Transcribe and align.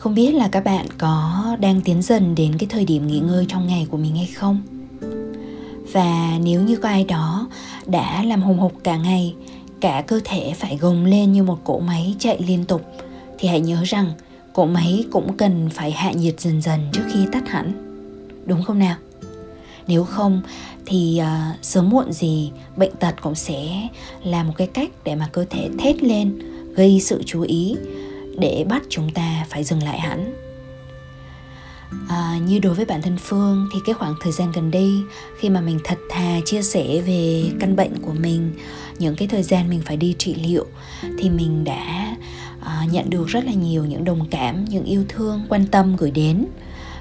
không 0.00 0.14
biết 0.14 0.34
là 0.34 0.48
các 0.48 0.64
bạn 0.64 0.86
có 0.98 1.44
đang 1.60 1.80
tiến 1.80 2.02
dần 2.02 2.34
đến 2.34 2.58
cái 2.58 2.66
thời 2.70 2.84
điểm 2.84 3.06
nghỉ 3.06 3.18
ngơi 3.18 3.46
trong 3.48 3.66
ngày 3.66 3.86
của 3.90 3.96
mình 3.96 4.16
hay 4.16 4.26
không? 4.26 4.62
Và 5.92 6.38
nếu 6.42 6.62
như 6.62 6.76
có 6.76 6.88
ai 6.88 7.04
đó 7.04 7.48
đã 7.86 8.22
làm 8.22 8.42
hùng 8.42 8.58
hục 8.58 8.72
cả 8.84 8.96
ngày 8.96 9.34
cả 9.80 10.04
cơ 10.06 10.20
thể 10.24 10.52
phải 10.56 10.76
gồng 10.76 11.04
lên 11.04 11.32
như 11.32 11.42
một 11.42 11.58
cỗ 11.64 11.78
máy 11.78 12.14
chạy 12.18 12.42
liên 12.46 12.64
tục 12.64 12.82
thì 13.38 13.48
hãy 13.48 13.60
nhớ 13.60 13.82
rằng 13.84 14.12
cỗ 14.52 14.64
máy 14.64 15.04
cũng 15.10 15.36
cần 15.36 15.70
phải 15.70 15.90
hạ 15.90 16.12
nhiệt 16.12 16.40
dần 16.40 16.62
dần 16.62 16.80
trước 16.92 17.02
khi 17.12 17.26
tắt 17.32 17.48
hẳn. 17.48 17.72
Đúng 18.46 18.62
không 18.62 18.78
nào? 18.78 18.96
Nếu 19.86 20.04
không 20.04 20.42
thì 20.86 21.20
uh, 21.22 21.64
sớm 21.64 21.90
muộn 21.90 22.12
gì 22.12 22.50
bệnh 22.76 22.96
tật 22.96 23.14
cũng 23.22 23.34
sẽ 23.34 23.88
là 24.24 24.44
một 24.44 24.52
cái 24.56 24.66
cách 24.66 24.90
để 25.04 25.14
mà 25.14 25.28
cơ 25.32 25.44
thể 25.50 25.68
thét 25.78 26.02
lên 26.02 26.38
gây 26.74 27.00
sự 27.00 27.22
chú 27.26 27.42
ý 27.42 27.76
để 28.38 28.64
bắt 28.68 28.82
chúng 28.88 29.10
ta 29.10 29.46
phải 29.48 29.64
dừng 29.64 29.82
lại 29.82 30.00
hẳn. 30.00 30.34
À, 32.08 32.38
như 32.46 32.58
đối 32.58 32.74
với 32.74 32.84
bản 32.84 33.02
thân 33.02 33.18
phương 33.18 33.68
thì 33.72 33.78
cái 33.86 33.94
khoảng 33.94 34.14
thời 34.20 34.32
gian 34.32 34.52
gần 34.52 34.70
đây 34.70 34.92
khi 35.38 35.48
mà 35.48 35.60
mình 35.60 35.78
thật 35.84 35.98
thà 36.10 36.40
chia 36.44 36.62
sẻ 36.62 37.00
về 37.06 37.44
căn 37.60 37.76
bệnh 37.76 38.02
của 38.02 38.12
mình 38.12 38.52
những 38.98 39.16
cái 39.16 39.28
thời 39.28 39.42
gian 39.42 39.70
mình 39.70 39.80
phải 39.84 39.96
đi 39.96 40.14
trị 40.18 40.34
liệu 40.34 40.66
thì 41.18 41.30
mình 41.30 41.64
đã 41.64 42.16
à, 42.60 42.86
nhận 42.92 43.10
được 43.10 43.26
rất 43.26 43.44
là 43.44 43.52
nhiều 43.52 43.84
những 43.84 44.04
đồng 44.04 44.28
cảm 44.30 44.64
những 44.64 44.84
yêu 44.84 45.04
thương 45.08 45.40
quan 45.48 45.66
tâm 45.66 45.96
gửi 45.96 46.10
đến. 46.10 46.46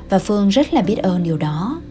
Và 0.10 0.20
phương 0.20 0.50
rất 0.50 0.74
là 0.74 0.82
biết 0.82 0.98
ơn 0.98 1.24
điều 1.24 1.38
đó. 1.38 1.82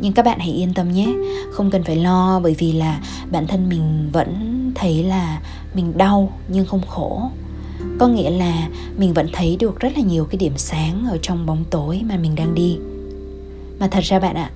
Nhưng 0.00 0.12
các 0.12 0.24
bạn 0.24 0.38
hãy 0.38 0.50
yên 0.50 0.74
tâm 0.74 0.92
nhé 0.92 1.14
không 1.52 1.70
cần 1.70 1.84
phải 1.84 1.96
lo 1.96 2.40
bởi 2.42 2.54
vì 2.58 2.72
là 2.72 3.00
bản 3.30 3.46
thân 3.46 3.68
mình 3.68 4.10
vẫn 4.12 4.72
thấy 4.74 5.02
là 5.02 5.40
mình 5.74 5.98
đau 5.98 6.38
nhưng 6.48 6.66
không 6.66 6.86
khổ 6.86 7.30
có 8.00 8.08
nghĩa 8.08 8.30
là 8.30 8.68
mình 8.98 9.12
vẫn 9.12 9.28
thấy 9.32 9.56
được 9.60 9.80
rất 9.80 9.92
là 9.96 10.02
nhiều 10.02 10.24
cái 10.24 10.36
điểm 10.36 10.52
sáng 10.56 11.06
ở 11.10 11.18
trong 11.22 11.46
bóng 11.46 11.64
tối 11.70 12.02
mà 12.08 12.16
mình 12.16 12.34
đang 12.34 12.54
đi. 12.54 12.78
Mà 13.78 13.88
thật 13.88 14.00
ra 14.04 14.18
bạn 14.18 14.36
ạ, 14.36 14.50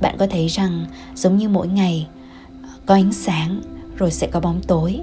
bạn 0.00 0.16
có 0.18 0.26
thấy 0.26 0.48
rằng 0.48 0.86
giống 1.14 1.36
như 1.36 1.48
mỗi 1.48 1.68
ngày 1.68 2.06
ờ, 2.62 2.68
có 2.86 2.94
ánh 2.94 3.12
sáng 3.12 3.62
rồi 3.96 4.10
sẽ 4.10 4.26
có 4.26 4.40
bóng 4.40 4.60
tối. 4.66 5.00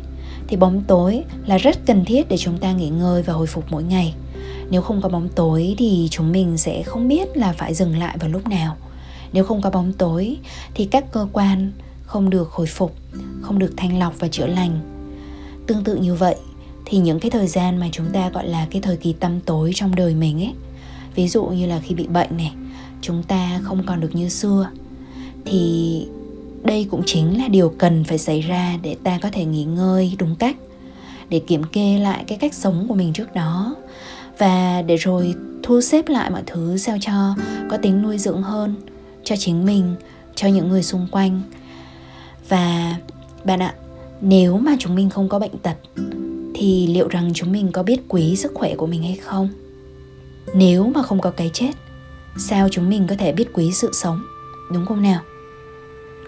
Thì 0.48 0.58
bóng 0.58 0.84
tối 0.88 1.24
là 1.46 1.58
rất 1.58 1.86
cần 1.86 2.06
thiết 2.06 2.30
để 2.30 2.38
chúng 2.38 2.58
ta 2.58 2.72
nghỉ 2.72 2.90
ngơi 2.90 3.24
và 3.24 3.34
hồi 3.34 3.48
phục 3.48 3.66
mỗi 3.70 3.84
ngày. 3.84 4.14
Nếu 4.70 4.82
không 4.82 5.02
có 5.02 5.10
bóng 5.10 5.30
tối 5.36 5.76
thì 5.78 6.08
chúng 6.12 6.32
mình 6.32 6.58
sẽ 6.58 6.84
không 6.84 7.08
biết 7.08 7.38
là 7.38 7.54
phải 7.54 7.74
dừng 7.74 7.98
lại 7.98 8.18
vào 8.18 8.30
lúc 8.30 8.48
nào. 8.48 8.78
Nếu 9.34 9.44
không 9.44 9.62
có 9.62 9.70
bóng 9.70 9.94
tối 9.94 10.38
thì 10.74 10.86
các 10.86 11.12
cơ 11.12 11.28
quan 11.34 11.72
không 12.06 12.30
được 12.30 12.52
hồi 12.52 12.68
phục, 12.68 12.96
không 13.42 13.60
được 13.60 13.74
thanh 13.78 14.00
lọc 14.00 14.14
và 14.20 14.28
chữa 14.28 14.48
lành. 14.48 14.80
Tương 15.68 15.84
tự 15.84 15.96
như 15.96 16.16
vậy 16.16 16.36
thì 16.92 16.98
những 16.98 17.20
cái 17.20 17.32
thời 17.32 17.48
gian 17.48 17.78
mà 17.78 17.90
chúng 17.92 18.06
ta, 18.14 18.30
gọi 18.30 18.48
là, 18.48 18.68
cái 18.72 18.82
thời 18.82 18.98
kỳ 18.98 19.14
tăm 19.14 19.40
tối 19.40 19.72
trong 19.76 19.96
đời 19.96 20.16
mình 20.16 20.42
ấy, 20.42 20.54
ví 21.16 21.28
dụ 21.28 21.46
như 21.46 21.66
là 21.66 21.80
khi 21.84 21.96
bị 21.96 22.08
bệnh 22.08 22.38
này, 22.38 22.54
chúng 23.02 23.24
ta 23.24 23.60
không 23.64 23.84
còn 23.86 24.02
được 24.02 24.16
như 24.16 24.30
xưa, 24.30 24.70
thì 25.46 26.08
đây 26.64 26.88
cũng 26.92 27.02
chính 27.06 27.38
là 27.38 27.48
điều 27.48 27.70
cần 27.70 28.04
phải 28.04 28.18
xảy 28.18 28.42
ra 28.42 28.78
để 28.82 28.96
ta 29.04 29.20
có 29.22 29.30
thể 29.32 29.46
nghỉ 29.46 29.64
ngơi 29.64 30.16
đúng 30.20 30.36
cách, 30.36 30.56
để 31.30 31.40
kiểm 31.40 31.64
kê 31.64 31.98
lại 31.98 32.24
cái 32.28 32.38
cách 32.38 32.54
sống 32.54 32.86
của 32.88 32.96
mình 32.96 33.14
trước 33.14 33.34
đó. 33.34 33.76
Và 34.38 34.82
để 34.82 34.96
rồi 34.96 35.36
thu 35.64 35.82
xếp 35.82 36.08
lại 36.08 36.30
mọi 36.30 36.44
thứ 36.46 36.78
sao 36.78 36.98
cho 37.02 37.36
có 37.70 37.78
tính 37.78 38.02
nuôi 38.02 38.18
dưỡng 38.18 38.42
hơn 38.42 38.76
cho 39.24 39.36
chính 39.36 39.66
mình, 39.66 39.96
cho 40.36 40.48
những 40.48 40.70
người 40.70 40.84
xung 40.84 41.08
quanh. 41.12 41.42
Và 42.50 42.96
bạn 43.44 43.60
ạ, 43.60 43.74
nếu 44.22 44.58
mà 44.58 44.76
chúng 44.80 44.96
mình 44.96 45.10
không 45.10 45.30
có 45.30 45.40
bệnh 45.40 45.58
tật 45.58 45.76
thì 46.54 46.88
liệu 46.88 47.08
rằng 47.08 47.32
chúng 47.34 47.52
mình 47.52 47.72
có 47.72 47.84
biết 47.84 48.00
quý 48.08 48.36
sức 48.36 48.52
khỏe 48.56 48.76
của 48.76 48.88
mình 48.88 49.04
hay 49.04 49.16
không? 49.16 49.50
Nếu 50.56 50.92
mà 50.96 51.04
không 51.04 51.22
có 51.22 51.32
cái 51.32 51.50
chết 51.54 51.72
sao 52.38 52.70
chúng 52.70 52.90
mình 52.90 53.08
có 53.10 53.16
thể 53.16 53.32
biết 53.32 53.48
quý 53.54 53.72
sự 53.72 53.90
sống? 53.94 54.22
Đúng 54.74 54.86
không 54.86 55.02
nào? 55.02 55.22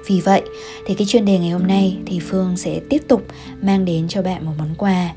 Vì 0.08 0.22
vậy 0.22 0.42
thì 0.86 0.94
cái 0.96 1.08
chuyên 1.08 1.26
đề 1.26 1.40
ngày 1.40 1.50
hôm 1.50 1.68
nay 1.68 1.98
thì 2.06 2.20
phương 2.20 2.58
sẽ 2.58 2.80
tiếp 2.90 3.02
tục 3.08 3.26
mang 3.62 3.86
đến 3.86 4.08
cho 4.08 4.22
bạn 4.22 4.46
một 4.46 4.52
món 4.58 4.76
quà. 4.78 5.14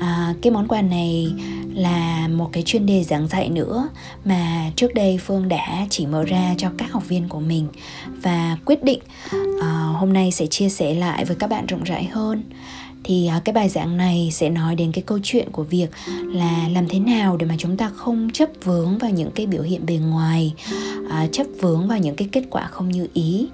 À, 0.00 0.34
cái 0.42 0.50
món 0.52 0.68
quà 0.68 0.82
này 0.82 1.32
là 1.74 2.28
một 2.28 2.48
cái 2.52 2.62
chuyên 2.62 2.86
đề 2.86 3.04
giảng 3.04 3.28
dạy 3.28 3.48
nữa 3.48 3.88
mà 4.24 4.70
trước 4.76 4.94
đây 4.94 5.18
phương 5.18 5.48
đã 5.48 5.86
chỉ 5.90 6.06
mở 6.06 6.24
ra 6.24 6.54
cho 6.58 6.70
các 6.78 6.92
học 6.92 7.08
viên 7.08 7.28
của 7.28 7.40
mình 7.40 7.68
và 8.22 8.56
quyết 8.64 8.84
định 8.84 8.98
uh, 9.36 9.62
hôm 9.96 10.12
nay 10.12 10.32
sẽ 10.32 10.46
chia 10.46 10.68
sẻ 10.68 10.94
lại 10.94 11.24
với 11.24 11.36
các 11.36 11.50
bạn 11.50 11.66
rộng 11.66 11.84
rãi 11.84 12.04
hơn 12.04 12.42
thì 13.04 13.26
à, 13.26 13.40
cái 13.44 13.52
bài 13.52 13.68
giảng 13.68 13.96
này 13.96 14.28
sẽ 14.32 14.50
nói 14.50 14.74
đến 14.74 14.92
cái 14.92 15.04
câu 15.06 15.18
chuyện 15.22 15.48
của 15.52 15.62
việc 15.62 15.90
là 16.26 16.68
làm 16.72 16.88
thế 16.88 16.98
nào 16.98 17.36
để 17.36 17.46
mà 17.46 17.54
chúng 17.58 17.76
ta 17.76 17.90
không 17.96 18.30
chấp 18.32 18.48
vướng 18.64 18.98
vào 18.98 19.10
những 19.10 19.30
cái 19.30 19.46
biểu 19.46 19.62
hiện 19.62 19.86
bề 19.86 19.94
ngoài 19.94 20.54
à, 21.10 21.26
chấp 21.32 21.46
vướng 21.60 21.88
vào 21.88 21.98
những 21.98 22.16
cái 22.16 22.28
kết 22.32 22.44
quả 22.50 22.66
không 22.66 22.88
như 22.88 23.08
ý. 23.14 23.48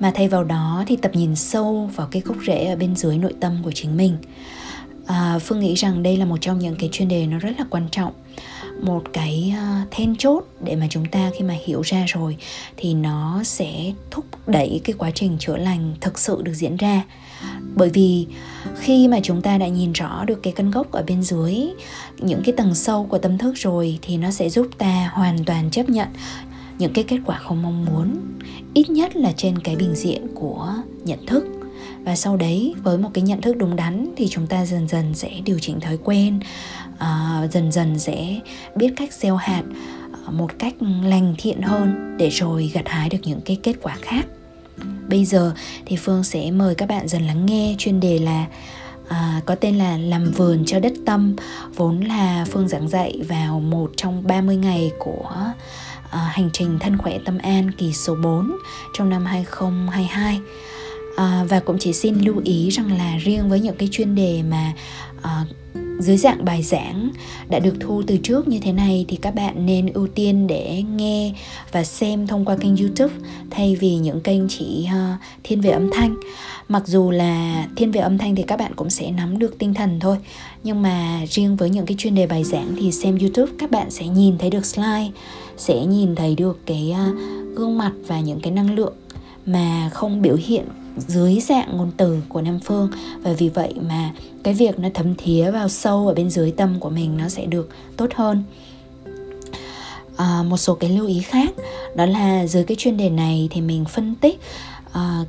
Mà 0.00 0.12
thay 0.14 0.28
vào 0.28 0.44
đó 0.44 0.84
thì 0.86 0.96
tập 0.96 1.10
nhìn 1.14 1.36
sâu 1.36 1.90
vào 1.96 2.08
cái 2.10 2.22
gốc 2.24 2.36
rễ 2.46 2.64
ở 2.64 2.76
bên 2.76 2.96
dưới 2.96 3.18
nội 3.18 3.34
tâm 3.40 3.58
của 3.62 3.72
chính 3.72 3.96
mình 3.96 4.16
à, 5.06 5.38
phương 5.38 5.60
nghĩ 5.60 5.74
rằng 5.74 6.02
đây 6.02 6.16
là 6.16 6.24
một 6.24 6.36
trong 6.40 6.58
những 6.58 6.76
cái 6.78 6.88
chuyên 6.92 7.08
đề 7.08 7.26
nó 7.26 7.38
rất 7.38 7.50
là 7.58 7.64
quan 7.70 7.88
trọng. 7.90 8.12
Một 8.82 9.02
cái 9.12 9.54
uh, 9.56 9.90
then 9.90 10.16
chốt 10.16 10.44
để 10.60 10.76
mà 10.76 10.86
chúng 10.90 11.06
ta 11.06 11.30
khi 11.38 11.44
mà 11.44 11.54
hiểu 11.66 11.82
ra 11.82 12.04
rồi 12.06 12.36
thì 12.76 12.94
nó 12.94 13.42
sẽ 13.44 13.92
thúc 14.10 14.24
đẩy 14.46 14.80
cái 14.84 14.94
quá 14.98 15.10
trình 15.10 15.36
chữa 15.38 15.56
lành 15.56 15.94
thực 16.00 16.18
sự 16.18 16.42
được 16.42 16.54
diễn 16.54 16.76
ra. 16.76 17.02
Bởi 17.74 17.90
vì 17.90 18.26
khi 18.76 19.08
mà 19.08 19.20
chúng 19.22 19.42
ta 19.42 19.58
đã 19.58 19.68
nhìn 19.68 19.92
rõ 19.92 20.24
được 20.24 20.42
cái 20.42 20.52
căn 20.52 20.70
gốc 20.70 20.92
ở 20.92 21.04
bên 21.06 21.22
dưới 21.22 21.54
những 22.18 22.42
cái 22.44 22.54
tầng 22.56 22.74
sâu 22.74 23.06
của 23.10 23.18
tâm 23.18 23.38
thức 23.38 23.54
rồi 23.56 23.98
thì 24.02 24.16
nó 24.16 24.30
sẽ 24.30 24.48
giúp 24.48 24.68
ta 24.78 25.10
hoàn 25.12 25.44
toàn 25.44 25.70
chấp 25.70 25.88
nhận 25.88 26.08
những 26.78 26.92
cái 26.92 27.04
kết 27.04 27.18
quả 27.26 27.38
không 27.38 27.62
mong 27.62 27.84
muốn 27.84 28.16
ít 28.74 28.90
nhất 28.90 29.16
là 29.16 29.32
trên 29.36 29.58
cái 29.58 29.76
bình 29.76 29.94
diện 29.94 30.26
của 30.34 30.74
nhận 31.04 31.26
thức 31.26 31.55
và 32.06 32.16
sau 32.16 32.36
đấy 32.36 32.74
với 32.82 32.98
một 32.98 33.10
cái 33.14 33.22
nhận 33.22 33.40
thức 33.40 33.56
đúng 33.56 33.76
đắn 33.76 34.14
thì 34.16 34.28
chúng 34.28 34.46
ta 34.46 34.66
dần 34.66 34.88
dần 34.88 35.14
sẽ 35.14 35.30
điều 35.44 35.58
chỉnh 35.58 35.80
thói 35.80 35.98
quen 36.04 36.40
uh, 36.94 37.52
dần 37.52 37.72
dần 37.72 37.98
sẽ 37.98 38.40
biết 38.74 38.92
cách 38.96 39.12
gieo 39.12 39.36
hạt 39.36 39.62
uh, 40.26 40.34
một 40.34 40.58
cách 40.58 40.74
lành 41.04 41.34
thiện 41.38 41.62
hơn 41.62 42.16
để 42.18 42.28
rồi 42.28 42.70
gặt 42.74 42.88
hái 42.88 43.08
được 43.08 43.18
những 43.24 43.40
cái 43.40 43.58
kết 43.62 43.74
quả 43.82 43.96
khác. 44.02 44.26
Bây 45.08 45.24
giờ 45.24 45.52
thì 45.86 45.96
phương 45.96 46.24
sẽ 46.24 46.50
mời 46.50 46.74
các 46.74 46.88
bạn 46.88 47.08
dần 47.08 47.22
lắng 47.26 47.46
nghe 47.46 47.74
chuyên 47.78 48.00
đề 48.00 48.18
là 48.18 48.46
à, 49.08 49.40
có 49.46 49.54
tên 49.54 49.78
là 49.78 49.98
làm 49.98 50.30
vườn 50.30 50.62
cho 50.66 50.80
đất 50.80 50.92
tâm 51.06 51.36
vốn 51.74 52.00
là 52.00 52.44
phương 52.50 52.68
giảng 52.68 52.88
dạy 52.88 53.20
vào 53.28 53.60
một 53.60 53.90
trong 53.96 54.26
30 54.26 54.56
ngày 54.56 54.90
của 54.98 55.30
à, 56.10 56.18
hành 56.18 56.50
trình 56.52 56.78
thân 56.80 56.98
khỏe 56.98 57.18
tâm 57.24 57.38
an 57.38 57.70
kỳ 57.78 57.92
số 57.92 58.14
4 58.22 58.56
trong 58.94 59.10
năm 59.10 59.24
2022 59.24 60.40
à, 61.16 61.44
và 61.48 61.60
cũng 61.60 61.78
chỉ 61.78 61.92
xin 61.92 62.20
lưu 62.20 62.40
ý 62.44 62.68
rằng 62.68 62.98
là 62.98 63.16
riêng 63.16 63.48
với 63.48 63.60
những 63.60 63.76
cái 63.76 63.88
chuyên 63.92 64.14
đề 64.14 64.42
mà 64.42 64.72
à, 65.22 65.44
dưới 65.98 66.16
dạng 66.16 66.44
bài 66.44 66.62
giảng 66.62 67.10
đã 67.48 67.58
được 67.58 67.74
thu 67.80 68.02
từ 68.06 68.16
trước 68.16 68.48
như 68.48 68.58
thế 68.60 68.72
này 68.72 69.04
thì 69.08 69.16
các 69.16 69.34
bạn 69.34 69.66
nên 69.66 69.92
ưu 69.92 70.06
tiên 70.06 70.46
để 70.46 70.82
nghe 70.96 71.34
và 71.72 71.84
xem 71.84 72.26
thông 72.26 72.44
qua 72.44 72.56
kênh 72.56 72.76
youtube 72.76 73.14
thay 73.50 73.76
vì 73.76 73.94
những 73.94 74.20
kênh 74.20 74.48
chỉ 74.48 74.86
uh, 74.86 75.20
thiên 75.42 75.60
về 75.60 75.70
âm 75.70 75.90
thanh. 75.92 76.16
Mặc 76.68 76.82
dù 76.86 77.10
là 77.10 77.66
thiên 77.76 77.90
về 77.90 78.00
âm 78.00 78.18
thanh 78.18 78.36
thì 78.36 78.42
các 78.42 78.58
bạn 78.58 78.72
cũng 78.76 78.90
sẽ 78.90 79.10
nắm 79.10 79.38
được 79.38 79.58
tinh 79.58 79.74
thần 79.74 80.00
thôi 80.00 80.16
nhưng 80.64 80.82
mà 80.82 81.20
riêng 81.28 81.56
với 81.56 81.70
những 81.70 81.86
cái 81.86 81.94
chuyên 81.98 82.14
đề 82.14 82.26
bài 82.26 82.44
giảng 82.44 82.74
thì 82.78 82.92
xem 82.92 83.18
youtube 83.18 83.52
các 83.58 83.70
bạn 83.70 83.90
sẽ 83.90 84.06
nhìn 84.06 84.38
thấy 84.38 84.50
được 84.50 84.66
slide 84.66 85.10
sẽ 85.56 85.84
nhìn 85.86 86.14
thấy 86.14 86.34
được 86.34 86.60
cái 86.66 86.94
uh, 87.10 87.18
gương 87.56 87.78
mặt 87.78 87.92
và 88.06 88.20
những 88.20 88.40
cái 88.40 88.52
năng 88.52 88.74
lượng 88.74 88.94
mà 89.46 89.90
không 89.92 90.22
biểu 90.22 90.36
hiện 90.46 90.64
dưới 90.96 91.40
dạng 91.40 91.76
ngôn 91.76 91.90
từ 91.96 92.22
của 92.28 92.40
nam 92.40 92.60
phương. 92.60 92.90
Và 93.22 93.32
vì 93.32 93.48
vậy 93.48 93.74
mà 93.88 94.10
cái 94.42 94.54
việc 94.54 94.78
nó 94.78 94.88
thấm 94.94 95.14
thía 95.14 95.50
vào 95.50 95.68
sâu 95.68 96.08
ở 96.08 96.14
bên 96.14 96.30
dưới 96.30 96.50
tâm 96.50 96.80
của 96.80 96.90
mình 96.90 97.16
nó 97.16 97.28
sẽ 97.28 97.46
được 97.46 97.68
tốt 97.96 98.10
hơn. 98.14 98.42
À, 100.16 100.42
một 100.42 100.56
số 100.56 100.74
cái 100.74 100.90
lưu 100.90 101.06
ý 101.06 101.20
khác 101.20 101.50
đó 101.94 102.06
là 102.06 102.46
dưới 102.46 102.64
cái 102.64 102.76
chuyên 102.76 102.96
đề 102.96 103.10
này 103.10 103.48
thì 103.50 103.60
mình 103.60 103.84
phân 103.84 104.14
tích 104.14 104.40
à, 104.92 105.24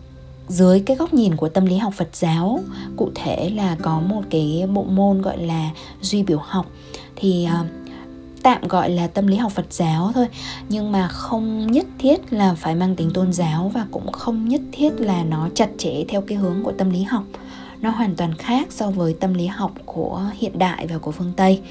dưới 0.48 0.80
cái 0.80 0.98
góc 0.98 1.14
nhìn 1.14 1.36
của 1.36 1.50
tâm 1.50 1.66
lý 1.66 1.78
học 1.78 1.94
Phật 1.98 2.10
giáo 2.14 2.60
cụ 2.98 3.12
thể 3.16 3.50
là 3.50 3.78
có 3.82 4.00
một 4.00 4.22
cái 4.30 4.66
bộ 4.74 4.84
môn 4.84 5.22
gọi 5.22 5.38
là 5.38 5.70
duy 6.02 6.24
biểu 6.24 6.38
học 6.38 6.66
thì 7.16 7.44
à, 7.44 7.66
tạm 8.44 8.68
gọi 8.68 8.90
là 8.90 9.08
tâm 9.08 9.28
lý 9.28 9.38
học 9.38 9.52
Phật 9.52 9.74
giáo 9.74 10.12
thôi. 10.16 10.28
Nhưng 10.70 10.92
mà 10.92 11.08
không 11.08 11.72
nhất 11.72 11.86
thiết 12.00 12.34
là 12.34 12.54
phải 12.54 12.76
mang 12.76 12.96
tính 12.96 13.12
tôn 13.14 13.34
giáo 13.34 13.72
và 13.74 13.86
cũng 13.92 14.12
không 14.12 14.48
nhất 14.48 14.62
thiết 14.72 14.94
là 14.98 15.24
nó 15.24 15.50
chặt 15.56 15.70
chẽ 15.78 16.04
theo 16.08 16.22
cái 16.22 16.38
hướng 16.38 16.64
của 16.64 16.72
tâm 16.72 16.90
lý 16.90 17.04
học. 17.04 17.24
Nó 17.82 17.90
hoàn 17.90 18.16
toàn 18.16 18.34
khác 18.34 18.68
so 18.72 18.90
với 18.90 19.14
tâm 19.14 19.34
lý 19.34 19.48
học 19.48 19.72
của 19.86 20.22
hiện 20.38 20.60
đại 20.60 20.88
và 20.88 20.98
của 20.98 21.12
phương 21.12 21.34
Tây. 21.38 21.62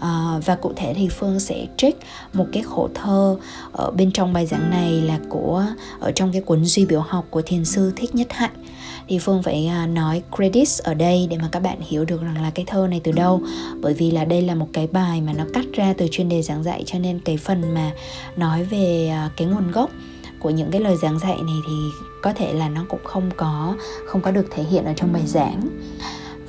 À, 0.00 0.40
và 0.44 0.54
cụ 0.54 0.72
thể 0.76 0.94
thì 0.94 1.08
phương 1.08 1.40
sẽ 1.40 1.66
trích 1.76 1.98
một 2.32 2.46
cái 2.52 2.62
khổ 2.62 2.88
thơ 2.94 3.36
ở 3.72 3.90
bên 3.90 4.12
trong 4.12 4.32
bài 4.32 4.46
giảng 4.46 4.70
này 4.70 4.92
là 4.92 5.18
của 5.28 5.66
ở 6.00 6.12
trong 6.12 6.32
cái 6.32 6.40
cuốn 6.40 6.64
duy 6.64 6.86
biểu 6.86 7.00
học 7.00 7.24
của 7.30 7.42
thiền 7.42 7.64
sư 7.64 7.92
thích 7.96 8.14
nhất 8.14 8.26
hạnh 8.30 8.64
thì 9.10 9.18
phương 9.18 9.42
phải 9.42 9.66
à, 9.66 9.86
nói 9.86 10.22
credits 10.36 10.80
ở 10.80 10.94
đây 10.94 11.26
để 11.30 11.36
mà 11.38 11.48
các 11.52 11.60
bạn 11.60 11.80
hiểu 11.80 12.04
được 12.04 12.22
rằng 12.22 12.42
là 12.42 12.50
cái 12.54 12.64
thơ 12.68 12.86
này 12.90 13.00
từ 13.04 13.12
đâu. 13.12 13.42
Bởi 13.80 13.94
vì 13.94 14.10
là 14.10 14.24
đây 14.24 14.42
là 14.42 14.54
một 14.54 14.68
cái 14.72 14.86
bài 14.86 15.20
mà 15.20 15.32
nó 15.32 15.44
cắt 15.54 15.64
ra 15.72 15.94
từ 15.98 16.08
chuyên 16.10 16.28
đề 16.28 16.42
giảng 16.42 16.62
dạy, 16.62 16.82
cho 16.86 16.98
nên 16.98 17.20
cái 17.20 17.36
phần 17.36 17.74
mà 17.74 17.90
nói 18.36 18.64
về 18.64 19.08
à, 19.08 19.30
cái 19.36 19.46
nguồn 19.46 19.70
gốc 19.70 19.90
của 20.38 20.50
những 20.50 20.70
cái 20.70 20.80
lời 20.80 20.96
giảng 21.02 21.18
dạy 21.18 21.36
này 21.36 21.56
thì 21.66 21.74
có 22.22 22.32
thể 22.32 22.52
là 22.52 22.68
nó 22.68 22.84
cũng 22.88 23.00
không 23.04 23.30
có 23.36 23.74
không 24.06 24.20
có 24.20 24.30
được 24.30 24.46
thể 24.50 24.62
hiện 24.62 24.84
ở 24.84 24.92
trong 24.96 25.12
bài 25.12 25.22
giảng 25.26 25.60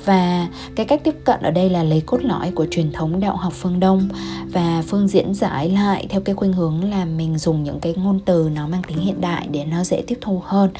và 0.04 0.48
cái 0.76 0.86
cách 0.86 1.00
tiếp 1.04 1.14
cận 1.24 1.40
ở 1.40 1.50
đây 1.50 1.70
là 1.70 1.82
lấy 1.82 2.02
cốt 2.06 2.24
lõi 2.24 2.50
của 2.50 2.66
truyền 2.70 2.92
thống 2.92 3.20
đạo 3.20 3.36
học 3.36 3.52
phương 3.52 3.80
Đông 3.80 4.08
và 4.52 4.82
phương 4.86 5.08
diễn 5.08 5.34
giải 5.34 5.68
lại 5.68 6.06
theo 6.08 6.20
cái 6.20 6.34
khuynh 6.34 6.52
hướng 6.52 6.90
là 6.90 7.04
mình 7.04 7.38
dùng 7.38 7.62
những 7.62 7.80
cái 7.80 7.94
ngôn 7.96 8.20
từ 8.24 8.50
nó 8.54 8.68
mang 8.68 8.82
tính 8.82 8.98
hiện 8.98 9.20
đại 9.20 9.46
để 9.50 9.64
nó 9.64 9.84
dễ 9.84 10.02
tiếp 10.06 10.18
thu 10.20 10.42
hơn. 10.44 10.70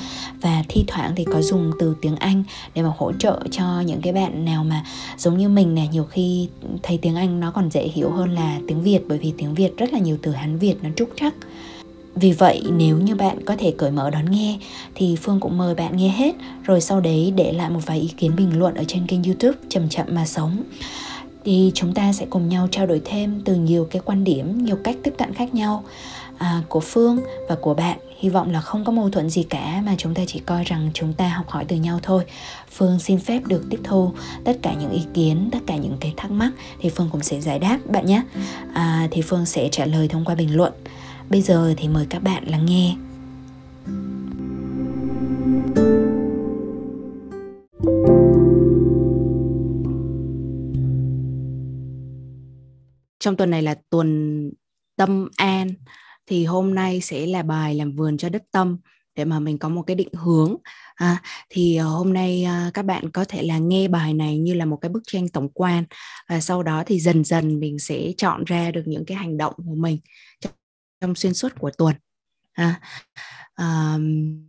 Và 0.40 0.64
thi 0.69 0.84
thoảng 0.86 1.12
thì 1.16 1.24
có 1.24 1.42
dùng 1.42 1.72
từ 1.78 1.96
tiếng 2.00 2.16
Anh 2.16 2.44
để 2.74 2.82
mà 2.82 2.92
hỗ 2.98 3.12
trợ 3.12 3.40
cho 3.50 3.80
những 3.80 4.00
cái 4.00 4.12
bạn 4.12 4.44
nào 4.44 4.64
mà 4.64 4.84
giống 5.19 5.38
như 5.38 5.48
mình 5.48 5.74
nè, 5.74 5.86
nhiều 5.92 6.04
khi 6.04 6.48
thấy 6.82 6.98
tiếng 7.02 7.16
Anh 7.16 7.40
nó 7.40 7.50
còn 7.50 7.70
dễ 7.70 7.82
hiểu 7.82 8.10
hơn 8.10 8.30
là 8.30 8.58
tiếng 8.69 8.82
Việt, 8.82 9.00
bởi 9.08 9.19
vì 9.19 9.32
tiếng 9.38 9.54
Việt 9.54 9.76
rất 9.76 9.92
là 9.92 9.98
nhiều 9.98 10.16
từ 10.22 10.32
Hán 10.32 10.58
Việt 10.58 10.74
nó 10.82 10.90
trúc 10.96 11.08
trắc 11.16 11.34
vì 12.14 12.32
vậy 12.32 12.62
nếu 12.73 12.99
như 12.99 13.14
bạn 13.14 13.44
có 13.44 13.56
thể 13.59 13.75
cởi 13.79 13.91
mở 13.91 14.11
đón 14.11 14.31
nghe 14.31 14.59
thì 14.94 15.17
Phương 15.17 15.41
cũng 15.41 15.59
mời 15.59 15.75
bạn 15.75 15.97
nghe 15.97 16.09
hết 16.09 16.35
rồi 16.64 16.81
sau 16.81 17.00
đấy 17.00 17.32
để 17.37 17.53
lại 17.53 17.70
một 17.70 17.81
vài 17.87 18.00
ý 18.00 18.09
kiến 18.17 18.37
bình 18.37 18.59
luận 18.59 18.75
ở 18.75 18.85
trên 18.88 19.06
kênh 19.06 19.23
YouTube 19.23 19.59
chậm 19.69 19.88
chậm 19.88 20.06
mà 20.11 20.26
sống 20.26 20.56
thì 21.44 21.73
chúng 21.75 21.94
ta 21.94 22.12
sẽ 22.12 22.26
cùng 22.31 22.49
nhau 22.49 22.69
trao 22.70 22.87
đổi 22.87 23.03
thêm 23.05 23.41
từ 23.44 23.55
nhiều 23.55 23.88
cái 23.91 24.03
quan 24.05 24.25
điểm, 24.25 24.64
nhiều 24.64 24.76
cách 24.85 24.97
tiếp 25.03 25.14
cận 25.19 25.35
khác 25.35 25.55
nhau 25.55 25.85
à, 26.38 26.62
của 26.69 26.81
Phương 26.81 27.19
và 27.49 27.55
của 27.55 27.75
bạn. 27.75 27.99
Hy 28.19 28.29
vọng 28.29 28.50
là 28.50 28.61
không 28.61 28.85
có 28.85 28.93
mâu 28.93 29.11
thuẫn 29.11 29.31
gì 29.31 29.43
cả 29.43 29.82
mà 29.85 29.94
chúng 29.99 30.15
ta 30.15 30.23
chỉ 30.26 30.38
coi 30.38 30.65
rằng 30.65 30.91
chúng 30.94 31.12
ta 31.12 31.29
học 31.29 31.49
hỏi 31.49 31.65
từ 31.69 31.76
nhau 31.76 32.00
thôi. 32.03 32.25
Phương 32.70 32.99
xin 32.99 33.19
phép 33.19 33.41
được 33.47 33.62
tiếp 33.70 33.81
thu 33.85 34.12
tất 34.44 34.58
cả 34.62 34.75
những 34.75 34.91
ý 34.91 35.00
kiến, 35.15 35.49
tất 35.53 35.58
cả 35.67 35.76
những 35.76 35.97
cái 36.00 36.15
thắc 36.17 36.31
mắc 36.31 36.50
thì 36.81 36.88
Phương 36.88 37.08
cũng 37.12 37.23
sẽ 37.23 37.41
giải 37.41 37.58
đáp 37.58 37.79
bạn 37.88 38.06
nhé. 38.06 38.23
À, 38.75 39.08
thì 39.11 39.23
Phương 39.23 39.47
sẽ 39.47 39.69
trả 39.69 39.87
lời 39.87 40.08
thông 40.08 40.25
qua 40.25 40.35
bình 40.35 40.56
luận. 40.56 40.73
Bây 41.32 41.43
giờ 41.43 41.75
thì 41.76 41.88
mời 41.88 42.06
các 42.11 42.23
bạn 42.23 42.44
lắng 42.46 42.67
nghe. 42.67 42.96
Trong 53.19 53.37
tuần 53.37 53.50
này 53.50 53.62
là 53.62 53.75
tuần 53.90 54.50
tâm 54.96 55.29
an 55.37 55.69
thì 56.26 56.44
hôm 56.44 56.75
nay 56.75 57.00
sẽ 57.00 57.26
là 57.26 57.43
bài 57.43 57.75
làm 57.75 57.93
vườn 57.96 58.17
cho 58.17 58.29
đất 58.29 58.43
tâm 58.52 58.79
để 59.17 59.25
mà 59.25 59.40
mình 59.40 59.58
có 59.58 59.69
một 59.69 59.82
cái 59.82 59.96
định 59.96 60.12
hướng 60.12 60.56
à, 60.94 61.23
thì 61.50 61.76
ờ, 61.76 61.84
hôm 61.84 62.12
nay 62.12 62.44
à, 62.44 62.70
các 62.75 62.84
bạn 62.84 63.11
có 63.11 63.25
thể 63.29 63.43
là 63.43 63.58
nghe 63.58 63.88
bài 63.88 64.14
này 64.14 64.38
như 64.38 64.55
là 64.55 64.64
một 64.64 64.76
cái 64.76 64.88
bức 64.88 65.02
tranh 65.06 65.29
tổng 65.29 65.49
quan 65.49 65.84
và 66.29 66.40
sau 66.40 66.62
đó 66.62 66.82
thì 66.87 67.00
dần 67.00 67.25
dần 67.25 67.61
mình 67.61 67.79
sẽ 67.79 68.12
chọn 68.17 68.44
ra 68.44 68.70
được 68.70 68.82
những 68.87 69.05
cái 69.05 69.17
hành 69.17 69.37
động 69.37 69.55
của 69.56 69.75
mình 69.75 69.99
trong 71.02 71.14
xuyên 71.14 71.34
suốt 71.34 71.52
của 71.60 71.70
tuần 71.78 71.94
à, 72.52 72.81
um, 73.58 74.44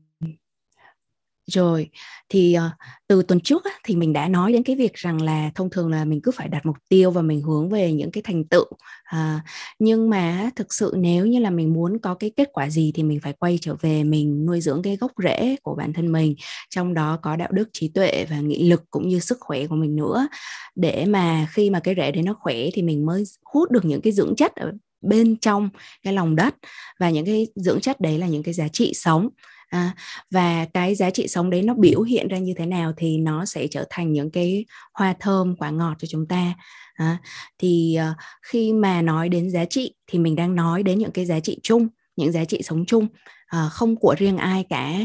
rồi 1.48 1.90
thì 2.30 2.58
uh, 2.58 2.72
từ 3.08 3.24
tuần 3.24 3.40
trước 3.40 3.64
á, 3.64 3.72
thì 3.86 3.96
mình 3.96 4.14
đã 4.14 4.28
nói 4.28 4.54
đến 4.54 4.64
cái 4.64 4.76
việc 4.76 4.94
rằng 4.94 5.22
là 5.22 5.52
thông 5.56 5.70
thường 5.70 5.92
là 5.92 6.06
mình 6.06 6.22
cứ 6.24 6.32
phải 6.32 6.48
đặt 6.48 6.66
mục 6.66 6.76
tiêu 6.90 7.12
và 7.12 7.22
mình 7.22 7.42
hướng 7.42 7.70
về 7.70 7.94
những 7.94 8.12
cái 8.12 8.22
thành 8.24 8.44
tựu 8.44 8.66
à, 9.04 9.42
nhưng 9.80 10.10
mà 10.10 10.50
thực 10.56 10.74
sự 10.74 10.94
nếu 10.98 11.26
như 11.26 11.40
là 11.40 11.50
mình 11.50 11.74
muốn 11.74 12.00
có 12.00 12.14
cái 12.14 12.32
kết 12.36 12.50
quả 12.54 12.70
gì 12.70 12.92
thì 12.96 13.04
mình 13.04 13.20
phải 13.20 13.34
quay 13.34 13.60
trở 13.62 13.76
về 13.82 14.04
mình 14.04 14.46
nuôi 14.46 14.62
dưỡng 14.62 14.82
cái 14.82 14.96
gốc 14.96 15.12
rễ 15.24 15.56
của 15.64 15.76
bản 15.76 15.94
thân 15.94 16.12
mình 16.12 16.36
trong 16.70 16.94
đó 16.94 17.20
có 17.22 17.36
đạo 17.36 17.50
đức 17.52 17.70
trí 17.74 17.88
tuệ 17.88 18.26
và 18.30 18.40
nghị 18.40 18.70
lực 18.70 18.84
cũng 18.92 19.08
như 19.08 19.20
sức 19.20 19.38
khỏe 19.40 19.68
của 19.68 19.76
mình 19.76 19.96
nữa. 19.96 20.28
Để 20.76 21.06
mà 21.06 21.48
khi 21.52 21.70
mà 21.70 21.80
cái 21.80 21.96
rễ 21.98 22.12
đấy 22.12 22.24
nó 22.24 22.36
khỏe 22.40 22.56
thì 22.74 22.82
mình 22.82 23.06
mới 23.06 23.24
hút 23.44 23.72
được 23.72 23.86
những 23.86 24.02
cái 24.02 24.14
dưỡng 24.14 24.36
chất 24.36 24.56
ở 24.56 24.72
bên 25.04 25.36
trong 25.38 25.70
cái 26.04 26.14
lòng 26.14 26.36
đất 26.36 26.56
và 27.00 27.10
những 27.10 27.26
cái 27.26 27.48
dưỡng 27.56 27.82
chất 27.82 28.02
đấy 28.02 28.18
là 28.18 28.28
những 28.28 28.44
cái 28.44 28.54
giá 28.54 28.68
trị 28.68 28.92
sống. 28.96 29.30
À, 29.70 29.96
và 30.32 30.66
cái 30.74 30.96
giá 30.96 31.10
trị 31.10 31.28
sống 31.28 31.50
đấy 31.50 31.62
nó 31.62 31.74
biểu 31.74 32.02
hiện 32.02 32.28
ra 32.28 32.38
như 32.38 32.54
thế 32.58 32.66
nào 32.66 32.94
thì 32.98 33.18
nó 33.18 33.46
sẽ 33.46 33.68
trở 33.68 33.86
thành 33.90 34.14
những 34.14 34.32
cái 34.32 34.66
hoa 34.94 35.14
thơm 35.20 35.56
quả 35.56 35.70
ngọt 35.70 35.96
cho 36.00 36.08
chúng 36.12 36.28
ta. 36.28 36.54
À, 36.94 37.18
thì 37.58 37.98
uh, 38.12 38.18
khi 38.42 38.74
mà 38.74 39.02
nói 39.02 39.30
đến 39.30 39.52
giá 39.52 39.66
trị 39.66 39.94
thì 40.08 40.20
mình 40.20 40.36
đang 40.36 40.56
nói 40.56 40.84
đến 40.84 41.00
những 41.00 41.12
cái 41.12 41.26
giá 41.26 41.40
trị 41.40 41.60
chung 41.64 41.88
những 42.16 42.32
giá 42.32 42.46
trị 42.46 42.62
sống 42.64 42.86
chung 42.86 43.04
uh, 43.06 43.72
không 43.72 43.96
của 43.96 44.16
riêng 44.18 44.38
ai 44.38 44.66
cả. 44.70 45.00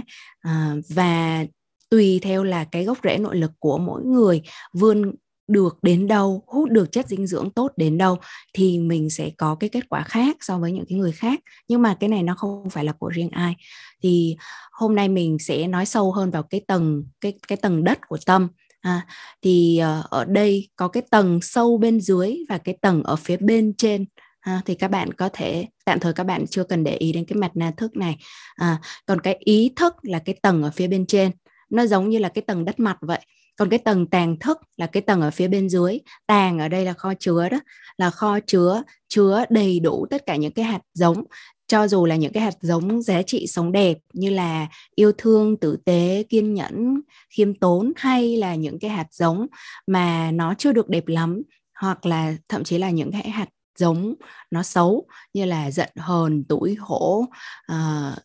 Uh, 0.49 0.85
và 0.89 1.45
tùy 1.91 2.19
theo 2.23 2.45
là 2.45 2.65
cái 2.65 2.85
gốc 2.85 2.99
rễ 3.05 3.19
nội 3.19 3.37
lực 3.37 3.51
của 3.59 3.79
mỗi 3.79 4.05
người 4.05 4.43
vươn 4.73 5.13
được 5.49 5.79
đến 5.83 6.07
đâu 6.07 6.43
hút 6.47 6.71
được 6.71 6.93
chất 6.93 7.09
dinh 7.09 7.27
dưỡng 7.27 7.51
tốt 7.51 7.73
đến 7.77 7.99
đâu 7.99 8.17
thì 8.55 8.79
mình 8.79 9.11
sẽ 9.11 9.31
có 9.39 9.55
cái 9.55 9.71
kết 9.71 9.89
quả 9.89 10.03
khác 10.03 10.37
so 10.41 10.59
với 10.59 10.73
những 10.73 10.85
cái 10.89 10.99
người 10.99 11.13
khác. 11.13 11.41
Nhưng 11.69 11.83
mà 11.83 11.97
cái 12.01 12.09
này 12.09 12.23
nó 12.23 12.35
không 12.35 12.71
phải 12.71 12.85
là 12.85 12.93
của 12.93 13.09
riêng 13.09 13.31
ai. 13.31 13.57
Thì 14.03 14.37
hôm 14.73 14.95
nay 14.95 15.09
mình 15.09 15.39
sẽ 15.39 15.67
nói 15.67 15.87
sâu 15.87 16.13
hơn 16.13 16.31
vào 16.31 16.43
cái 16.43 16.61
tầng 16.67 17.05
cái 17.21 17.39
cái 17.49 17.57
tầng 17.57 17.85
đất 17.85 17.99
của 18.09 18.19
tâm. 18.27 18.49
À, 18.81 19.07
thì 19.43 19.81
uh, 20.01 20.11
ở 20.11 20.25
đây 20.25 20.69
có 20.77 20.89
cái 20.89 21.03
tầng 21.11 21.41
sâu 21.43 21.79
bên 21.79 22.01
dưới 22.01 22.37
và 22.49 22.59
cái 22.59 22.79
tầng 22.81 23.03
ở 23.03 23.17
phía 23.17 23.37
bên 23.37 23.75
trên. 23.79 24.05
À, 24.41 24.63
thì 24.67 24.75
các 24.75 24.91
bạn 24.91 25.13
có 25.13 25.29
thể 25.33 25.67
tạm 25.85 26.01
thời 26.01 26.13
các 26.13 26.25
bạn 26.25 26.47
chưa 26.47 26.65
cần 26.65 26.85
để 26.85 26.97
ý 26.97 27.13
đến 27.13 27.25
cái 27.25 27.37
mặt 27.37 27.51
na 27.55 27.71
thức 27.71 27.97
này. 27.97 28.17
À, 28.55 28.81
còn 29.07 29.21
cái 29.21 29.37
ý 29.41 29.73
thức 29.77 29.95
là 30.03 30.19
cái 30.19 30.39
tầng 30.43 30.63
ở 30.63 30.71
phía 30.71 30.87
bên 30.87 31.07
trên. 31.07 31.31
Nó 31.71 31.87
giống 31.87 32.09
như 32.09 32.19
là 32.19 32.29
cái 32.29 32.43
tầng 32.43 32.65
đất 32.65 32.81
mặt 32.81 32.97
vậy 33.01 33.21
còn 33.59 33.69
cái 33.69 33.79
tầng 33.79 34.07
tàng 34.07 34.39
thức 34.39 34.59
là 34.77 34.87
cái 34.87 35.03
tầng 35.03 35.21
ở 35.21 35.31
phía 35.31 35.49
bên 35.49 35.69
dưới. 35.69 35.99
Tàng 36.27 36.59
ở 36.59 36.69
đây 36.69 36.85
là 36.85 36.93
kho 36.93 37.15
chứa 37.15 37.49
đó. 37.49 37.59
Là 37.99 38.11
kho 38.11 38.39
chứa 38.47 38.83
chứa 39.09 39.45
đầy 39.51 39.81
đủ 39.81 40.07
tất 40.11 40.27
cả 40.27 40.37
những 40.37 40.53
cái 40.53 40.65
hạt 40.65 40.81
giống. 40.95 41.25
Cho 41.67 41.89
dù 41.89 42.07
là 42.07 42.17
những 42.17 42.33
cái 42.33 42.43
hạt 42.43 42.55
giống 42.61 43.03
giá 43.03 43.23
trị 43.23 43.47
sống 43.47 43.73
đẹp 43.73 43.99
như 44.13 44.31
là 44.31 44.67
yêu 44.95 45.13
thương 45.19 45.57
tử 45.57 45.77
tế 45.85 46.25
kiên 46.29 46.55
nhẫn 46.55 47.01
khiêm 47.31 47.55
tốn 47.55 47.93
hay 47.97 48.37
là 48.37 48.55
những 48.55 48.79
cái 48.79 48.91
hạt 48.91 49.07
giống 49.11 49.47
mà 49.87 50.31
nó 50.31 50.55
chưa 50.59 50.73
được 50.73 50.89
đẹp 50.89 51.07
lắm 51.07 51.43
hoặc 51.81 52.07
là 52.07 52.35
thậm 52.49 52.65
chí 52.65 52.79
là 52.79 52.91
những 52.91 53.13
cái 53.13 53.31
hạt 53.31 53.49
giống 53.79 54.15
nó 54.51 54.63
xấu 54.63 55.07
như 55.35 55.45
là 55.45 55.71
giận 55.71 55.91
hờn 55.97 56.45
tủi 56.45 56.75
hổ 56.75 57.27
uh, 57.73 58.19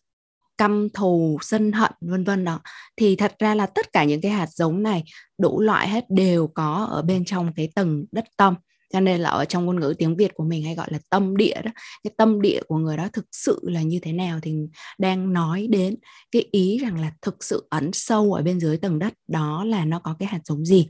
căm 0.58 0.88
thù, 0.94 1.38
sân 1.42 1.72
hận, 1.72 1.92
vân 2.00 2.24
vân 2.24 2.44
đó. 2.44 2.60
Thì 2.96 3.16
thật 3.16 3.34
ra 3.38 3.54
là 3.54 3.66
tất 3.66 3.92
cả 3.92 4.04
những 4.04 4.20
cái 4.20 4.32
hạt 4.32 4.48
giống 4.50 4.82
này, 4.82 5.04
đủ 5.38 5.60
loại 5.60 5.88
hết 5.88 6.04
đều 6.10 6.46
có 6.46 6.88
ở 6.90 7.02
bên 7.02 7.24
trong 7.24 7.52
cái 7.56 7.68
tầng 7.74 8.04
đất 8.12 8.24
tâm. 8.36 8.54
Cho 8.92 9.00
nên 9.00 9.20
là 9.20 9.30
ở 9.30 9.44
trong 9.44 9.66
ngôn 9.66 9.80
ngữ 9.80 9.94
tiếng 9.98 10.16
Việt 10.16 10.34
của 10.34 10.44
mình 10.44 10.64
hay 10.64 10.74
gọi 10.74 10.86
là 10.90 10.98
tâm 11.10 11.36
địa 11.36 11.62
đó, 11.64 11.70
cái 12.04 12.12
tâm 12.16 12.40
địa 12.40 12.60
của 12.68 12.76
người 12.76 12.96
đó 12.96 13.08
thực 13.12 13.26
sự 13.32 13.60
là 13.62 13.82
như 13.82 13.98
thế 14.02 14.12
nào 14.12 14.38
thì 14.42 14.54
đang 14.98 15.32
nói 15.32 15.66
đến 15.70 15.96
cái 16.30 16.48
ý 16.50 16.78
rằng 16.78 17.00
là 17.00 17.12
thực 17.22 17.44
sự 17.44 17.66
ẩn 17.70 17.90
sâu 17.92 18.32
ở 18.32 18.42
bên 18.42 18.60
dưới 18.60 18.76
tầng 18.76 18.98
đất, 18.98 19.12
đó 19.28 19.64
là 19.64 19.84
nó 19.84 19.98
có 19.98 20.16
cái 20.18 20.28
hạt 20.28 20.40
giống 20.44 20.64
gì. 20.64 20.88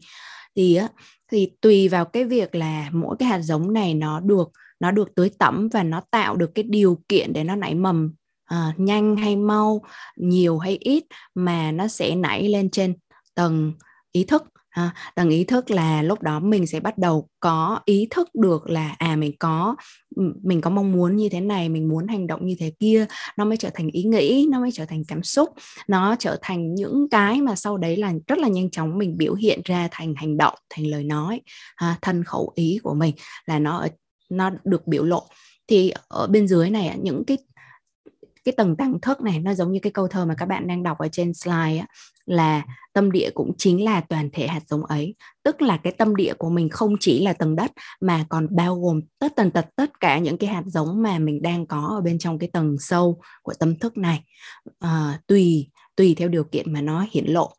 Thì 0.56 0.74
á, 0.74 0.88
thì 1.32 1.50
tùy 1.60 1.88
vào 1.88 2.04
cái 2.04 2.24
việc 2.24 2.54
là 2.54 2.90
mỗi 2.92 3.16
cái 3.18 3.28
hạt 3.28 3.40
giống 3.40 3.72
này 3.72 3.94
nó 3.94 4.20
được 4.20 4.48
nó 4.80 4.90
được 4.90 5.14
tưới 5.14 5.30
tẩm 5.38 5.68
và 5.72 5.82
nó 5.82 6.02
tạo 6.10 6.36
được 6.36 6.50
cái 6.54 6.62
điều 6.62 6.98
kiện 7.08 7.32
để 7.32 7.44
nó 7.44 7.56
nảy 7.56 7.74
mầm 7.74 8.14
Ờ, 8.54 8.72
nhanh 8.76 9.16
hay 9.16 9.36
mau 9.36 9.82
nhiều 10.16 10.58
hay 10.58 10.78
ít 10.80 11.04
mà 11.34 11.72
nó 11.72 11.88
sẽ 11.88 12.14
nảy 12.14 12.48
lên 12.48 12.70
trên 12.70 12.94
tầng 13.34 13.72
ý 14.12 14.24
thức 14.24 14.44
ha, 14.70 14.90
tầng 15.14 15.30
ý 15.30 15.44
thức 15.44 15.70
là 15.70 16.02
lúc 16.02 16.22
đó 16.22 16.40
mình 16.40 16.66
sẽ 16.66 16.80
bắt 16.80 16.98
đầu 16.98 17.28
có 17.40 17.80
ý 17.84 18.08
thức 18.10 18.28
được 18.34 18.70
là 18.70 18.94
à 18.98 19.16
mình 19.16 19.32
có 19.38 19.76
mình 20.42 20.60
có 20.60 20.70
mong 20.70 20.92
muốn 20.92 21.16
như 21.16 21.28
thế 21.28 21.40
này 21.40 21.68
mình 21.68 21.88
muốn 21.88 22.06
hành 22.08 22.26
động 22.26 22.46
như 22.46 22.54
thế 22.58 22.72
kia. 22.80 23.06
Nó 23.36 23.44
mới 23.44 23.56
trở 23.56 23.70
thành 23.74 23.88
ý 23.90 24.02
nghĩ 24.02 24.48
nó 24.50 24.60
mới 24.60 24.70
trở 24.72 24.84
thành 24.86 25.02
cảm 25.08 25.22
xúc. 25.22 25.48
Nó 25.88 26.16
trở 26.18 26.38
thành 26.42 26.74
những 26.74 27.08
cái 27.10 27.40
mà 27.42 27.54
sau 27.54 27.76
đấy 27.76 27.96
là 27.96 28.12
rất 28.26 28.38
là 28.38 28.48
nhanh 28.48 28.70
chóng 28.70 28.98
mình 28.98 29.16
biểu 29.18 29.34
hiện 29.34 29.60
ra 29.64 29.88
thành 29.90 30.14
hành 30.16 30.36
động 30.36 30.54
thành 30.70 30.86
lời 30.86 31.04
nói 31.04 31.40
ha, 31.76 31.96
thân 32.02 32.24
khẩu 32.24 32.52
ý 32.54 32.78
của 32.82 32.94
mình 32.94 33.14
là 33.46 33.58
nó 33.58 33.86
nó 34.30 34.50
được 34.64 34.86
biểu 34.86 35.04
lộ. 35.04 35.22
Thì 35.68 35.92
ở 36.08 36.26
bên 36.26 36.48
dưới 36.48 36.70
này 36.70 36.98
những 37.02 37.24
cái 37.26 37.38
cái 38.44 38.54
tầng 38.56 38.76
tăng 38.76 39.00
thức 39.00 39.20
này 39.20 39.40
nó 39.40 39.54
giống 39.54 39.72
như 39.72 39.78
cái 39.82 39.92
câu 39.92 40.08
thơ 40.08 40.24
mà 40.24 40.34
các 40.38 40.46
bạn 40.46 40.66
đang 40.66 40.82
đọc 40.82 40.98
ở 40.98 41.08
trên 41.08 41.34
slide 41.34 41.76
á, 41.76 41.86
là 42.26 42.62
tâm 42.92 43.12
địa 43.12 43.30
cũng 43.34 43.52
chính 43.58 43.84
là 43.84 44.00
toàn 44.00 44.30
thể 44.32 44.46
hạt 44.46 44.60
giống 44.68 44.84
ấy. 44.84 45.14
Tức 45.42 45.62
là 45.62 45.76
cái 45.76 45.92
tâm 45.92 46.16
địa 46.16 46.34
của 46.38 46.50
mình 46.50 46.68
không 46.68 46.94
chỉ 47.00 47.24
là 47.24 47.32
tầng 47.32 47.56
đất 47.56 47.72
mà 48.00 48.24
còn 48.28 48.46
bao 48.50 48.80
gồm 48.80 49.00
tất 49.18 49.32
tần 49.36 49.50
tật 49.50 49.66
tất 49.76 50.00
cả 50.00 50.18
những 50.18 50.38
cái 50.38 50.50
hạt 50.50 50.62
giống 50.66 51.02
mà 51.02 51.18
mình 51.18 51.42
đang 51.42 51.66
có 51.66 51.86
ở 51.96 52.00
bên 52.00 52.18
trong 52.18 52.38
cái 52.38 52.50
tầng 52.52 52.76
sâu 52.78 53.20
của 53.42 53.54
tâm 53.58 53.78
thức 53.78 53.98
này. 53.98 54.24
À, 54.78 55.20
tùy 55.26 55.70
tùy 55.96 56.14
theo 56.14 56.28
điều 56.28 56.44
kiện 56.44 56.72
mà 56.72 56.80
nó 56.80 57.06
hiển 57.10 57.26
lộ. 57.26 57.52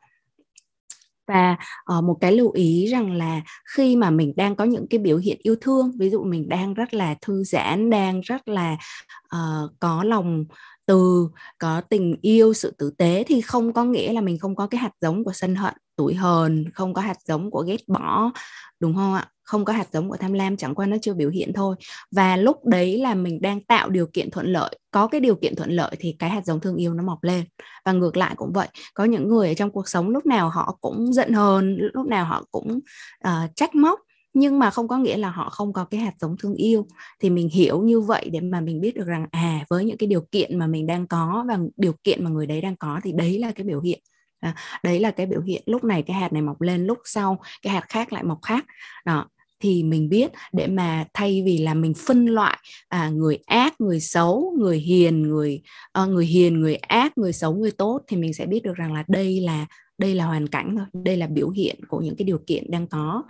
Và 1.28 1.58
uh, 1.98 2.04
một 2.04 2.18
cái 2.22 2.32
lưu 2.32 2.52
ý 2.52 2.88
rằng 2.88 3.12
là 3.14 3.42
khi 3.76 3.96
mà 3.96 4.10
mình 4.10 4.34
đang 4.36 4.56
có 4.56 4.64
những 4.64 4.88
cái 4.90 5.00
biểu 5.00 5.18
hiện 5.18 5.38
yêu 5.44 5.56
thương 5.62 5.92
ví 6.00 6.10
dụ 6.10 6.24
mình 6.24 6.50
đang 6.50 6.74
rất 6.74 6.94
là 6.94 7.16
thư 7.22 7.44
giãn 7.44 7.90
đang 7.90 8.22
rất 8.22 8.48
là 8.48 8.78
uh, 9.36 9.72
có 9.80 10.04
lòng 10.04 10.46
từ 10.86 11.30
có 11.58 11.82
tình 11.82 12.16
yêu 12.22 12.54
sự 12.54 12.74
tử 12.78 12.92
tế 12.98 13.24
thì 13.28 13.42
không 13.42 13.74
có 13.74 13.84
nghĩa 13.84 14.14
là 14.14 14.22
mình 14.22 14.40
không 14.40 14.56
có 14.56 14.68
cái 14.68 14.80
hạt 14.82 14.92
giống 15.02 15.24
của 15.24 15.34
sân 15.34 15.56
hận 15.56 15.74
tuổi 15.96 16.14
hờn 16.14 16.66
không 16.74 16.94
có 16.94 17.02
hạt 17.02 17.18
giống 17.28 17.52
của 17.52 17.62
ghét 17.62 17.88
bỏ 17.88 18.32
đúng 18.80 18.96
không 18.96 19.14
ạ? 19.14 19.28
Không 19.44 19.66
có 19.66 19.74
hạt 19.74 19.88
giống 19.94 20.10
của 20.10 20.18
tham 20.18 20.34
lam 20.34 20.58
chẳng 20.58 20.76
qua 20.76 20.86
nó 20.86 20.98
chưa 21.02 21.14
biểu 21.14 21.30
hiện 21.30 21.54
thôi. 21.54 21.76
Và 22.12 22.38
lúc 22.38 22.66
đấy 22.66 22.98
là 22.98 23.16
mình 23.16 23.42
đang 23.42 23.62
tạo 23.62 23.90
điều 23.90 24.08
kiện 24.14 24.32
thuận 24.32 24.46
lợi 24.46 24.80
có 24.92 25.08
cái 25.08 25.22
điều 25.22 25.36
kiện 25.36 25.56
thuận 25.56 25.72
lợi 25.72 25.96
thì 26.00 26.16
cái 26.20 26.30
hạt 26.30 26.46
giống 26.46 26.60
thương 26.60 26.76
yêu 26.76 26.94
nó 26.94 27.04
mọc 27.04 27.24
lên. 27.24 27.46
Và 27.86 27.92
ngược 27.92 28.18
lại 28.18 28.34
cũng 28.38 28.54
vậy 28.54 28.68
có 28.94 29.04
những 29.04 29.28
người 29.28 29.48
ở 29.48 29.54
trong 29.54 29.72
cuộc 29.72 29.90
sống 29.90 30.10
lúc 30.10 30.26
nào 30.26 30.50
họ 30.50 30.78
cũng 30.82 31.14
giận 31.14 31.34
hờn 31.34 31.78
lúc 31.94 32.08
nào 32.08 32.26
họ 32.26 32.46
cũng 32.52 32.80
uh, 33.28 33.56
trách 33.56 33.76
móc 33.76 34.00
nhưng 34.36 34.60
mà 34.60 34.70
không 34.70 34.88
có 34.88 34.98
nghĩa 34.98 35.18
là 35.18 35.30
họ 35.30 35.50
không 35.50 35.74
có 35.74 35.86
cái 35.86 36.00
hạt 36.00 36.14
giống 36.20 36.36
thương 36.38 36.56
yêu. 36.56 36.88
Thì 37.20 37.30
mình 37.30 37.50
hiểu 37.50 37.82
như 37.82 38.00
vậy 38.00 38.30
để 38.32 38.40
mà 38.40 38.62
mình 38.62 38.82
biết 38.82 38.96
được 38.96 39.08
rằng 39.08 39.28
à 39.32 39.66
với 39.70 39.86
những 39.86 39.98
cái 39.98 40.08
điều 40.08 40.22
kiện 40.32 40.60
mà 40.60 40.68
mình 40.68 40.88
đang 40.88 41.08
có 41.08 41.46
và 41.48 41.60
điều 41.78 41.94
kiện 42.04 42.24
mà 42.24 42.30
người 42.30 42.48
đấy 42.48 42.62
đang 42.62 42.76
có 42.76 43.00
thì 43.04 43.12
đấy 43.12 43.40
là 43.40 43.52
cái 43.52 43.64
biểu 43.64 43.82
hiện. 43.82 44.00
À, 44.40 44.56
đấy 44.84 45.00
là 45.00 45.12
cái 45.12 45.26
biểu 45.26 45.42
hiện. 45.42 45.64
Lúc 45.66 45.84
này 45.84 46.02
cái 46.02 46.18
hạt 46.18 46.34
này 46.34 46.42
mọc 46.42 46.62
lên 46.62 46.86
lúc 46.86 46.98
sau 47.06 47.40
cái 47.62 47.74
hạt 47.74 47.84
khác 47.90 48.14
lại 48.14 48.24
mọc 48.24 48.40
khác. 48.42 48.66
Đó 49.06 49.26
thì 49.60 49.84
mình 49.84 50.10
biết 50.10 50.32
để 50.54 50.68
mà 50.68 51.06
thay 51.14 51.44
vì 51.46 51.58
là 51.58 51.74
mình 51.74 51.94
phân 52.08 52.26
loại 52.26 52.58
à, 52.88 53.10
người 53.10 53.38
ác 53.46 53.82
người 53.82 54.00
xấu 54.00 54.56
người 54.60 54.78
hiền 54.80 55.22
người 55.22 55.62
à, 55.94 56.06
người 56.06 56.26
hiền 56.26 56.62
người 56.62 56.76
ác 56.76 57.18
người 57.18 57.34
xấu 57.34 57.56
người 57.56 57.72
tốt 57.72 58.02
thì 58.08 58.18
mình 58.18 58.34
sẽ 58.34 58.46
biết 58.46 58.64
được 58.64 58.76
rằng 58.76 58.94
là 58.94 59.04
đây 59.08 59.40
là 59.40 59.66
đây 59.98 60.16
là 60.16 60.26
hoàn 60.26 60.48
cảnh 60.48 60.76
thôi 60.78 60.86
đây 61.04 61.18
là 61.18 61.28
biểu 61.28 61.50
hiện 61.50 61.80
của 61.88 62.00
những 62.00 62.16
cái 62.16 62.26
điều 62.26 62.40
kiện 62.48 62.72
đang 62.72 62.88
có 62.88 63.24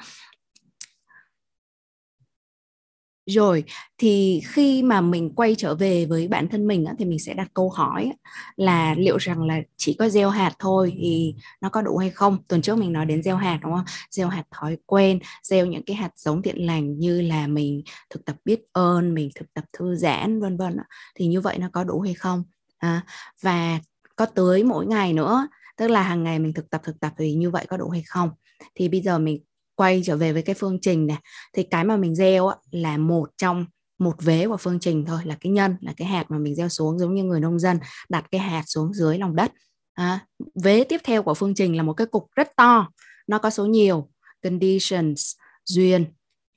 rồi 3.26 3.64
thì 3.98 4.42
khi 4.46 4.84
mà 4.84 5.02
mình 5.02 5.36
quay 5.36 5.56
trở 5.56 5.76
về 5.76 6.06
với 6.06 6.28
bản 6.28 6.48
thân 6.50 6.68
mình 6.68 6.86
thì 7.00 7.06
mình 7.06 7.20
sẽ 7.20 7.34
đặt 7.34 7.48
câu 7.54 7.70
hỏi 7.70 8.12
là 8.56 8.96
liệu 8.98 9.18
rằng 9.18 9.44
là 9.44 9.62
chỉ 9.78 9.94
có 9.94 10.10
gieo 10.10 10.30
hạt 10.30 10.54
thôi 10.60 10.94
thì 10.98 11.36
nó 11.62 11.70
có 11.70 11.82
đủ 11.82 11.98
hay 11.98 12.10
không? 12.10 12.38
Tuần 12.48 12.62
trước 12.62 12.78
mình 12.78 12.94
nói 12.94 13.06
đến 13.06 13.24
gieo 13.24 13.36
hạt 13.36 13.60
đúng 13.64 13.74
không? 13.74 13.86
Gieo 14.12 14.28
hạt 14.28 14.44
thói 14.52 14.78
quen 14.86 15.20
gieo 15.44 15.66
những 15.66 15.84
cái 15.84 15.96
hạt 15.96 16.12
giống 16.16 16.42
thiện 16.42 16.66
lành 16.66 17.00
như 17.00 17.22
là 17.22 17.48
mình 17.48 17.84
thực 18.10 18.26
tập 18.26 18.36
biết 18.46 18.60
ơn 18.74 19.14
mình 19.14 19.30
thực 19.36 19.54
tập 19.54 19.64
thư 19.78 19.96
giãn 19.96 20.42
vân 20.42 20.58
vân 20.58 20.78
thì 21.16 21.28
như 21.28 21.42
vậy 21.42 21.58
nó 21.58 21.70
có 21.74 21.84
đủ 21.84 22.02
hay 22.02 22.14
không? 22.14 22.44
À, 22.78 23.02
và 23.42 23.80
có 24.16 24.26
tới 24.26 24.64
mỗi 24.64 24.86
ngày 24.86 25.14
nữa 25.14 25.48
tức 25.78 25.88
là 25.88 26.02
hàng 26.02 26.24
ngày 26.24 26.40
mình 26.40 26.54
thực 26.54 26.70
tập 26.70 26.82
thực 26.84 27.00
tập 27.00 27.14
thì 27.18 27.34
như 27.34 27.50
vậy 27.50 27.66
có 27.70 27.78
đủ 27.78 27.90
hay 27.90 28.04
không? 28.08 28.30
Thì 28.76 28.90
bây 28.90 29.02
giờ 29.02 29.20
mình 29.20 29.44
quay 29.76 30.02
trở 30.06 30.18
về 30.18 30.34
với 30.34 30.42
cái 30.42 30.56
phương 30.56 30.78
trình 30.82 31.08
này 31.08 31.18
thì 31.54 31.64
cái 31.64 31.84
mà 31.84 31.98
mình 31.98 32.16
gieo 32.16 32.48
á, 32.48 32.56
là 32.72 32.98
một 32.98 33.30
trong 33.38 33.66
một 34.00 34.22
vế 34.22 34.48
của 34.48 34.58
phương 34.58 34.80
trình 34.80 35.06
thôi 35.06 35.20
là 35.24 35.38
cái 35.42 35.52
nhân 35.52 35.76
là 35.82 35.94
cái 35.98 36.08
hạt 36.08 36.26
mà 36.30 36.38
mình 36.38 36.56
gieo 36.56 36.70
xuống 36.70 37.00
giống 37.00 37.16
như 37.16 37.24
người 37.24 37.40
nông 37.40 37.60
dân 37.60 37.80
đặt 38.10 38.26
cái 38.32 38.42
hạt 38.42 38.64
xuống 38.68 38.94
dưới 38.94 39.18
lòng 39.18 39.36
đất. 39.36 39.52
À, 39.94 40.20
vế 40.64 40.84
tiếp 40.84 41.02
theo 41.04 41.24
của 41.24 41.34
phương 41.34 41.56
trình 41.56 41.78
là 41.78 41.84
một 41.84 41.94
cái 41.94 42.08
cục 42.08 42.28
rất 42.36 42.48
to 42.58 42.88
nó 43.28 43.38
có 43.38 43.50
số 43.50 43.66
nhiều 43.66 44.10
conditions 44.44 45.32
duyên 45.66 46.06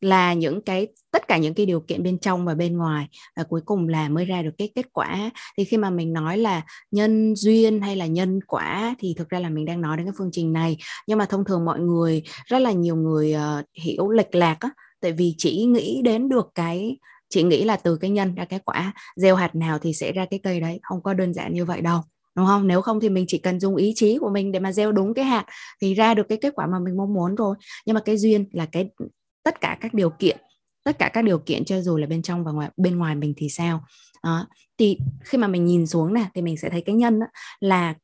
là 0.00 0.32
những 0.32 0.62
cái 0.62 0.86
tất 1.10 1.28
cả 1.28 1.38
những 1.38 1.54
cái 1.54 1.66
điều 1.66 1.80
kiện 1.80 2.02
bên 2.02 2.18
trong 2.18 2.44
và 2.44 2.54
bên 2.54 2.76
ngoài 2.76 3.08
và 3.36 3.42
cuối 3.42 3.60
cùng 3.64 3.88
là 3.88 4.08
mới 4.08 4.24
ra 4.24 4.42
được 4.42 4.50
cái 4.58 4.70
kết 4.74 4.86
quả. 4.92 5.30
Thì 5.58 5.64
khi 5.64 5.76
mà 5.76 5.90
mình 5.90 6.12
nói 6.12 6.38
là 6.38 6.62
nhân 6.90 7.36
duyên 7.36 7.80
hay 7.80 7.96
là 7.96 8.06
nhân 8.06 8.40
quả 8.46 8.94
thì 8.98 9.14
thực 9.18 9.28
ra 9.28 9.38
là 9.40 9.48
mình 9.48 9.64
đang 9.64 9.80
nói 9.80 9.96
đến 9.96 10.06
cái 10.06 10.12
phương 10.18 10.30
trình 10.32 10.52
này. 10.52 10.76
Nhưng 11.06 11.18
mà 11.18 11.24
thông 11.24 11.44
thường 11.44 11.64
mọi 11.64 11.80
người 11.80 12.22
rất 12.46 12.58
là 12.58 12.72
nhiều 12.72 12.96
người 12.96 13.34
uh, 13.34 13.64
hiểu 13.84 14.10
lệch 14.10 14.34
lạc 14.34 14.56
á 14.60 14.70
tại 15.00 15.12
vì 15.12 15.34
chỉ 15.38 15.64
nghĩ 15.64 16.02
đến 16.04 16.28
được 16.28 16.50
cái 16.54 16.96
chỉ 17.28 17.42
nghĩ 17.42 17.64
là 17.64 17.76
từ 17.76 17.96
cái 17.96 18.10
nhân 18.10 18.34
ra 18.34 18.44
cái 18.44 18.58
quả 18.64 18.92
gieo 19.16 19.36
hạt 19.36 19.54
nào 19.54 19.78
thì 19.78 19.92
sẽ 19.94 20.12
ra 20.12 20.26
cái 20.30 20.40
cây 20.42 20.60
đấy 20.60 20.80
không 20.82 21.02
có 21.02 21.14
đơn 21.14 21.34
giản 21.34 21.54
như 21.54 21.64
vậy 21.64 21.80
đâu 21.80 22.00
đúng 22.36 22.46
không? 22.46 22.66
Nếu 22.66 22.82
không 22.82 23.00
thì 23.00 23.08
mình 23.08 23.24
chỉ 23.28 23.38
cần 23.38 23.60
dùng 23.60 23.76
ý 23.76 23.92
chí 23.96 24.18
của 24.18 24.30
mình 24.30 24.52
để 24.52 24.60
mà 24.60 24.72
gieo 24.72 24.92
đúng 24.92 25.14
cái 25.14 25.24
hạt 25.24 25.44
thì 25.80 25.94
ra 25.94 26.14
được 26.14 26.26
cái 26.28 26.38
kết 26.38 26.52
quả 26.54 26.66
mà 26.66 26.78
mình 26.78 26.96
mong 26.96 27.14
muốn 27.14 27.34
rồi. 27.34 27.56
Nhưng 27.86 27.94
mà 27.94 28.00
cái 28.00 28.16
duyên 28.16 28.48
là 28.52 28.66
cái 28.66 28.88
tất 29.48 29.60
cả 29.60 29.78
các 29.80 29.94
điều 29.94 30.10
kiện 30.10 30.36
tất 30.84 30.98
cả 30.98 31.10
các 31.12 31.24
điều 31.24 31.38
kiện 31.38 31.64
cho 31.64 31.80
dù 31.80 31.96
là 31.96 32.06
bên 32.06 32.22
trong 32.22 32.44
và 32.44 32.52
ngoài 32.52 32.70
bên 32.76 32.98
ngoài 32.98 33.14
mình 33.14 33.34
thì 33.36 33.48
sao? 33.48 33.84
Đó. 34.24 34.46
thì 34.78 34.98
khi 35.24 35.38
mà 35.38 35.46
mình 35.46 35.64
nhìn 35.64 35.86
xuống 35.86 36.14
này 36.14 36.26
thì 36.34 36.42
mình 36.42 36.56
sẽ 36.56 36.70
thấy 36.70 36.80
cái 36.80 36.94
nhân 36.94 37.20
đó, 37.20 37.26
là 37.60 37.94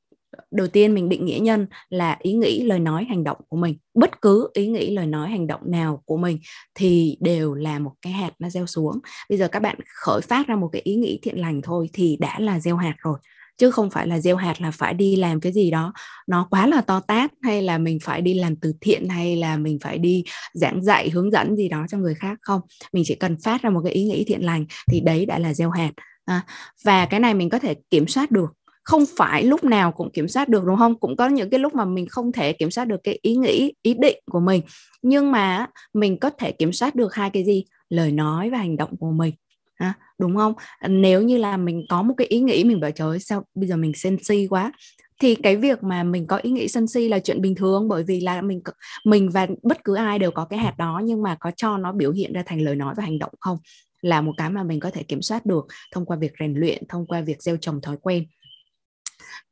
đầu 0.50 0.68
tiên 0.68 0.94
mình 0.94 1.08
định 1.08 1.26
nghĩa 1.26 1.38
nhân 1.38 1.66
là 1.88 2.16
ý 2.22 2.32
nghĩ 2.32 2.62
lời 2.62 2.78
nói 2.78 3.04
hành 3.04 3.24
động 3.24 3.36
của 3.48 3.56
mình. 3.56 3.76
Bất 3.94 4.22
cứ 4.22 4.50
ý 4.54 4.66
nghĩ 4.66 4.90
lời 4.90 5.06
nói 5.06 5.30
hành 5.30 5.46
động 5.46 5.60
nào 5.64 6.02
của 6.04 6.16
mình 6.16 6.38
thì 6.74 7.16
đều 7.20 7.54
là 7.54 7.78
một 7.78 7.92
cái 8.02 8.12
hạt 8.12 8.32
nó 8.38 8.50
gieo 8.50 8.66
xuống. 8.66 9.00
Bây 9.28 9.38
giờ 9.38 9.48
các 9.48 9.60
bạn 9.60 9.76
khởi 9.94 10.20
phát 10.20 10.46
ra 10.46 10.56
một 10.56 10.68
cái 10.72 10.82
ý 10.84 10.96
nghĩ 10.96 11.18
thiện 11.22 11.40
lành 11.40 11.62
thôi 11.62 11.88
thì 11.92 12.16
đã 12.20 12.40
là 12.40 12.60
gieo 12.60 12.76
hạt 12.76 12.94
rồi 12.98 13.18
chứ 13.56 13.70
không 13.70 13.90
phải 13.90 14.06
là 14.06 14.20
gieo 14.20 14.37
hạt 14.37 14.61
là 14.61 14.70
phải 14.70 14.94
đi 14.94 15.16
làm 15.16 15.40
cái 15.40 15.52
gì 15.52 15.70
đó. 15.70 15.92
Nó 16.26 16.46
quá 16.50 16.66
là 16.66 16.80
to 16.80 17.00
tát 17.00 17.32
hay 17.42 17.62
là 17.62 17.78
mình 17.78 17.99
phải 18.02 18.20
đi 18.20 18.34
làm 18.34 18.56
từ 18.56 18.73
thiện 18.80 19.08
hay 19.08 19.37
là 19.37 19.56
mình 19.56 19.78
phải 19.80 19.99
đi 19.99 20.25
giảng 20.54 20.82
dạy 20.84 21.11
hướng 21.11 21.30
dẫn 21.30 21.56
gì 21.56 21.68
đó 21.68 21.87
cho 21.90 21.99
người 21.99 22.14
khác 22.14 22.38
không? 22.42 22.61
Mình 22.92 23.04
chỉ 23.06 23.14
cần 23.14 23.37
phát 23.44 23.62
ra 23.62 23.70
một 23.70 23.80
cái 23.84 23.92
ý 23.92 24.04
nghĩ 24.04 24.25
thiện 24.25 24.44
lành 24.44 24.64
thì 24.90 25.00
đấy 25.00 25.26
đã 25.26 25.38
là 25.38 25.54
gieo 25.54 25.70
hạt 25.70 25.92
à, 26.25 26.46
và 26.84 27.06
cái 27.06 27.20
này 27.20 27.34
mình 27.34 27.50
có 27.50 27.58
thể 27.58 27.75
kiểm 27.90 28.08
soát 28.08 28.30
được. 28.30 28.52
Không 28.82 29.04
phải 29.16 29.42
lúc 29.42 29.64
nào 29.64 29.92
cũng 29.92 30.11
kiểm 30.12 30.28
soát 30.28 30.49
được 30.49 30.64
đúng 30.64 30.76
không? 30.76 31.00
Cũng 31.00 31.16
có 31.16 31.28
những 31.28 31.50
cái 31.50 31.61
lúc 31.61 31.75
mà 31.75 31.84
mình 31.84 32.06
không 32.08 32.32
thể 32.32 32.52
kiểm 32.52 32.70
soát 32.70 32.84
được 32.84 33.00
cái 33.04 33.18
ý 33.23 33.37
nghĩ 33.37 33.73
ý 33.82 33.94
định 33.94 34.18
của 34.30 34.40
mình. 34.40 34.62
Nhưng 35.02 35.32
mà 35.32 35.66
mình 35.94 36.18
có 36.20 36.30
thể 36.30 36.52
kiểm 36.52 36.73
soát 36.73 36.94
được 36.94 37.14
hai 37.14 37.30
cái 37.30 37.44
gì? 37.44 37.64
Lời 37.88 38.12
nói 38.12 38.50
và 38.50 38.58
hành 38.58 38.76
động 38.76 38.96
của 38.96 39.11
mình 39.11 39.34
ha, 39.75 39.95
đúng 40.19 40.37
không? 40.37 40.52
Nếu 40.88 41.23
như 41.23 41.38
là 41.38 41.57
mình 41.57 41.87
có 41.88 42.02
một 42.02 42.14
cái 42.16 42.26
ý 42.26 42.40
nghĩ 42.40 42.64
mình 42.64 42.81
bảo 42.81 42.90
trời 42.90 43.19
sao 43.21 43.45
bây 43.54 43.69
giờ 43.69 43.76
mình 43.76 43.93
sân 43.95 44.16
si 44.23 44.47
quá? 44.50 44.73
Thì 45.21 45.35
cái 45.35 45.57
việc 45.57 45.83
mà 45.83 46.02
mình 46.02 46.26
có 46.26 46.37
ý 46.37 46.50
nghĩ 46.50 46.69
sân 46.69 46.87
si 46.87 47.09
là 47.09 47.19
chuyện 47.19 47.40
bình 47.40 47.54
thường 47.54 47.88
bởi 47.88 48.02
vì 48.02 48.21
là 48.21 48.43
mình 48.43 48.61
mình 49.04 49.31
và 49.31 49.47
bất 49.62 49.85
cứ 49.85 49.95
ai 49.95 50.19
đều 50.19 50.31
có 50.31 50.45
cái 50.45 50.59
hạt 50.59 50.75
đó 50.78 51.00
nhưng 51.04 51.23
mà 51.23 51.37
có 51.40 51.50
cho 51.57 51.76
nó 51.76 51.93
biểu 51.93 52.12
hiện 52.12 52.33
ra 52.33 52.43
thành 52.47 52.61
lời 52.61 52.76
nói 52.76 52.95
và 52.97 53.02
hành 53.02 53.19
động 53.19 53.33
không? 53.40 53.59
Là 54.02 54.21
một 54.21 54.33
cái 54.37 54.50
mà 54.50 54.62
mình 54.62 54.81
có 54.81 54.90
thể 54.90 55.02
kiểm 55.02 55.23
soát 55.23 55.47
được 55.47 55.66
thông 55.93 56.07
qua 56.07 56.16
việc 56.16 56.33
rèn 56.40 56.54
luyện 56.54 56.83
thông 56.88 57.07
qua 57.07 57.21
việc 57.21 57.43
gieo 57.43 57.57
trồng 57.57 57.81
thói 57.81 57.97
quen. 58.02 58.25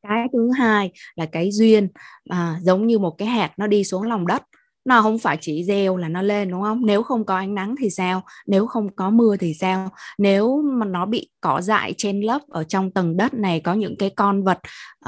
Cái 0.02 0.26
thứ 0.33 0.50
hai 0.59 0.93
là 1.14 1.26
cái 1.26 1.50
duyên. 1.52 1.88
À, 2.29 2.59
giống 2.62 2.87
như 2.87 2.99
một 2.99 3.14
cái 3.19 3.29
hạt 3.29 3.52
nó 3.57 3.67
đi 3.67 3.85
xuống 3.85 4.02
lòng 4.02 4.26
đất 4.26 4.43
nó 4.85 5.03
không 5.03 5.19
phải 5.19 5.39
chỉ 5.41 5.65
gieo 5.65 5.97
là 5.97 6.09
nó 6.09 6.23
lên 6.23 6.51
đúng 6.51 6.62
không? 6.62 6.87
Nếu 6.87 7.03
không 7.03 7.25
có 7.25 7.37
ánh 7.37 7.55
nắng 7.55 7.75
thì 7.79 7.91
sao? 7.91 8.23
Nếu 8.47 8.67
không 8.67 8.95
có 8.97 9.11
mưa 9.11 9.37
thì 9.37 9.55
sao? 9.55 9.89
Nếu 10.19 10.62
mà 10.62 10.87
nó 10.87 11.07
bị 11.07 11.29
cỏ 11.41 11.61
dại 11.61 11.95
trên 11.99 12.21
lớp 12.21 12.43
ở 12.49 12.65
trong 12.65 12.91
tầng 12.91 13.17
đất 13.17 13.35
này 13.35 13.61
có 13.61 13.75
những 13.75 13.97
cái 13.99 14.11
con 14.11 14.45
vật 14.45 14.59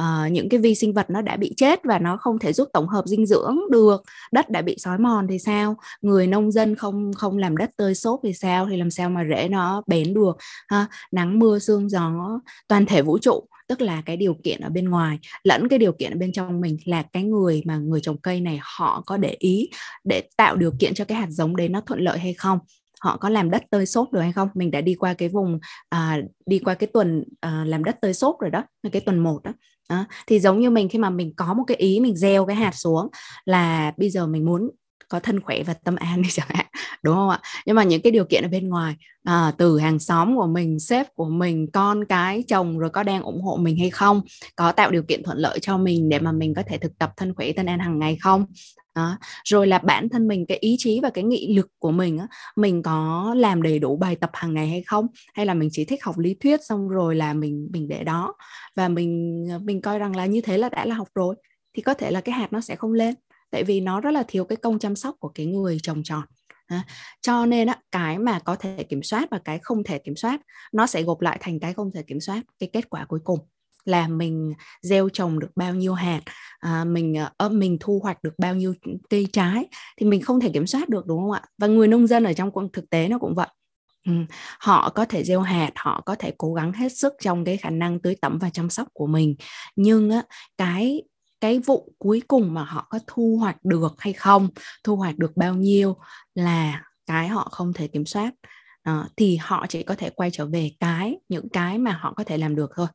uh, 0.00 0.32
những 0.32 0.48
cái 0.48 0.60
vi 0.60 0.74
sinh 0.74 0.94
vật 0.94 1.10
nó 1.10 1.22
đã 1.22 1.36
bị 1.36 1.54
chết 1.56 1.80
và 1.84 1.98
nó 1.98 2.16
không 2.16 2.38
thể 2.38 2.52
giúp 2.52 2.68
tổng 2.72 2.88
hợp 2.88 3.04
dinh 3.06 3.26
dưỡng 3.26 3.58
được 3.70 4.02
đất 4.32 4.50
đã 4.50 4.62
bị 4.62 4.76
sói 4.78 4.98
mòn 4.98 5.26
thì 5.28 5.38
sao? 5.38 5.76
Người 6.00 6.26
nông 6.26 6.52
dân 6.52 6.74
không 6.74 7.12
không 7.16 7.38
làm 7.38 7.56
đất 7.56 7.70
tơi 7.76 7.94
xốp 7.94 8.20
thì 8.22 8.32
sao? 8.32 8.66
Thì 8.70 8.76
làm 8.76 8.90
sao 8.90 9.10
mà 9.10 9.24
rễ 9.30 9.48
nó 9.48 9.82
bén 9.86 10.14
được 10.14 10.36
ha? 10.68 10.86
Nắng 11.12 11.38
mưa 11.38 11.58
sương 11.58 11.88
gió 11.88 12.40
toàn 12.68 12.86
thể 12.86 13.02
vũ 13.02 13.18
trụ 13.18 13.44
tức 13.66 13.80
là 13.80 14.02
cái 14.06 14.16
điều 14.16 14.34
kiện 14.44 14.60
ở 14.60 14.70
bên 14.70 14.88
ngoài 14.88 15.18
lẫn 15.44 15.68
cái 15.68 15.78
điều 15.78 15.92
kiện 15.92 16.12
ở 16.12 16.16
bên 16.16 16.32
trong 16.32 16.60
mình 16.60 16.76
là 16.84 17.02
cái 17.02 17.22
người 17.22 17.62
mà 17.64 17.78
người 17.78 18.00
trồng 18.00 18.20
cây 18.20 18.40
này 18.40 18.60
họ 18.62 19.02
có 19.06 19.16
để 19.16 19.36
ý 19.38 19.70
để 20.04 20.28
tạo 20.36 20.56
điều 20.56 20.72
kiện 20.78 20.94
cho 20.94 21.04
cái 21.04 21.18
hạt 21.18 21.26
giống 21.30 21.56
đấy 21.56 21.68
nó 21.68 21.80
thuận 21.80 22.00
lợi 22.00 22.18
hay 22.18 22.34
không? 22.34 22.58
Họ 23.00 23.16
có 23.16 23.28
làm 23.28 23.50
đất 23.50 23.62
tơi 23.70 23.86
xốp 23.86 24.12
được 24.12 24.20
hay 24.20 24.32
không? 24.32 24.48
Mình 24.54 24.70
đã 24.70 24.80
đi 24.80 24.94
qua 24.94 25.14
cái 25.14 25.28
vùng 25.28 25.58
à, 25.88 26.18
đi 26.46 26.58
qua 26.58 26.74
cái 26.74 26.86
tuần 26.86 27.24
à, 27.40 27.64
làm 27.66 27.84
đất 27.84 27.96
tơi 28.00 28.14
xốp 28.14 28.36
rồi 28.40 28.50
đó 28.50 28.64
cái 28.92 29.00
tuần 29.00 29.18
một 29.18 29.40
đó. 29.44 29.52
Đó. 29.88 30.04
thì 30.26 30.40
giống 30.40 30.60
như 30.60 30.70
mình 30.70 30.88
khi 30.88 30.98
mà 30.98 31.10
mình 31.10 31.34
có 31.36 31.54
một 31.54 31.64
cái 31.66 31.76
ý 31.76 32.00
mình 32.00 32.16
gieo 32.16 32.46
cái 32.46 32.56
hạt 32.56 32.74
xuống 32.74 33.08
là 33.44 33.92
bây 33.96 34.10
giờ 34.10 34.26
mình 34.26 34.44
muốn 34.44 34.70
có 35.08 35.20
thân 35.20 35.40
khỏe 35.40 35.62
và 35.62 35.74
tâm 35.74 35.96
an 35.96 36.22
đi 36.22 36.28
chẳng 36.32 36.48
hạn 36.48 36.66
đúng 37.04 37.14
không 37.14 37.28
ạ? 37.28 37.40
Nhưng 37.66 37.76
mà 37.76 37.82
những 37.84 38.02
cái 38.02 38.12
điều 38.12 38.24
kiện 38.24 38.42
ở 38.42 38.48
bên 38.48 38.68
ngoài 38.68 38.94
à, 39.24 39.52
từ 39.58 39.78
hàng 39.78 39.98
xóm 39.98 40.36
của 40.36 40.46
mình 40.46 40.80
sếp 40.80 41.14
của 41.14 41.28
mình 41.28 41.70
con 41.72 42.04
cái 42.04 42.44
chồng 42.48 42.78
rồi 42.78 42.90
có 42.90 43.02
đang 43.02 43.22
ủng 43.22 43.42
hộ 43.42 43.56
mình 43.56 43.76
hay 43.76 43.90
không 43.90 44.20
có 44.56 44.72
tạo 44.72 44.90
điều 44.90 45.02
kiện 45.02 45.22
thuận 45.22 45.38
lợi 45.38 45.58
cho 45.62 45.78
mình 45.78 46.08
để 46.08 46.18
mà 46.18 46.32
mình 46.32 46.54
có 46.54 46.62
thể 46.66 46.78
thực 46.78 46.98
tập 46.98 47.12
thân 47.16 47.34
khỏe 47.34 47.52
tâm 47.52 47.66
an 47.66 47.78
hàng 47.78 47.98
ngày 47.98 48.16
không? 48.20 48.46
Đó. 48.94 49.18
rồi 49.44 49.66
là 49.66 49.78
bản 49.78 50.08
thân 50.08 50.28
mình 50.28 50.46
cái 50.46 50.58
ý 50.58 50.76
chí 50.78 51.00
và 51.02 51.10
cái 51.10 51.24
nghị 51.24 51.54
lực 51.56 51.68
của 51.78 51.90
mình 51.90 52.18
á, 52.18 52.26
mình 52.56 52.82
có 52.82 53.34
làm 53.36 53.62
đầy 53.62 53.78
đủ 53.78 53.96
bài 53.96 54.16
tập 54.16 54.30
hàng 54.32 54.54
ngày 54.54 54.68
hay 54.68 54.82
không? 54.86 55.06
Hay 55.34 55.46
là 55.46 55.54
mình 55.54 55.68
chỉ 55.72 55.84
thích 55.84 56.04
học 56.04 56.18
lý 56.18 56.34
thuyết 56.34 56.64
xong 56.64 56.88
rồi 56.88 57.16
là 57.16 57.34
mình 57.34 57.68
mình 57.72 57.88
để 57.88 58.04
đó? 58.04 58.34
Và 58.76 58.88
mình 58.88 59.44
mình 59.62 59.82
coi 59.82 59.98
rằng 59.98 60.16
là 60.16 60.26
như 60.26 60.40
thế 60.40 60.58
là 60.58 60.68
đã 60.68 60.84
là 60.84 60.94
học 60.94 61.08
rồi 61.14 61.34
thì 61.76 61.82
có 61.82 61.94
thể 61.94 62.10
là 62.10 62.20
cái 62.20 62.32
hạt 62.34 62.52
nó 62.52 62.60
sẽ 62.60 62.76
không 62.76 62.92
lên. 62.92 63.14
Tại 63.50 63.64
vì 63.64 63.80
nó 63.80 64.00
rất 64.00 64.10
là 64.10 64.24
thiếu 64.28 64.44
cái 64.44 64.56
công 64.56 64.78
chăm 64.78 64.96
sóc 64.96 65.16
của 65.18 65.28
cái 65.28 65.46
người 65.46 65.78
trồng 65.82 66.02
trọt. 66.02 66.24
À, 66.74 66.84
cho 67.22 67.46
nên 67.46 67.68
á, 67.68 67.76
cái 67.92 68.18
mà 68.18 68.38
có 68.38 68.56
thể 68.56 68.84
kiểm 68.88 69.02
soát 69.02 69.30
và 69.30 69.38
cái 69.38 69.58
không 69.62 69.84
thể 69.84 69.98
kiểm 69.98 70.16
soát 70.16 70.40
nó 70.72 70.86
sẽ 70.86 71.02
gộp 71.02 71.20
lại 71.20 71.38
thành 71.40 71.60
cái 71.60 71.74
không 71.74 71.90
thể 71.94 72.02
kiểm 72.02 72.20
soát. 72.20 72.42
Cái 72.58 72.70
kết 72.72 72.90
quả 72.90 73.04
cuối 73.04 73.20
cùng 73.24 73.38
là 73.84 74.08
mình 74.08 74.54
gieo 74.82 75.08
trồng 75.08 75.38
được 75.38 75.50
bao 75.56 75.74
nhiêu 75.74 75.94
hạt 75.94 76.20
à, 76.58 76.84
mình 76.84 77.16
uh, 77.46 77.52
mình 77.52 77.76
thu 77.80 78.00
hoạch 78.02 78.22
được 78.22 78.34
bao 78.38 78.54
nhiêu 78.54 78.74
cây 79.10 79.26
trái 79.32 79.66
thì 79.96 80.06
mình 80.06 80.22
không 80.22 80.40
thể 80.40 80.50
kiểm 80.54 80.66
soát 80.66 80.88
được 80.88 81.06
đúng 81.06 81.20
không 81.20 81.30
ạ? 81.30 81.42
Và 81.58 81.66
người 81.66 81.88
nông 81.88 82.06
dân 82.06 82.24
ở 82.24 82.32
trong 82.32 82.50
thực 82.72 82.90
tế 82.90 83.08
nó 83.08 83.18
cũng 83.18 83.34
vậy. 83.34 83.48
Ừ. 84.06 84.12
họ 84.60 84.90
có 84.90 85.04
thể 85.04 85.24
gieo 85.24 85.40
hạt 85.40 85.70
họ 85.76 86.02
có 86.06 86.14
thể 86.14 86.32
cố 86.38 86.54
gắng 86.54 86.72
hết 86.72 86.88
sức 86.88 87.12
trong 87.20 87.44
cái 87.44 87.56
khả 87.56 87.70
năng 87.70 88.00
tưới 88.00 88.16
tẩm 88.20 88.38
và 88.38 88.50
chăm 88.50 88.70
sóc 88.70 88.88
của 88.92 89.06
mình. 89.06 89.36
Nhưng 89.76 90.10
á, 90.10 90.22
cái 90.56 91.02
cái 91.44 91.58
vụ 91.58 91.94
cuối 91.98 92.22
cùng 92.28 92.54
mà 92.54 92.64
họ 92.64 92.86
có 92.90 92.98
thu 93.06 93.36
hoạch 93.40 93.64
được 93.64 93.94
hay 93.98 94.12
không 94.12 94.48
thu 94.84 94.96
hoạch 94.96 95.18
được 95.18 95.36
bao 95.36 95.54
nhiêu 95.54 95.96
là 96.34 96.82
cái 97.06 97.28
họ 97.28 97.48
không 97.52 97.72
thể 97.72 97.88
kiểm 97.88 98.06
soát. 98.06 98.34
À, 98.82 99.04
thì 99.16 99.36
họ 99.36 99.66
chỉ 99.68 99.82
có 99.82 99.94
thể 99.94 100.10
quay 100.10 100.30
trở 100.30 100.46
về 100.46 100.70
cái 100.80 101.16
những 101.28 101.48
cái 101.48 101.78
mà 101.78 101.92
họ 101.92 102.12
có 102.16 102.24
thể 102.24 102.38
làm 102.38 102.56
được 102.56 102.70
thôi. 102.76 102.86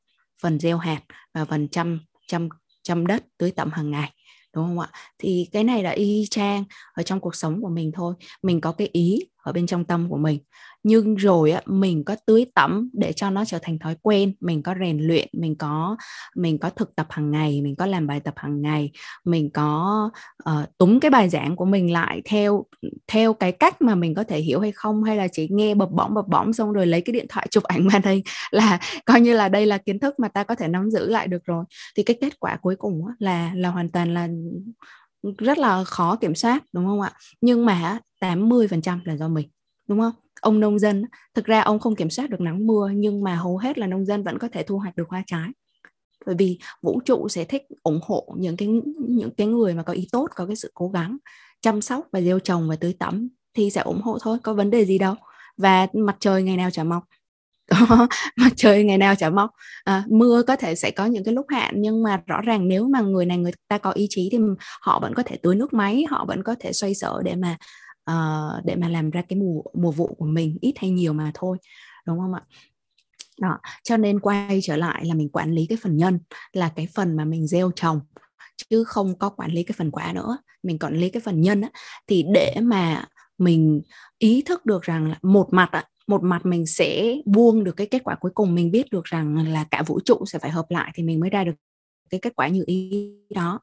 Phần 0.41 0.59
gieo 0.59 0.77
hạt 0.77 1.01
và 1.33 1.45
phần 1.45 1.67
chăm 1.67 1.99
chăm 2.27 2.49
chăm 2.83 3.07
đất 3.07 3.23
tưới 3.37 3.51
tẩm 3.51 3.71
hàng 3.71 3.91
ngày 3.91 4.13
đúng 4.55 4.67
không 4.67 4.79
ạ? 4.79 4.89
Thì 5.17 5.49
cái 5.51 5.63
này 5.63 5.83
là 5.83 5.89
y 5.89 6.25
chang 6.29 6.63
ở 6.93 7.03
trong 7.03 7.19
cuộc 7.19 7.35
sống 7.35 7.61
của 7.61 7.69
mình 7.69 7.91
thôi. 7.93 8.15
Mình 8.43 8.61
có 8.61 8.71
cái 8.71 8.89
ý 8.93 9.19
ở 9.49 9.53
bên 9.53 9.67
trong 9.67 9.85
tâm 9.85 10.09
của 10.09 10.17
mình. 10.17 10.39
Nhưng 10.83 11.15
rồi 11.15 11.51
á 11.51 11.61
mình 11.65 12.03
có 12.03 12.15
tưới 12.25 12.45
tẩm 12.55 12.89
để 12.93 13.13
cho 13.13 13.29
nó 13.29 13.45
trở 13.45 13.59
thành 13.61 13.79
thói 13.79 13.95
quen 14.01 14.33
mình 14.39 14.63
có 14.63 14.75
rèn 14.79 14.99
luyện 14.99 15.27
mình 15.33 15.55
có 15.55 15.97
mình 16.35 16.57
có 16.57 16.69
thực 16.69 16.95
tập 16.95 17.07
hàng 17.09 17.31
ngày 17.31 17.61
mình 17.61 17.75
có 17.75 17.85
làm 17.85 18.07
bài 18.07 18.19
tập 18.19 18.33
hàng 18.37 18.61
ngày 18.61 18.91
mình 19.25 19.49
có 19.53 20.09
ờ, 20.43 20.61
uh, 20.63 20.77
túng 20.77 20.99
cái 20.99 21.11
bài 21.11 21.29
giảng 21.29 21.55
của 21.55 21.65
mình 21.65 21.93
lại 21.93 22.21
theo 22.25 22.65
theo 23.07 23.33
cái 23.33 23.51
cách 23.51 23.81
mà 23.81 23.95
mình 23.95 24.15
có 24.15 24.23
thể 24.23 24.39
hiểu 24.39 24.59
hay 24.59 24.71
không 24.71 25.03
hay 25.03 25.17
là 25.17 25.27
chỉ 25.27 25.47
nghe 25.51 25.75
bập 25.75 25.91
bõm 25.91 26.13
bập 26.13 26.27
bõm 26.27 26.53
xong 26.53 26.73
rồi 26.73 26.85
lấy 26.87 27.01
cái 27.01 27.13
điện 27.13 27.25
thoại 27.29 27.47
chụp 27.51 27.63
ảnh 27.63 27.87
mà 27.87 27.99
đây 27.99 28.23
là 28.51 28.79
coi 29.05 29.21
như 29.21 29.33
là 29.33 29.49
đây 29.49 29.65
là 29.65 29.77
kiến 29.77 29.99
thức 29.99 30.19
mà 30.19 30.27
ta 30.27 30.43
có 30.43 30.55
thể 30.55 30.67
nắm 30.67 30.91
giữ 30.91 31.09
lại 31.09 31.27
được 31.27 31.45
rồi. 31.45 31.65
Thì 31.95 32.03
cái 32.03 32.17
kết 32.21 32.39
quả 32.39 32.57
cuối 32.61 32.75
cùng 32.75 33.05
á, 33.07 33.13
là 33.19 33.51
là 33.55 33.69
hoàn 33.69 33.89
toàn 33.89 34.13
là 34.13 34.27
rất 35.37 35.57
là 35.57 35.83
khó 35.83 36.15
kiểm 36.15 36.35
soát 36.35 36.63
đúng 36.73 36.85
không 36.85 37.01
ạ? 37.01 37.11
Nhưng 37.41 37.65
mà 37.65 37.99
80% 38.19 38.99
là 39.05 39.17
do 39.17 39.27
mình 39.27 39.49
đúng 39.89 39.99
không? 39.99 40.13
Ông 40.41 40.59
nông 40.59 40.79
dân 40.79 41.05
thực 41.35 41.45
ra 41.45 41.61
ông 41.61 41.79
không 41.79 41.95
kiểm 41.95 42.09
soát 42.09 42.29
được 42.29 42.41
nắng 42.41 42.67
mưa 42.67 42.89
nhưng 42.95 43.23
mà 43.23 43.35
hầu 43.35 43.57
hết 43.57 43.77
là 43.77 43.87
nông 43.87 44.05
dân 44.05 44.23
vẫn 44.23 44.39
có 44.39 44.47
thể 44.51 44.63
thu 44.63 44.77
hoạch 44.77 44.95
được 44.95 45.09
hoa 45.09 45.23
trái. 45.27 45.49
Bởi 46.25 46.35
vì 46.39 46.59
vũ 46.81 47.01
trụ 47.05 47.29
sẽ 47.29 47.45
thích 47.45 47.63
ủng 47.83 47.99
hộ 48.03 48.35
những 48.37 48.57
cái 48.57 48.67
những 49.07 49.31
cái 49.37 49.47
người 49.47 49.73
mà 49.73 49.83
có 49.83 49.93
ý 49.93 50.07
tốt 50.11 50.27
có 50.35 50.45
cái 50.45 50.55
sự 50.55 50.71
cố 50.73 50.89
gắng 50.89 51.17
chăm 51.61 51.81
sóc 51.81 52.07
và 52.11 52.21
gieo 52.21 52.39
trồng 52.39 52.69
và 52.69 52.75
tưới 52.75 52.93
tắm 52.99 53.29
thì 53.53 53.69
sẽ 53.69 53.81
ủng 53.81 54.01
hộ 54.01 54.17
thôi 54.21 54.37
có 54.43 54.53
vấn 54.53 54.71
đề 54.71 54.85
gì 54.85 54.97
đâu. 54.97 55.15
Và 55.57 55.87
mặt 55.93 56.17
trời 56.19 56.43
ngày 56.43 56.57
nào 56.57 56.71
chả 56.71 56.83
mọc. 56.83 57.03
Mặt 58.35 58.49
trời 58.55 58.83
ngày 58.83 58.97
nào 58.97 59.15
chả 59.15 59.29
mọc. 59.29 59.51
À, 59.83 60.03
mưa 60.09 60.43
có 60.47 60.55
thể 60.55 60.75
sẽ 60.75 60.91
có 60.91 61.05
những 61.05 61.23
cái 61.23 61.33
lúc 61.33 61.45
hạn 61.49 61.73
nhưng 61.77 62.03
mà 62.03 62.21
rõ 62.27 62.41
ràng 62.41 62.67
nếu 62.67 62.87
mà 62.87 63.01
người 63.01 63.25
này 63.25 63.37
người 63.37 63.51
ta 63.67 63.77
có 63.77 63.91
ý 63.91 64.07
chí 64.09 64.29
thì 64.31 64.37
họ 64.81 64.99
vẫn 64.99 65.13
có 65.13 65.23
thể 65.23 65.37
tưới 65.43 65.55
nước 65.55 65.73
máy 65.73 66.05
họ 66.09 66.25
vẫn 66.27 66.43
có 66.43 66.55
thể 66.59 66.73
xoay 66.73 66.95
sở 66.95 67.21
để 67.25 67.35
mà 67.35 67.57
uh, 68.11 68.65
để 68.65 68.75
mà 68.75 68.89
làm 68.89 69.09
ra 69.09 69.21
cái 69.21 69.39
mùa 69.39 69.61
mùa 69.73 69.91
vụ 69.91 70.07
của 70.07 70.25
mình 70.25 70.57
ít 70.61 70.73
hay 70.77 70.89
nhiều 70.89 71.13
mà 71.13 71.31
thôi 71.33 71.57
đúng 72.05 72.19
không 72.19 72.33
ạ? 72.33 72.41
Đó 73.41 73.59
cho 73.83 73.97
nên 73.97 74.19
quay 74.19 74.59
trở 74.63 74.75
lại 74.75 75.05
là 75.05 75.13
mình 75.13 75.29
quản 75.29 75.51
lý 75.51 75.65
cái 75.65 75.77
phần 75.81 75.97
nhân 75.97 76.19
là 76.51 76.69
cái 76.75 76.87
phần 76.93 77.15
mà 77.15 77.25
mình 77.25 77.47
gieo 77.47 77.71
trồng 77.75 77.99
chứ 78.69 78.83
không 78.83 79.19
có 79.19 79.29
quản 79.29 79.51
lý 79.51 79.63
cái 79.63 79.75
phần 79.77 79.91
quả 79.91 80.13
nữa. 80.13 80.37
Mình 80.63 80.79
quản 80.79 80.97
lý 80.97 81.09
cái 81.09 81.21
phần 81.21 81.41
nhân 81.41 81.61
á, 81.61 81.69
thì 82.07 82.25
để 82.33 82.55
mà 82.61 83.05
mình 83.37 83.81
ý 84.17 84.41
thức 84.41 84.65
được 84.65 84.83
rằng 84.83 85.09
là 85.09 85.19
một 85.21 85.47
mặt 85.51 85.69
á, 85.71 85.85
một 86.07 86.23
mặt 86.23 86.45
mình 86.45 86.65
sẽ 86.65 87.15
buông 87.25 87.63
được 87.63 87.77
cái 87.77 87.87
kết 87.87 88.03
quả 88.03 88.15
cuối 88.15 88.31
cùng 88.35 88.55
mình 88.55 88.71
biết 88.71 88.91
được 88.91 89.05
rằng 89.05 89.47
là 89.47 89.63
cả 89.71 89.83
vũ 89.87 89.99
trụ 90.05 90.25
sẽ 90.25 90.39
phải 90.39 90.51
hợp 90.51 90.65
lại 90.69 90.91
thì 90.95 91.03
mình 91.03 91.19
mới 91.19 91.29
ra 91.29 91.43
được 91.43 91.55
cái 92.09 92.19
kết 92.19 92.35
quả 92.35 92.47
như 92.47 92.63
ý 92.65 93.11
đó 93.29 93.59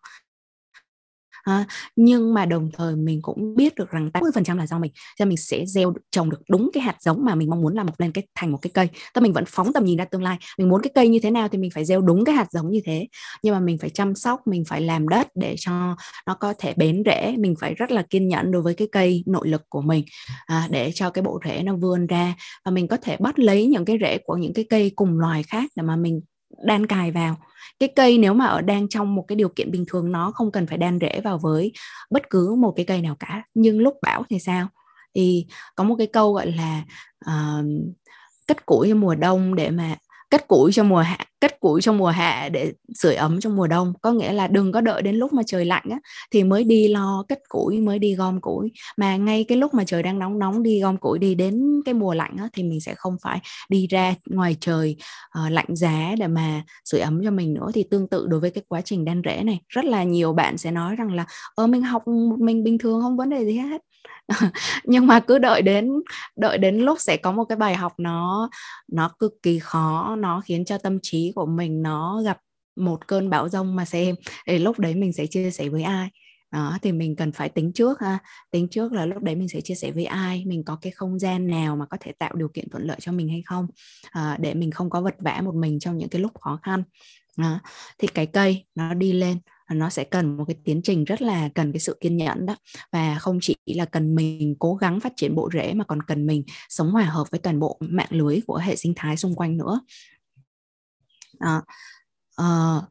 à, 1.47 1.65
nhưng 1.97 2.35
mà 2.35 2.45
đồng 2.45 2.71
thời 2.73 2.97
mình 2.97 3.23
cũng 3.23 3.55
biết 3.55 3.75
được 3.75 3.91
rằng 3.91 4.11
80% 4.11 4.57
là 4.57 4.67
do 4.67 4.79
mình 4.79 4.93
cho 5.19 5.25
mình 5.25 5.37
sẽ 5.37 5.67
gieo 5.67 5.95
trồng 6.11 6.31
được 6.31 6.41
đúng 6.51 6.71
cái 6.73 6.83
hạt 6.83 6.97
giống 7.01 7.25
mà 7.25 7.35
mình 7.35 7.51
mong 7.51 7.63
muốn 7.63 7.75
là 7.75 7.85
mọc 7.85 8.01
lên 8.01 8.13
cái 8.13 8.27
thành 8.35 8.53
một 8.53 8.59
cái 8.63 8.71
cây. 8.75 8.89
Tức 9.15 9.21
mình 9.21 9.33
vẫn 9.33 9.45
phóng 9.47 9.73
tầm 9.73 9.85
nhìn 9.85 9.99
ra 9.99 10.05
tương 10.05 10.23
lai. 10.23 10.39
Mình 10.59 10.69
muốn 10.69 10.83
cái 10.83 10.91
cây 10.95 11.09
như 11.09 11.19
thế 11.23 11.31
nào 11.31 11.49
thì 11.49 11.59
mình 11.59 11.71
phải 11.75 11.85
gieo 11.85 12.01
đúng 12.01 12.25
cái 12.25 12.35
hạt 12.35 12.47
giống 12.51 12.71
như 12.71 12.81
thế. 12.85 13.07
Nhưng 13.43 13.55
mà 13.55 13.61
mình 13.61 13.79
phải 13.79 13.91
chăm 13.91 14.15
sóc 14.15 14.41
mình 14.47 14.65
phải 14.69 14.81
làm 14.81 15.09
đất 15.09 15.29
để 15.35 15.55
cho 15.59 15.97
nó 16.27 16.35
có 16.35 16.55
thể 16.59 16.75
bén 16.77 17.03
rễ. 17.07 17.35
Mình 17.39 17.55
phải 17.61 17.75
rất 17.75 17.91
là 17.91 18.03
kiên 18.11 18.29
nhẫn 18.29 18.53
đối 18.53 18.63
với 18.63 18.75
cái 18.75 18.89
cây 18.93 19.23
nội 19.27 19.49
lực 19.49 19.63
của 19.69 19.81
mình 19.81 20.05
à, 20.47 20.69
để 20.71 20.91
cho 20.95 21.11
cái 21.11 21.23
bộ 21.23 21.41
rễ 21.45 21.63
nó 21.63 21.77
vươn 21.77 22.07
ra. 22.07 22.35
Và 22.65 22.71
mình 22.71 22.89
có 22.89 22.97
thể 22.97 23.17
bắt 23.17 23.39
lấy 23.39 23.67
những 23.67 23.85
cái 23.85 23.97
rễ 24.01 24.19
của 24.19 24.37
những 24.37 24.55
cái 24.55 24.67
cây 24.71 24.93
cùng 24.97 25.19
loài 25.19 25.43
khác 25.43 25.71
để 25.77 25.83
mà 25.83 25.97
mình 25.97 26.21
đan 26.65 26.87
cài 26.87 27.11
vào. 27.11 27.37
Cái 27.79 27.89
cây 27.97 28.19
nếu 28.19 28.35
mà 28.35 28.47
ở 28.47 28.61
đang 28.61 28.89
trong 28.89 29.15
một 29.15 29.25
cái 29.29 29.37
điều 29.37 29.49
kiện 29.49 29.71
bình 29.71 29.85
thường 29.89 30.13
nó 30.13 30.31
không 30.31 30.53
cần 30.53 30.67
phải 30.67 30.79
đan 30.79 30.99
rễ 31.01 31.21
vào 31.21 31.39
với 31.39 31.73
bất 32.11 32.31
cứ 32.31 32.55
một 32.55 32.73
cái 32.77 32.85
cây 32.85 33.03
nào 33.03 33.17
cả. 33.21 33.43
Nhưng 33.55 33.79
lúc 33.79 33.95
bão 34.03 34.23
thì 34.31 34.39
sao? 34.39 34.69
Thì 35.15 35.47
có 35.75 35.85
một 35.85 35.95
cái 35.99 36.07
câu 36.07 36.33
gọi 36.33 36.53
là 36.53 36.83
ờ, 37.25 37.61
uh, 37.61 37.67
cất 38.47 38.67
củi 38.67 38.95
mùa 38.95 39.15
đông 39.15 39.55
để 39.55 39.71
mà 39.71 39.97
cất 40.31 40.49
củi 40.49 40.73
cho 40.73 40.85
mùa 40.85 41.01
hạ 41.01 41.19
cất 41.49 41.61
củi 41.61 41.83
trong 41.83 41.99
mùa 41.99 42.09
hạ 42.09 42.49
để 42.49 42.73
sưởi 42.95 43.15
ấm 43.15 43.41
trong 43.41 43.57
mùa 43.57 43.67
đông. 43.67 43.93
Có 44.03 44.13
nghĩa 44.13 44.33
là 44.33 44.47
đừng 44.47 44.73
có 44.73 44.81
đợi 44.81 45.03
đến 45.03 45.17
lúc 45.17 45.33
mà 45.33 45.43
trời 45.47 45.65
lạnh 45.65 45.85
á, 45.91 45.99
thì 46.33 46.45
mới 46.45 46.65
đi 46.65 46.89
lo 46.89 47.25
cất 47.29 47.39
củi 47.49 47.81
mới 47.81 47.99
đi 47.99 48.15
gom 48.15 48.41
củi 48.41 48.73
mà 48.97 49.17
ngay 49.17 49.45
cái 49.49 49.59
lúc 49.59 49.75
mà 49.75 49.85
trời 49.85 50.03
đang 50.03 50.19
nóng 50.19 50.39
nóng 50.39 50.63
đi 50.63 50.81
gom 50.81 50.97
củi 50.97 51.19
đi 51.19 51.35
đến 51.35 51.83
cái 51.85 51.95
mùa 51.95 52.15
lạnh 52.15 52.37
á, 52.39 52.49
thì 52.53 52.63
mình 52.63 52.81
sẽ 52.81 52.95
không 52.95 53.17
phải 53.23 53.41
đi 53.69 53.87
ra 53.87 54.15
ngoài 54.27 54.57
trời 54.61 54.97
uh, 55.39 55.53
lạnh 55.53 55.77
giá 55.77 56.15
để 56.19 56.27
mà 56.27 56.63
sưởi 56.85 57.01
ấm 57.01 57.21
cho 57.25 57.31
mình 57.31 57.55
nữa. 57.55 57.71
Thì 57.75 57.85
tương 57.91 58.09
tự 58.09 58.27
đối 58.27 58.41
với 58.41 58.51
cái 58.51 58.65
quá 58.69 58.81
trình 58.81 59.05
đan 59.05 59.23
rễ 59.25 59.43
này 59.43 59.61
rất 59.69 59.85
là 59.85 60.05
nhiều 60.05 60.33
bạn 60.33 60.59
sẽ 60.59 60.71
nói 60.71 60.97
rằng 60.97 61.13
là 61.13 61.27
ờ, 61.55 61.67
mình 61.67 61.83
học 61.83 62.03
một 62.07 62.37
mình 62.39 62.65
bình 62.65 62.79
thường 62.79 63.01
không 63.03 63.17
vấn 63.17 63.31
đề 63.31 63.45
gì 63.45 63.59
hết. 63.59 63.83
Nhưng 64.85 65.07
mà 65.07 65.21
cứ 65.21 65.39
đợi 65.39 65.63
đến 65.63 65.93
đợi 66.37 66.59
đến 66.59 66.79
lúc 66.79 67.01
sẽ 67.01 67.17
có 67.17 67.33
một 67.33 67.45
cái 67.45 67.57
bài 67.57 67.75
học 67.75 67.93
nó 67.99 68.51
nó 68.93 69.11
cực 69.19 69.33
kỳ 69.43 69.59
khó 69.59 70.17
nó 70.19 70.43
khiến 70.45 70.65
cho 70.65 70.79
tâm 70.79 70.99
trí 71.03 71.33
của 71.37 71.47
mình 71.47 71.83
nó 71.83 72.23
gặp 72.25 72.39
một 72.77 73.07
cơn 73.07 73.31
bão 73.31 73.49
rông 73.49 73.77
mà 73.77 73.85
xem 73.85 74.15
để 74.47 74.59
lúc 74.59 74.79
đấy 74.79 74.95
mình 74.95 75.13
sẽ 75.13 75.27
chia 75.27 75.51
sẻ 75.51 75.69
với 75.69 75.83
ai? 75.83 76.11
Đó 76.53 76.79
thì 76.83 76.93
mình 76.93 77.17
cần 77.17 77.33
phải 77.33 77.49
tính 77.49 77.73
trước 77.73 78.01
ha. 78.01 78.19
Tính 78.51 78.69
trước 78.69 78.93
là 78.93 79.07
lúc 79.07 79.23
đấy 79.23 79.35
mình 79.35 79.49
sẽ 79.49 79.61
chia 79.61 79.75
sẻ 79.75 79.91
với 79.91 80.05
ai? 80.05 80.45
Mình 80.47 80.65
có 80.65 80.77
cái 80.83 80.93
không 80.93 81.19
gian 81.19 81.47
nào 81.47 81.77
mà 81.77 81.87
có 81.87 81.97
thể 82.01 82.13
tạo 82.13 82.35
điều 82.35 82.49
kiện 82.49 82.69
thuận 82.71 82.85
lợi 82.85 82.97
cho 83.01 83.13
mình 83.13 83.29
hay 83.29 83.43
không? 83.47 83.67
À, 84.11 84.37
để 84.41 84.55
mình 84.55 84.71
không 84.71 84.91
có 84.91 85.01
vật 85.01 85.15
vã 85.19 85.41
một 85.45 85.55
mình 85.55 85.79
trong 85.79 85.99
những 85.99 86.09
cái 86.09 86.21
lúc 86.21 86.33
khó 86.41 86.59
khăn. 86.63 86.83
Đó 87.37 87.61
thì 87.99 88.09
cái 88.09 88.27
cây 88.27 88.65
nó 88.75 88.95
đi 88.95 89.13
lên 89.13 89.39
nó 89.73 89.91
sẽ 89.91 90.05
cần 90.05 90.37
một 90.37 90.45
cái 90.49 90.57
tiến 90.65 90.81
trình 90.85 91.05
rất 91.05 91.23
là 91.23 91.49
cần 91.55 91.73
cái 91.73 91.81
sự 91.81 91.97
kiên 92.01 92.17
nhẫn 92.17 92.47
đó. 92.47 92.57
Và 92.93 93.19
không 93.19 93.39
chỉ 93.43 93.57
là 93.67 93.85
cần 93.85 94.15
mình 94.15 94.57
cố 94.59 94.75
gắng 94.75 95.01
phát 95.01 95.13
triển 95.17 95.35
bộ 95.35 95.51
rễ 95.53 95.75
mà 95.75 95.85
còn 95.85 96.03
cần 96.03 96.27
mình 96.27 96.45
sống 96.69 96.91
hòa 96.91 97.05
hợp 97.05 97.31
với 97.31 97.41
toàn 97.41 97.61
bộ 97.61 97.79
mạng 97.81 98.09
lưới 98.11 98.41
của 98.47 98.57
hệ 98.57 98.77
sinh 98.77 98.93
thái 98.97 99.17
xung 99.17 99.35
quanh 99.35 99.57
nữa 99.57 99.81
à, 101.39 101.63
uh, 102.43 102.85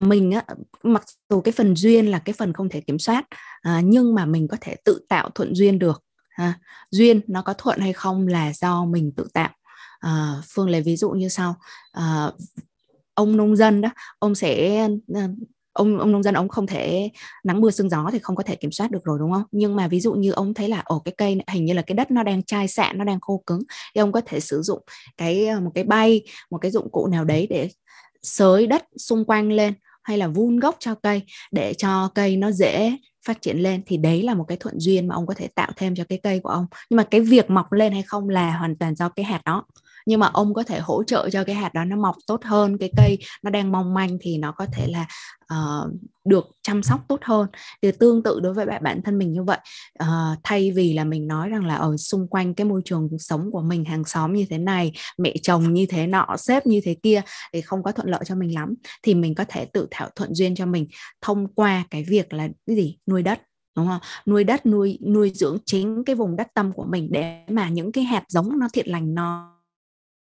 mình 0.00 0.30
á, 0.30 0.44
mặc 0.82 1.04
dù 1.30 1.40
cái 1.40 1.52
phần 1.52 1.76
duyên 1.76 2.10
là 2.10 2.18
cái 2.18 2.32
phần 2.32 2.52
không 2.52 2.68
thể 2.68 2.80
kiểm 2.80 2.98
soát 2.98 3.24
à, 3.62 3.80
nhưng 3.84 4.14
mà 4.14 4.26
mình 4.26 4.48
có 4.48 4.56
thể 4.60 4.76
tự 4.84 5.06
tạo 5.08 5.30
thuận 5.34 5.54
duyên 5.54 5.78
được 5.78 6.02
à, 6.36 6.58
duyên 6.90 7.20
nó 7.26 7.42
có 7.42 7.54
thuận 7.58 7.80
hay 7.80 7.92
không 7.92 8.26
là 8.26 8.52
do 8.52 8.84
mình 8.84 9.12
tự 9.16 9.28
tạo. 9.34 9.50
À, 9.98 10.42
phương 10.48 10.68
lấy 10.68 10.82
ví 10.82 10.96
dụ 10.96 11.10
như 11.10 11.28
sau. 11.28 11.56
À, 11.92 12.32
ông 13.14 13.36
nông 13.36 13.56
dân 13.56 13.80
đó 13.80 13.88
ông 14.18 14.34
sẽ 14.34 14.88
ông 15.76 15.98
ông 15.98 16.12
nông 16.12 16.22
dân, 16.22 16.34
ông 16.34 16.48
không 16.48 16.66
thể 16.66 17.10
nắng 17.44 17.60
mưa 17.60 17.70
sương 17.70 17.90
gió 17.90 18.08
thì 18.12 18.18
không 18.18 18.36
có 18.36 18.42
thể 18.42 18.56
kiểm 18.56 18.72
soát 18.72 18.90
được 18.90 19.04
rồi, 19.04 19.18
đúng 19.20 19.32
không? 19.32 19.42
Nhưng 19.52 19.76
mà 19.76 19.88
ví 19.88 20.00
dụ 20.00 20.12
như 20.14 20.32
ông 20.32 20.54
thấy 20.54 20.68
là, 20.68 20.82
ồ, 20.84 20.98
cái 20.98 21.14
cây 21.18 21.38
hình 21.48 21.64
như 21.64 21.72
là 21.74 21.82
cái 21.82 21.94
đất 21.94 22.10
nó 22.10 22.22
đang 22.22 22.42
chai 22.42 22.68
sạn, 22.68 22.98
nó 22.98 23.04
đang 23.04 23.20
khô 23.20 23.42
cứng, 23.46 23.62
thì 23.94 24.00
ông 24.00 24.12
có 24.12 24.20
thể 24.26 24.40
sử 24.40 24.62
dụng 24.62 24.82
cái 25.16 25.46
ờ, 25.46 25.60
một 25.60 25.70
cái 25.74 25.84
bay, 25.84 26.22
một 26.50 26.58
cái 26.58 26.70
dụng 26.70 26.88
cụ 26.92 27.06
nào 27.06 27.24
đấy 27.24 27.46
để 27.50 27.68
xới 28.22 28.66
đất 28.66 28.84
xung 28.96 29.24
quanh 29.24 29.52
lên 29.52 29.74
hay 30.02 30.18
là 30.18 30.28
vun 30.28 30.58
gốc 30.58 30.76
cho 30.78 30.94
cây 30.94 31.22
để 31.52 31.74
cho 31.74 32.10
cây 32.14 32.36
nó 32.36 32.50
dễ 32.50 32.96
phát 33.26 33.42
triển 33.42 33.58
lên. 33.58 33.82
Thì 33.86 33.96
đấy 33.96 34.22
là 34.22 34.34
một 34.34 34.44
cái 34.48 34.56
thuận 34.60 34.80
duyên 34.80 35.08
mà 35.08 35.14
ông 35.14 35.26
có 35.26 35.34
thể 35.34 35.48
tạo 35.54 35.70
thêm 35.76 35.94
cho 35.94 36.04
cái 36.08 36.20
cây 36.22 36.40
của 36.40 36.48
ông. 36.48 36.66
Nhưng 36.90 36.96
mà 36.96 37.02
cái 37.02 37.20
việc 37.20 37.50
mọc 37.50 37.72
lên 37.72 37.92
hay 37.92 38.02
không 38.02 38.28
là 38.28 38.56
hoàn 38.58 38.76
toàn 38.76 38.94
do 38.96 39.08
cái 39.08 39.24
hạt 39.24 39.40
đó 39.44 39.64
nhưng 40.06 40.20
mà 40.20 40.26
ông 40.26 40.54
có 40.54 40.62
thể 40.62 40.78
hỗ 40.78 41.02
trợ 41.04 41.30
cho 41.30 41.44
cái 41.44 41.54
hạt 41.54 41.74
đó 41.74 41.84
nó 41.84 41.96
mọc 41.96 42.16
tốt 42.26 42.44
hơn 42.44 42.78
cái 42.78 42.90
cây 42.96 43.18
nó 43.42 43.50
đang 43.50 43.72
mong 43.72 43.94
manh 43.94 44.18
thì 44.20 44.38
nó 44.38 44.52
có 44.52 44.66
thể 44.72 44.86
là 44.86 45.06
uh, 45.54 45.92
được 46.24 46.46
chăm 46.62 46.82
sóc 46.82 47.00
tốt 47.08 47.20
hơn. 47.22 47.46
Thì 47.82 47.92
tương 47.92 48.22
tự 48.22 48.40
đối 48.40 48.54
với 48.54 48.66
bạn 48.66 48.82
bản 48.82 49.02
thân 49.02 49.18
mình 49.18 49.32
như 49.32 49.42
vậy. 49.42 49.58
Uh, 50.02 50.38
thay 50.42 50.72
vì 50.72 50.92
là 50.92 51.04
mình 51.04 51.26
nói 51.26 51.48
rằng 51.48 51.66
là 51.66 51.74
ở 51.74 51.96
xung 51.96 52.28
quanh 52.28 52.54
cái 52.54 52.64
môi 52.64 52.82
trường 52.84 53.08
sống 53.18 53.50
của 53.52 53.62
mình 53.62 53.84
hàng 53.84 54.04
xóm 54.04 54.32
như 54.32 54.46
thế 54.50 54.58
này 54.58 54.92
mẹ 55.18 55.34
chồng 55.42 55.74
như 55.74 55.86
thế 55.86 56.06
nọ 56.06 56.26
sếp 56.38 56.66
như 56.66 56.80
thế 56.84 56.96
kia 57.02 57.22
thì 57.52 57.60
không 57.60 57.82
có 57.82 57.92
thuận 57.92 58.08
lợi 58.08 58.20
cho 58.24 58.34
mình 58.34 58.54
lắm 58.54 58.74
thì 59.02 59.14
mình 59.14 59.34
có 59.34 59.44
thể 59.48 59.64
tự 59.64 59.88
thảo 59.90 60.08
thuận 60.16 60.34
duyên 60.34 60.54
cho 60.54 60.66
mình 60.66 60.88
thông 61.20 61.48
qua 61.54 61.84
cái 61.90 62.04
việc 62.08 62.32
là 62.32 62.48
cái 62.66 62.76
gì? 62.76 62.98
Nuôi 63.06 63.22
đất 63.22 63.40
đúng 63.76 63.86
không? 63.86 64.00
Nuôi 64.26 64.44
đất 64.44 64.66
nuôi 64.66 64.98
nuôi 65.06 65.32
dưỡng 65.34 65.58
chính 65.66 66.04
cái 66.04 66.16
vùng 66.16 66.36
đất 66.36 66.48
tâm 66.54 66.72
của 66.72 66.84
mình 66.84 67.08
để 67.12 67.44
mà 67.48 67.68
những 67.68 67.92
cái 67.92 68.04
hạt 68.04 68.24
giống 68.28 68.58
nó 68.58 68.68
thiện 68.72 68.90
lành 68.90 69.14
nó 69.14 69.55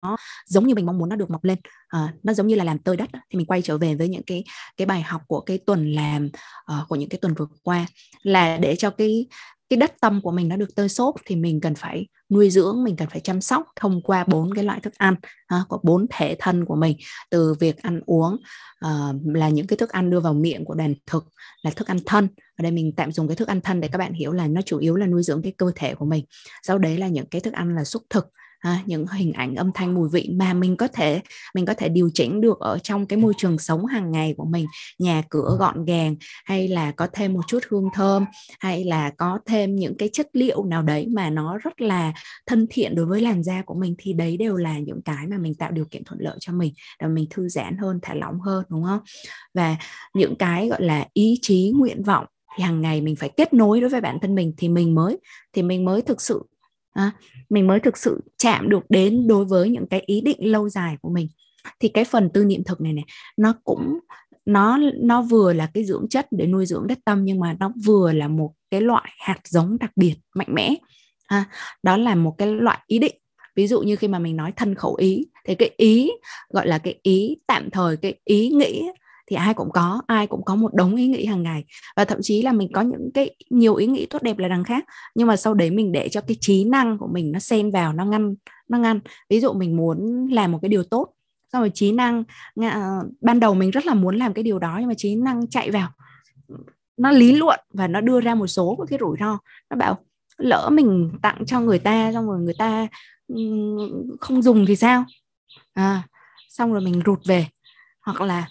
nó 0.02 0.16
giống 0.46 0.66
như 0.66 0.74
mình 0.74 0.86
mong 0.86 0.98
muốn 0.98 1.08
nó 1.08 1.16
được 1.16 1.30
mọc 1.30 1.44
lên. 1.44 1.58
À, 1.88 2.14
nó 2.22 2.32
giống 2.32 2.46
như 2.46 2.54
là 2.54 2.64
làm 2.64 2.78
tơi 2.78 2.96
đất 2.96 3.10
thì 3.12 3.36
mình 3.36 3.46
quay 3.46 3.62
trở 3.62 3.78
về 3.78 3.94
với 3.94 4.08
những 4.08 4.22
cái 4.26 4.44
cái 4.76 4.86
bài 4.86 5.02
học 5.02 5.22
của 5.26 5.40
cái 5.40 5.58
tuần 5.66 5.92
làm 5.92 6.30
uh, 6.72 6.88
của 6.88 6.96
những 6.96 7.08
cái 7.08 7.18
tuần 7.18 7.34
vừa 7.34 7.46
qua. 7.62 7.86
Là 8.22 8.56
để 8.56 8.76
cho 8.76 8.90
cái 8.90 9.26
cái 9.68 9.76
đất 9.76 9.92
tâm 10.00 10.20
của 10.22 10.30
mình 10.30 10.48
nó 10.48 10.56
được 10.56 10.74
tơi 10.74 10.88
xốp 10.88 11.14
thì 11.26 11.36
mình 11.36 11.60
cần 11.60 11.74
phải 11.74 12.06
nuôi 12.30 12.50
dưỡng 12.50 12.84
mình 12.84 12.96
cần 12.96 13.08
phải 13.08 13.20
chăm 13.20 13.40
sóc 13.40 13.66
thông 13.76 14.02
qua 14.02 14.24
bốn 14.24 14.54
cái 14.54 14.64
loại 14.64 14.80
thức 14.80 14.94
ăn 14.96 15.14
uh, 15.54 15.68
có 15.68 15.78
bốn 15.82 16.06
thể 16.10 16.36
thân 16.38 16.64
của 16.64 16.76
mình. 16.76 16.96
Từ 17.30 17.54
việc 17.60 17.82
ăn 17.82 18.00
uống 18.06 18.36
uh, 18.86 19.16
là 19.34 19.48
những 19.48 19.66
cái 19.66 19.76
thức 19.76 19.90
ăn 19.90 20.10
đưa 20.10 20.20
vào 20.20 20.34
miệng 20.34 20.64
của 20.64 20.74
đàn 20.74 20.94
thực 21.06 21.24
là 21.62 21.70
thức 21.70 21.88
ăn 21.88 21.98
thân. 22.06 22.28
Ở 22.56 22.62
đây 22.62 22.72
mình 22.72 22.92
tạm 22.96 23.12
dùng 23.12 23.28
cái 23.28 23.36
thức 23.36 23.48
ăn 23.48 23.60
thân 23.60 23.80
để 23.80 23.88
các 23.88 23.98
bạn 23.98 24.12
hiểu 24.12 24.32
là 24.32 24.46
nó 24.46 24.62
chủ 24.62 24.78
yếu 24.78 24.96
là 24.96 25.06
nuôi 25.06 25.22
dưỡng 25.22 25.42
cái 25.42 25.52
cơ 25.56 25.72
thể 25.74 25.94
của 25.94 26.04
mình. 26.04 26.24
Sau 26.62 26.78
đấy 26.78 26.98
là 26.98 27.08
những 27.08 27.26
cái 27.26 27.40
thức 27.40 27.54
ăn 27.54 27.74
là 27.74 27.84
xúc 27.84 28.02
thực 28.10 28.26
à, 28.58 28.82
những 28.86 29.06
hình 29.06 29.32
ảnh 29.32 29.54
âm 29.54 29.70
thanh 29.74 29.94
mùi 29.94 30.08
vị 30.12 30.30
mà 30.34 30.54
mình 30.54 30.76
có 30.76 30.88
thể 30.88 31.20
mình 31.54 31.66
có 31.66 31.74
thể 31.74 31.88
điều 31.88 32.10
chỉnh 32.14 32.40
được 32.40 32.58
ở 32.60 32.78
trong 32.78 33.06
cái 33.06 33.16
môi 33.16 33.32
trường 33.36 33.58
sống 33.58 33.86
hàng 33.86 34.12
ngày 34.12 34.34
của 34.36 34.44
mình 34.44 34.66
nhà 34.98 35.22
cửa 35.28 35.56
gọn 35.58 35.84
gàng 35.84 36.16
hay 36.44 36.68
là 36.68 36.90
có 36.90 37.06
thêm 37.12 37.32
một 37.32 37.40
chút 37.46 37.58
hương 37.68 37.88
thơm 37.94 38.24
hay 38.60 38.84
là 38.84 39.10
có 39.10 39.38
thêm 39.46 39.76
những 39.76 39.96
cái 39.96 40.08
chất 40.12 40.26
liệu 40.32 40.64
nào 40.64 40.82
đấy 40.82 41.06
mà 41.14 41.30
nó 41.30 41.58
rất 41.58 41.80
là 41.80 42.12
thân 42.46 42.66
thiện 42.70 42.94
đối 42.94 43.06
với 43.06 43.20
làn 43.20 43.42
da 43.42 43.62
của 43.62 43.74
mình 43.74 43.94
thì 43.98 44.12
đấy 44.12 44.36
đều 44.36 44.56
là 44.56 44.78
những 44.78 45.02
cái 45.04 45.26
mà 45.26 45.38
mình 45.38 45.54
tạo 45.54 45.70
điều 45.70 45.84
kiện 45.90 46.04
thuận 46.04 46.20
lợi 46.20 46.36
cho 46.40 46.52
mình 46.52 46.74
để 47.00 47.08
mình 47.08 47.26
thư 47.30 47.48
giãn 47.48 47.76
hơn 47.78 47.98
thả 48.02 48.14
lỏng 48.14 48.40
hơn 48.40 48.64
đúng 48.68 48.84
không? 48.84 49.00
Và 49.54 49.76
những 50.14 50.36
cái 50.36 50.68
gọi 50.68 50.82
là 50.82 51.06
ý 51.12 51.38
chí 51.42 51.72
nguyện 51.76 52.02
vọng 52.02 52.26
thì 52.56 52.64
hàng 52.64 52.80
ngày 52.80 53.00
mình 53.00 53.16
phải 53.16 53.30
kết 53.36 53.52
nối 53.52 53.80
đối 53.80 53.90
với 53.90 54.00
bản 54.00 54.18
thân 54.22 54.34
mình 54.34 54.54
thì 54.56 54.68
mình 54.68 54.94
mới 54.94 55.18
thì 55.52 55.62
mình 55.62 55.84
mới 55.84 56.02
thực 56.02 56.20
sự 56.20 56.42
à, 56.98 57.10
mình 57.50 57.66
mới 57.66 57.80
thực 57.80 57.96
sự 57.96 58.20
chạm 58.38 58.68
được 58.68 58.82
đến 58.88 59.26
đối 59.26 59.44
với 59.44 59.70
những 59.70 59.86
cái 59.86 60.02
ý 60.06 60.20
định 60.20 60.36
lâu 60.40 60.68
dài 60.68 60.96
của 61.02 61.10
mình. 61.10 61.28
Thì 61.80 61.88
cái 61.88 62.04
phần 62.04 62.30
tư 62.34 62.44
niệm 62.44 62.64
thực 62.64 62.80
này 62.80 62.92
này 62.92 63.04
nó 63.36 63.54
cũng 63.64 63.98
nó 64.46 64.78
nó 64.94 65.22
vừa 65.22 65.52
là 65.52 65.70
cái 65.74 65.84
dưỡng 65.84 66.08
chất 66.08 66.26
để 66.30 66.46
nuôi 66.46 66.66
dưỡng 66.66 66.86
đất 66.86 66.98
tâm 67.04 67.24
nhưng 67.24 67.40
mà 67.40 67.56
nó 67.60 67.72
vừa 67.84 68.12
là 68.12 68.28
một 68.28 68.52
cái 68.70 68.80
loại 68.80 69.12
hạt 69.18 69.38
giống 69.48 69.78
đặc 69.80 69.90
biệt 69.96 70.14
mạnh 70.34 70.54
mẽ. 70.54 70.74
À, 71.26 71.44
đó 71.82 71.96
là 71.96 72.14
một 72.14 72.34
cái 72.38 72.48
loại 72.48 72.78
ý 72.86 72.98
định. 72.98 73.14
Ví 73.56 73.66
dụ 73.66 73.82
như 73.82 73.96
khi 73.96 74.08
mà 74.08 74.18
mình 74.18 74.36
nói 74.36 74.52
thân 74.56 74.74
khẩu 74.74 74.94
ý 74.94 75.26
thì 75.46 75.54
cái 75.54 75.70
ý 75.76 76.10
gọi 76.50 76.66
là 76.66 76.78
cái 76.78 76.98
ý 77.02 77.36
tạm 77.46 77.70
thời 77.70 77.96
cái 77.96 78.14
ý 78.24 78.48
nghĩ 78.48 78.84
thì 79.28 79.36
ai 79.36 79.54
cũng 79.54 79.70
có 79.70 80.02
ai 80.06 80.26
cũng 80.26 80.44
có 80.44 80.56
một 80.56 80.74
đống 80.74 80.96
ý 80.96 81.08
nghĩ 81.08 81.26
hàng 81.26 81.42
ngày. 81.42 81.64
Và 81.96 82.04
thậm 82.04 82.18
chí 82.22 82.42
là 82.42 82.52
mình 82.52 82.72
có 82.72 82.80
những 82.80 83.10
cái 83.14 83.30
nhiều 83.50 83.74
ý 83.74 83.86
nghĩ 83.86 84.06
tốt 84.06 84.22
đẹp 84.22 84.38
là 84.38 84.48
đằng 84.48 84.64
khác. 84.64 84.84
Nhưng 85.14 85.26
mà 85.26 85.36
sau 85.36 85.54
đấy 85.54 85.70
mình 85.70 85.92
để 85.92 86.08
cho 86.08 86.20
cái 86.20 86.36
trí 86.40 86.64
năng 86.64 86.98
của 86.98 87.06
mình 87.06 87.32
nó 87.32 87.38
xen 87.38 87.70
vào 87.70 87.92
nó 87.92 88.04
ngăn 88.04 88.34
nó 88.68 88.78
ngăn. 88.78 89.00
Ví 89.30 89.40
dụ 89.40 89.52
mình 89.52 89.76
muốn 89.76 90.28
làm 90.30 90.52
một 90.52 90.58
cái 90.62 90.68
điều 90.68 90.82
tốt 90.84 91.08
xong 91.52 91.62
rồi 91.62 91.70
trí 91.74 91.92
năng 91.92 92.24
ờ, 92.56 92.80
ban 93.20 93.40
đầu 93.40 93.54
mình 93.54 93.70
rất 93.70 93.86
là 93.86 93.94
muốn 93.94 94.16
làm 94.16 94.34
cái 94.34 94.42
điều 94.42 94.58
đó 94.58 94.76
nhưng 94.80 94.88
mà 94.88 94.94
trí 94.94 95.14
năng 95.14 95.48
chạy 95.48 95.70
vào. 95.70 95.88
Nó 96.96 97.10
lý 97.10 97.32
luận 97.32 97.60
và 97.72 97.88
nó 97.88 98.00
đưa 98.00 98.20
ra 98.20 98.34
một 98.34 98.46
số 98.46 98.86
cái 98.90 98.98
rủi 99.00 99.16
ro. 99.20 99.38
Nó 99.70 99.76
bảo 99.76 99.98
lỡ 100.36 100.68
mình 100.72 101.10
tặng 101.22 101.42
cho 101.46 101.60
người 101.60 101.78
ta 101.78 102.12
xong 102.12 102.26
rồi 102.26 102.40
người 102.40 102.54
ta 102.58 102.86
không 104.20 104.42
dùng 104.42 104.66
thì 104.66 104.76
sao? 104.76 105.04
À, 105.74 106.02
xong 106.48 106.72
rồi 106.72 106.80
mình 106.80 107.02
rụt 107.06 107.18
về. 107.24 107.46
Hoặc 108.00 108.20
là 108.20 108.48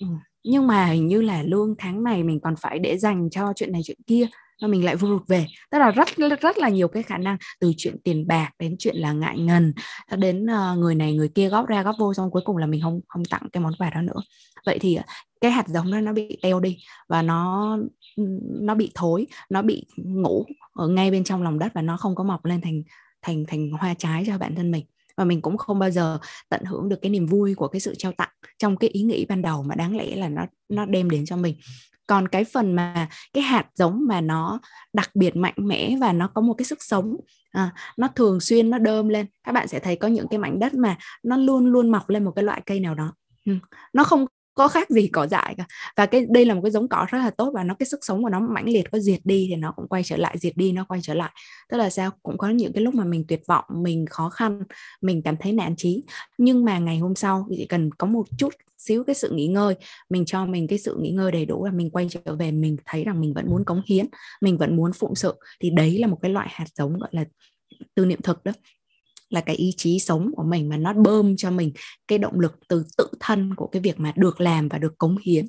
Ừ. 0.00 0.06
nhưng 0.44 0.66
mà 0.66 0.86
hình 0.86 1.06
như 1.08 1.22
là 1.22 1.42
lương 1.42 1.74
tháng 1.78 2.04
này 2.04 2.22
mình 2.24 2.40
còn 2.40 2.54
phải 2.56 2.78
để 2.78 2.98
dành 2.98 3.30
cho 3.30 3.52
chuyện 3.56 3.72
này 3.72 3.82
chuyện 3.84 3.98
kia 4.06 4.26
và 4.62 4.68
mình 4.68 4.84
lại 4.84 4.96
vụt 4.96 5.22
về 5.28 5.46
tức 5.70 5.78
là 5.78 5.90
rất 5.90 6.08
rất 6.40 6.58
là 6.58 6.68
nhiều 6.68 6.88
cái 6.88 7.02
khả 7.02 7.18
năng, 7.18 7.36
từ 7.60 7.72
chuyện 7.76 7.96
tiền 8.04 8.26
bạc 8.26 8.50
đến 8.58 8.76
chuyện 8.78 8.96
là 8.96 9.12
ngại 9.12 9.38
ngần 9.38 9.72
đến 10.18 10.46
ờ, 10.46 10.76
người 10.76 10.94
này 10.94 11.14
người 11.14 11.28
kia 11.28 11.48
góp 11.48 11.66
ra 11.66 11.82
góp 11.82 11.94
vô, 11.98 12.14
xong 12.14 12.30
cuối 12.30 12.42
cùng 12.44 12.56
là 12.56 12.66
mình 12.66 12.80
không 12.82 13.00
không 13.08 13.24
tặng 13.24 13.42
cái 13.52 13.62
món 13.62 13.72
quà 13.78 13.90
đó 13.90 14.02
nữa 14.02 14.20
vậy 14.66 14.78
thì 14.80 14.98
cái 15.40 15.50
hạt 15.50 15.68
giống 15.68 15.92
đó 15.92 16.00
nó 16.00 16.12
bị 16.12 16.38
teo 16.42 16.60
đi, 16.60 16.78
và 17.08 17.22
nó 17.22 17.78
nó 18.60 18.74
bị 18.74 18.90
thối, 18.94 19.26
nó 19.50 19.62
bị 19.62 19.86
ngủ 19.96 20.44
ở 20.72 20.88
ngay 20.88 21.10
bên 21.10 21.24
trong 21.24 21.42
lòng 21.42 21.58
đất, 21.58 21.72
và 21.74 21.82
nó 21.82 21.96
không 21.96 22.14
có 22.14 22.24
mọc 22.24 22.44
lên 22.44 22.60
thành 22.60 22.82
thành 23.22 23.44
thành 23.48 23.70
hoa 23.70 23.94
trái 23.94 24.24
cho 24.26 24.38
bản 24.38 24.54
thân 24.54 24.70
mình 24.70 24.84
và 25.16 25.24
mình 25.24 25.42
cũng 25.42 25.56
không 25.56 25.78
bao 25.78 25.90
giờ 25.90 26.18
tận 26.48 26.64
hưởng 26.64 26.88
được 26.88 26.96
cái 27.02 27.10
niềm 27.10 27.26
vui 27.26 27.54
của 27.54 27.68
cái 27.68 27.80
sự 27.80 27.94
trao 27.98 28.12
tặng 28.12 28.30
trong 28.58 28.76
cái 28.76 28.90
ý 28.90 29.02
nghĩ 29.02 29.26
ban 29.28 29.42
đầu 29.42 29.62
mà 29.62 29.74
đáng 29.74 29.96
lẽ 29.96 30.16
là 30.16 30.28
nó 30.28 30.46
nó 30.68 30.86
đem 30.86 31.10
đến 31.10 31.26
cho 31.26 31.36
mình. 31.36 31.56
Còn 32.06 32.28
cái 32.28 32.44
phần 32.44 32.76
mà 32.76 33.08
cái 33.32 33.42
hạt 33.42 33.66
giống 33.74 34.06
mà 34.08 34.20
nó 34.20 34.60
đặc 34.92 35.10
biệt 35.14 35.36
mạnh 35.36 35.54
mẽ 35.56 35.96
và 36.00 36.12
nó 36.12 36.28
có 36.34 36.40
một 36.40 36.54
cái 36.54 36.64
sức 36.64 36.82
sống 36.82 37.16
à, 37.52 37.70
nó 37.96 38.08
thường 38.08 38.40
xuyên 38.40 38.70
nó 38.70 38.78
đơm 38.78 39.08
lên 39.08 39.26
các 39.44 39.52
bạn 39.52 39.68
sẽ 39.68 39.78
thấy 39.78 39.96
có 39.96 40.08
những 40.08 40.28
cái 40.28 40.38
mảnh 40.38 40.58
đất 40.58 40.74
mà 40.74 40.96
nó 41.22 41.36
luôn 41.36 41.66
luôn 41.66 41.90
mọc 41.90 42.08
lên 42.08 42.24
một 42.24 42.32
cái 42.36 42.44
loại 42.44 42.62
cây 42.66 42.80
nào 42.80 42.94
đó. 42.94 43.12
Nó 43.92 44.04
không 44.04 44.26
có 44.56 44.68
khác 44.68 44.90
gì 44.90 45.08
cỏ 45.08 45.26
dại 45.26 45.54
cả. 45.58 45.66
Và 45.96 46.06
cái, 46.06 46.26
đây 46.28 46.44
là 46.44 46.54
một 46.54 46.60
cái 46.64 46.70
giống 46.70 46.88
cỏ 46.88 47.06
rất 47.10 47.18
là 47.18 47.30
tốt 47.30 47.50
và 47.54 47.64
nó, 47.64 47.74
cái 47.74 47.86
sức 47.86 48.00
sống 48.02 48.22
của 48.22 48.28
nó 48.28 48.40
mãnh 48.40 48.68
liệt, 48.68 48.90
có 48.92 48.98
diệt 48.98 49.20
đi 49.24 49.46
thì 49.48 49.56
nó 49.56 49.72
cũng 49.76 49.88
quay 49.88 50.02
trở 50.02 50.16
lại, 50.16 50.38
diệt 50.38 50.56
đi 50.56 50.72
nó 50.72 50.84
quay 50.84 51.00
trở 51.02 51.14
lại. 51.14 51.30
Tức 51.68 51.76
là 51.76 51.90
sao? 51.90 52.10
Cũng 52.22 52.38
có 52.38 52.48
những 52.48 52.72
cái 52.72 52.82
lúc 52.84 52.94
mà 52.94 53.04
mình 53.04 53.24
tuyệt 53.28 53.42
vọng, 53.46 53.64
mình 53.70 54.06
khó 54.10 54.28
khăn, 54.28 54.62
mình 55.00 55.22
cảm 55.22 55.36
thấy 55.40 55.52
nản 55.52 55.76
chí. 55.76 56.04
Nhưng 56.38 56.64
mà 56.64 56.78
ngày 56.78 56.98
hôm 56.98 57.14
sau, 57.14 57.46
chỉ 57.56 57.66
cần 57.66 57.90
có 57.98 58.06
một 58.06 58.26
chút 58.38 58.54
xíu 58.78 59.04
cái 59.04 59.14
sự 59.14 59.30
nghỉ 59.30 59.46
ngơi, 59.46 59.74
mình 60.10 60.24
cho 60.24 60.46
mình 60.46 60.66
cái 60.68 60.78
sự 60.78 60.96
nghỉ 61.00 61.10
ngơi 61.10 61.32
đầy 61.32 61.46
đủ 61.46 61.64
là 61.64 61.72
mình 61.72 61.90
quay 61.90 62.08
trở 62.10 62.36
về, 62.36 62.52
mình 62.52 62.76
thấy 62.84 63.04
rằng 63.04 63.20
mình 63.20 63.34
vẫn 63.34 63.50
muốn 63.50 63.64
cống 63.64 63.82
hiến, 63.86 64.06
mình 64.40 64.58
vẫn 64.58 64.76
muốn 64.76 64.92
phụng 64.92 65.14
sự, 65.14 65.34
thì 65.60 65.70
đấy 65.70 65.98
là 65.98 66.06
một 66.06 66.18
cái 66.22 66.30
loại 66.30 66.48
hạt 66.50 66.66
giống, 66.74 66.98
gọi 66.98 67.08
là, 67.12 67.24
tư 67.94 68.06
niệm 68.06 68.20
thực 68.22 68.44
đó 68.44 68.52
là 69.30 69.40
cái 69.40 69.56
ý 69.56 69.74
chí 69.76 69.98
sống 69.98 70.30
của 70.36 70.42
mình 70.42 70.68
mà 70.68 70.76
nó 70.76 70.92
bơm 70.92 71.36
cho 71.36 71.50
mình 71.50 71.72
cái 72.08 72.18
động 72.18 72.40
lực 72.40 72.52
từ 72.68 72.84
tự 72.98 73.08
thân 73.20 73.54
của 73.54 73.66
cái 73.66 73.82
việc 73.82 74.00
mà 74.00 74.12
được 74.16 74.40
làm 74.40 74.68
và 74.68 74.78
được 74.78 74.98
cống 74.98 75.16
hiến. 75.24 75.46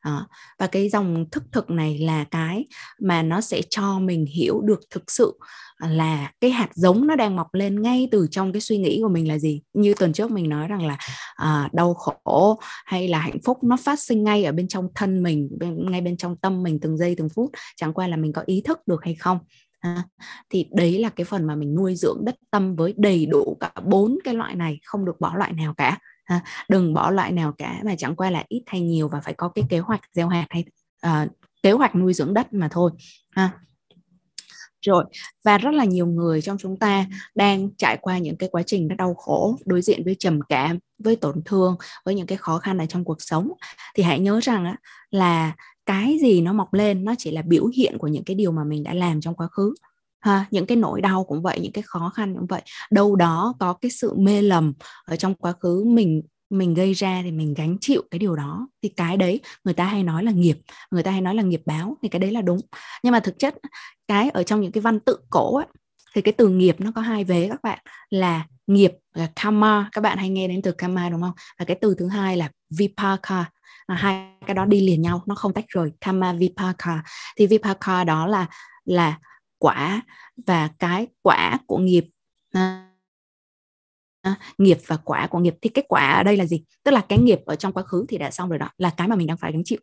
À, 0.00 0.26
và 0.58 0.66
cái 0.66 0.88
dòng 0.88 1.24
thức 1.32 1.44
thực 1.52 1.70
này 1.70 1.98
là 1.98 2.24
cái 2.24 2.66
mà 3.00 3.22
nó 3.22 3.40
sẽ 3.40 3.62
cho 3.70 3.98
mình 3.98 4.26
hiểu 4.26 4.60
được 4.60 4.80
thực 4.90 5.10
sự 5.10 5.38
là 5.78 6.32
cái 6.40 6.50
hạt 6.50 6.68
giống 6.74 7.06
nó 7.06 7.16
đang 7.16 7.36
mọc 7.36 7.54
lên 7.54 7.82
ngay 7.82 8.08
từ 8.10 8.26
trong 8.30 8.52
cái 8.52 8.60
suy 8.60 8.78
nghĩ 8.78 9.00
của 9.02 9.08
mình 9.08 9.28
là 9.28 9.38
gì. 9.38 9.62
Như 9.72 9.94
tuần 9.94 10.12
trước 10.12 10.30
mình 10.30 10.48
nói 10.48 10.68
rằng 10.68 10.86
là 10.86 10.96
à, 11.34 11.68
đau 11.72 11.94
khổ 11.94 12.60
hay 12.84 13.08
là 13.08 13.18
hạnh 13.18 13.38
phúc 13.44 13.64
nó 13.64 13.76
phát 13.76 14.00
sinh 14.00 14.24
ngay 14.24 14.44
ở 14.44 14.52
bên 14.52 14.68
trong 14.68 14.88
thân 14.94 15.22
mình 15.22 15.48
bên, 15.58 15.90
ngay 15.90 16.00
bên 16.00 16.16
trong 16.16 16.36
tâm 16.36 16.62
mình 16.62 16.78
từng 16.80 16.98
giây 16.98 17.14
từng 17.18 17.28
phút 17.34 17.50
chẳng 17.76 17.92
qua 17.92 18.06
là 18.08 18.16
mình 18.16 18.32
có 18.32 18.42
ý 18.46 18.62
thức 18.64 18.78
được 18.86 19.04
hay 19.04 19.14
không. 19.14 19.38
À, 19.80 20.04
thì 20.50 20.66
đấy 20.72 20.98
là 20.98 21.08
cái 21.08 21.24
phần 21.24 21.46
mà 21.46 21.54
mình 21.54 21.74
nuôi 21.74 21.94
dưỡng 21.96 22.24
đất 22.24 22.34
tâm 22.50 22.76
với 22.76 22.94
đầy 22.96 23.26
đủ 23.26 23.56
cả 23.60 23.72
bốn 23.84 24.18
cái 24.24 24.34
loại 24.34 24.54
này 24.54 24.80
không 24.84 25.04
được 25.04 25.20
bỏ 25.20 25.34
loại 25.36 25.52
nào 25.52 25.74
cả. 25.74 25.98
À, 26.24 26.44
đừng 26.68 26.94
bỏ 26.94 27.10
loại 27.10 27.32
nào 27.32 27.52
cả 27.58 27.80
mà 27.84 27.94
chẳng 27.98 28.16
qua 28.16 28.30
là 28.30 28.44
ít 28.48 28.62
hay 28.66 28.80
nhiều 28.80 29.08
và 29.08 29.20
phải 29.20 29.34
có 29.34 29.48
cái 29.48 29.64
kế 29.68 29.78
hoạch 29.78 30.00
gieo 30.12 30.28
hạt 30.28 30.46
hay 30.50 30.64
à, 31.00 31.26
kế 31.62 31.72
hoạch 31.72 31.94
nuôi 31.94 32.14
dưỡng 32.14 32.34
đất 32.34 32.52
mà 32.52 32.68
thôi. 32.70 32.90
Ha. 33.30 33.50
Rồi 34.86 35.04
và 35.44 35.58
rất 35.58 35.74
là 35.74 35.84
nhiều 35.84 36.06
người 36.06 36.42
trong 36.42 36.58
chúng 36.58 36.76
ta 36.76 37.06
đang 37.34 37.70
trải 37.78 37.96
qua 37.96 38.18
những 38.18 38.36
cái 38.36 38.48
quá 38.52 38.62
trình 38.62 38.88
đau 38.96 39.14
khổ 39.14 39.56
đối 39.64 39.82
diện 39.82 40.04
với 40.04 40.16
trầm 40.18 40.40
cảm 40.48 40.78
với 40.98 41.16
tổn 41.16 41.42
thương 41.44 41.76
với 42.04 42.14
những 42.14 42.26
cái 42.26 42.38
khó 42.38 42.58
khăn 42.58 42.78
ở 42.78 42.86
trong 42.86 43.04
cuộc 43.04 43.22
sống. 43.22 43.52
Thì 43.94 44.02
hãy 44.02 44.20
nhớ 44.20 44.40
rằng 44.42 44.64
á, 44.64 44.76
là 45.10 45.52
cái 45.88 46.18
gì 46.22 46.40
nó 46.40 46.52
mọc 46.52 46.74
lên 46.74 47.04
nó 47.04 47.14
chỉ 47.18 47.30
là 47.30 47.42
biểu 47.42 47.66
hiện 47.66 47.98
của 47.98 48.08
những 48.08 48.24
cái 48.24 48.34
điều 48.34 48.52
mà 48.52 48.64
mình 48.64 48.82
đã 48.82 48.94
làm 48.94 49.20
trong 49.20 49.34
quá 49.34 49.46
khứ 49.46 49.74
ha? 50.20 50.46
Những 50.50 50.66
cái 50.66 50.76
nỗi 50.76 51.00
đau 51.00 51.24
cũng 51.24 51.42
vậy 51.42 51.60
những 51.62 51.72
cái 51.72 51.82
khó 51.86 52.12
khăn 52.14 52.34
cũng 52.34 52.46
vậy. 52.46 52.62
Đâu 52.90 53.16
đó 53.16 53.54
có 53.60 53.72
cái 53.72 53.90
sự 53.90 54.14
mê 54.18 54.42
lầm 54.42 54.72
ở 55.04 55.16
trong 55.16 55.34
quá 55.34 55.52
khứ 55.52 55.84
mình 55.84 56.22
mình 56.50 56.74
gây 56.74 56.92
ra 56.92 57.20
thì 57.22 57.30
mình 57.30 57.54
gánh 57.54 57.76
chịu 57.80 58.02
cái 58.10 58.18
điều 58.18 58.36
đó. 58.36 58.68
Thì 58.82 58.88
cái 58.88 59.16
đấy 59.16 59.40
người 59.64 59.74
ta 59.74 59.84
hay 59.84 60.02
nói 60.02 60.24
là 60.24 60.32
nghiệp 60.32 60.58
người 60.90 61.02
ta 61.02 61.10
hay 61.10 61.20
nói 61.20 61.34
là 61.34 61.42
nghiệp 61.42 61.62
báo 61.66 61.96
thì 62.02 62.08
cái 62.08 62.20
đấy 62.20 62.32
là 62.32 62.42
đúng. 62.42 62.60
Nhưng 63.02 63.12
mà 63.12 63.20
thực 63.20 63.38
chất 63.38 63.54
cái 64.06 64.30
ở 64.30 64.42
trong 64.42 64.60
những 64.60 64.72
cái 64.72 64.80
văn 64.80 65.00
tự 65.00 65.16
cổ 65.30 65.56
ấy, 65.56 65.66
thì 66.14 66.22
cái 66.22 66.32
từ 66.32 66.48
nghiệp 66.48 66.76
nó 66.78 66.92
có 66.94 67.00
hai 67.00 67.24
vế 67.24 67.48
các 67.48 67.62
bạn 67.62 67.78
là 68.10 68.46
nghiệp 68.66 68.92
là 69.14 69.30
karma. 69.36 69.88
Các 69.92 70.00
bạn 70.00 70.18
hay 70.18 70.28
nghe 70.28 70.48
đến 70.48 70.62
từ 70.62 70.72
karma 70.72 71.08
đúng 71.08 71.20
không? 71.20 71.32
Và 71.58 71.64
cái 71.64 71.78
từ 71.80 71.94
thứ 71.98 72.08
hai 72.08 72.36
là 72.36 72.50
vipaka 72.78 73.44
à, 73.88 73.94
hai 73.94 74.26
cái 74.46 74.54
đó 74.54 74.64
đi 74.64 74.80
liền 74.80 75.02
nhau 75.02 75.22
nó 75.26 75.34
không 75.34 75.52
tách 75.52 75.68
rời. 75.68 75.90
Kama 76.00 76.32
vipaka. 76.32 77.02
Thì 77.36 77.46
vipaka 77.46 78.04
đó 78.04 78.26
là 78.26 78.46
là 78.84 79.18
quả 79.58 80.02
và 80.46 80.68
cái 80.78 81.06
quả 81.22 81.58
của 81.66 81.78
nghiệp. 81.78 82.04
À, 82.52 82.88
à, 84.22 84.34
nghiệp 84.58 84.78
và 84.86 84.96
quả 84.96 85.26
của 85.26 85.38
nghiệp. 85.38 85.54
Thì 85.62 85.70
cái 85.70 85.84
quả 85.88 86.10
ở 86.10 86.22
đây 86.22 86.36
là 86.36 86.46
gì? 86.46 86.64
Tức 86.84 86.90
là 86.90 87.00
cái 87.08 87.18
nghiệp 87.18 87.40
ở 87.46 87.56
trong 87.56 87.72
quá 87.72 87.82
khứ 87.82 88.04
thì 88.08 88.18
đã 88.18 88.30
xong 88.30 88.48
rồi 88.48 88.58
đó. 88.58 88.68
Là 88.78 88.90
cái 88.90 89.08
mà 89.08 89.16
mình 89.16 89.26
đang 89.26 89.36
phải 89.36 89.52
gánh 89.52 89.64
chịu. 89.64 89.78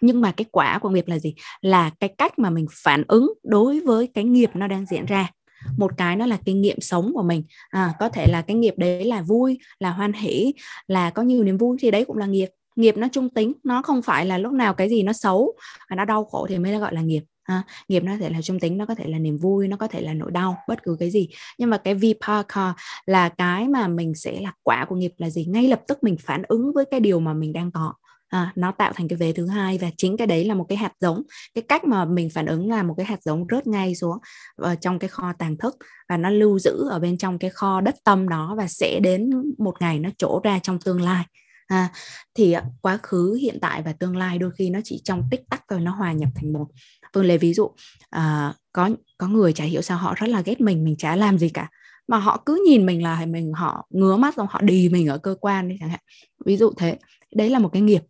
Nhưng 0.00 0.20
mà 0.20 0.32
cái 0.32 0.44
quả 0.50 0.78
của 0.78 0.88
nghiệp 0.90 1.08
là 1.08 1.18
gì? 1.18 1.34
Là 1.60 1.90
cái 2.00 2.14
cách 2.18 2.38
mà 2.38 2.50
mình 2.50 2.66
phản 2.70 3.04
ứng 3.08 3.32
đối 3.42 3.80
với 3.80 4.06
cái 4.14 4.24
nghiệp 4.24 4.50
nó 4.54 4.66
đang 4.66 4.86
diễn 4.86 5.06
ra. 5.06 5.30
Một 5.78 5.92
cái 5.96 6.16
nó 6.16 6.26
là 6.26 6.38
kinh 6.44 6.60
nghiệm 6.60 6.80
sống 6.80 7.12
của 7.14 7.22
mình. 7.22 7.44
À, 7.68 7.94
có 8.00 8.08
thể 8.08 8.26
là 8.26 8.42
cái 8.42 8.56
nghiệp 8.56 8.74
đấy 8.76 9.04
là 9.04 9.22
vui 9.22 9.58
là 9.78 9.90
hoan 9.90 10.12
hỷ 10.12 10.52
là 10.86 11.10
có 11.10 11.22
nhiều 11.22 11.44
niềm 11.44 11.58
vui 11.58 11.76
thì 11.80 11.90
đấy 11.90 12.04
cũng 12.04 12.16
là 12.16 12.26
nghiệp 12.26 12.48
nghiệp 12.76 12.96
nó 12.96 13.08
trung 13.12 13.28
tính 13.28 13.52
nó 13.64 13.82
không 13.82 14.02
phải 14.02 14.26
là 14.26 14.38
lúc 14.38 14.52
nào 14.52 14.74
cái 14.74 14.88
gì 14.88 15.02
nó 15.02 15.12
xấu 15.12 15.54
và 15.90 15.96
nó 15.96 16.04
đau 16.04 16.24
khổ 16.24 16.46
thì 16.48 16.58
mới 16.58 16.78
gọi 16.78 16.94
là 16.94 17.00
nghiệp 17.00 17.22
ha. 17.44 17.62
nghiệp 17.88 18.02
nó 18.04 18.12
có 18.12 18.18
thể 18.18 18.30
là 18.30 18.42
trung 18.42 18.60
tính 18.60 18.78
nó 18.78 18.86
có 18.86 18.94
thể 18.94 19.04
là 19.08 19.18
niềm 19.18 19.38
vui 19.38 19.68
nó 19.68 19.76
có 19.76 19.86
thể 19.88 20.00
là 20.00 20.14
nỗi 20.14 20.30
đau 20.30 20.56
bất 20.68 20.82
cứ 20.82 20.96
cái 21.00 21.10
gì. 21.10 21.28
Nhưng 21.58 21.70
mà 21.70 21.78
cái 21.78 21.94
vipaka 21.94 22.74
là 23.06 23.28
cái 23.28 23.68
mà 23.68 23.88
mình 23.88 24.14
sẽ 24.14 24.40
là 24.40 24.52
quả 24.62 24.84
của 24.88 24.96
nghiệp 24.96 25.12
là 25.18 25.30
gì? 25.30 25.44
Ngay 25.44 25.68
lập 25.68 25.80
tức 25.88 25.98
mình 26.02 26.16
phản 26.20 26.42
ứng 26.48 26.72
với 26.74 26.84
cái 26.90 27.00
điều 27.00 27.20
mà 27.20 27.32
mình 27.32 27.52
đang 27.52 27.70
có 27.70 27.94
à, 28.32 28.52
nó 28.54 28.72
tạo 28.72 28.92
thành 28.92 29.08
cái 29.08 29.16
vế 29.16 29.32
thứ 29.32 29.46
hai 29.46 29.78
và 29.78 29.90
chính 29.96 30.16
cái 30.16 30.26
đấy 30.26 30.44
là 30.44 30.54
một 30.54 30.66
cái 30.68 30.78
hạt 30.78 30.92
giống. 31.00 31.22
Cái 31.54 31.62
cách 31.62 31.84
mà 31.84 32.04
mình 32.04 32.30
phản 32.30 32.46
ứng 32.46 32.70
là 32.70 32.82
một 32.82 32.94
cái 32.96 33.06
hạt 33.06 33.22
giống 33.22 33.46
rớt 33.50 33.66
ngay 33.66 33.94
xuống 33.94 34.18
ở 34.56 34.74
trong 34.74 34.98
cái 34.98 35.08
kho 35.08 35.32
tàng 35.38 35.56
thức 35.56 35.76
và 36.08 36.16
nó 36.16 36.30
lưu 36.30 36.58
giữ 36.58 36.88
ở 36.90 36.98
bên 36.98 37.18
trong 37.18 37.38
cái 37.38 37.50
kho 37.50 37.80
đất 37.80 37.94
tâm 38.04 38.28
đó 38.28 38.54
và 38.58 38.66
sẽ 38.68 39.00
đến 39.00 39.30
một 39.58 39.74
ngày 39.80 39.98
nó 39.98 40.10
trổ 40.18 40.40
ra 40.44 40.58
trong 40.58 40.78
tương 40.84 41.00
lai 41.00 41.24
à, 41.72 41.88
thì 42.34 42.56
quá 42.80 42.98
khứ 43.02 43.38
hiện 43.40 43.58
tại 43.60 43.82
và 43.82 43.92
tương 43.92 44.16
lai 44.16 44.38
đôi 44.38 44.50
khi 44.58 44.70
nó 44.70 44.78
chỉ 44.84 45.00
trong 45.04 45.22
tích 45.30 45.40
tắc 45.50 45.62
thôi 45.68 45.80
nó 45.80 45.94
hòa 45.94 46.12
nhập 46.12 46.28
thành 46.34 46.52
một. 46.52 46.66
Phương 47.14 47.24
lấy 47.24 47.38
ví 47.38 47.54
dụ 47.54 47.70
à, 48.10 48.54
có 48.72 48.90
có 49.18 49.28
người 49.28 49.52
chả 49.52 49.64
hiểu 49.64 49.82
sao 49.82 49.98
họ 49.98 50.14
rất 50.16 50.26
là 50.26 50.40
ghét 50.40 50.60
mình 50.60 50.84
mình 50.84 50.96
chả 50.96 51.16
làm 51.16 51.38
gì 51.38 51.48
cả. 51.48 51.68
Mà 52.08 52.18
họ 52.18 52.42
cứ 52.46 52.64
nhìn 52.66 52.86
mình 52.86 53.02
là 53.02 53.26
mình 53.26 53.52
họ 53.52 53.86
ngứa 53.90 54.16
mắt 54.16 54.34
xong 54.36 54.46
họ 54.50 54.60
đì 54.60 54.88
mình 54.88 55.06
ở 55.06 55.18
cơ 55.18 55.34
quan 55.40 55.68
đi 55.68 55.76
chẳng 55.80 55.90
hạn. 55.90 56.00
Ví 56.46 56.56
dụ 56.56 56.72
thế. 56.76 56.98
Đấy 57.34 57.50
là 57.50 57.58
một 57.58 57.68
cái 57.72 57.82
nghiệp 57.82 58.02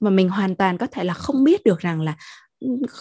mà 0.00 0.10
mình 0.10 0.28
hoàn 0.28 0.54
toàn 0.54 0.78
có 0.78 0.86
thể 0.86 1.04
là 1.04 1.14
không 1.14 1.44
biết 1.44 1.64
được 1.64 1.78
rằng 1.80 2.00
là 2.00 2.16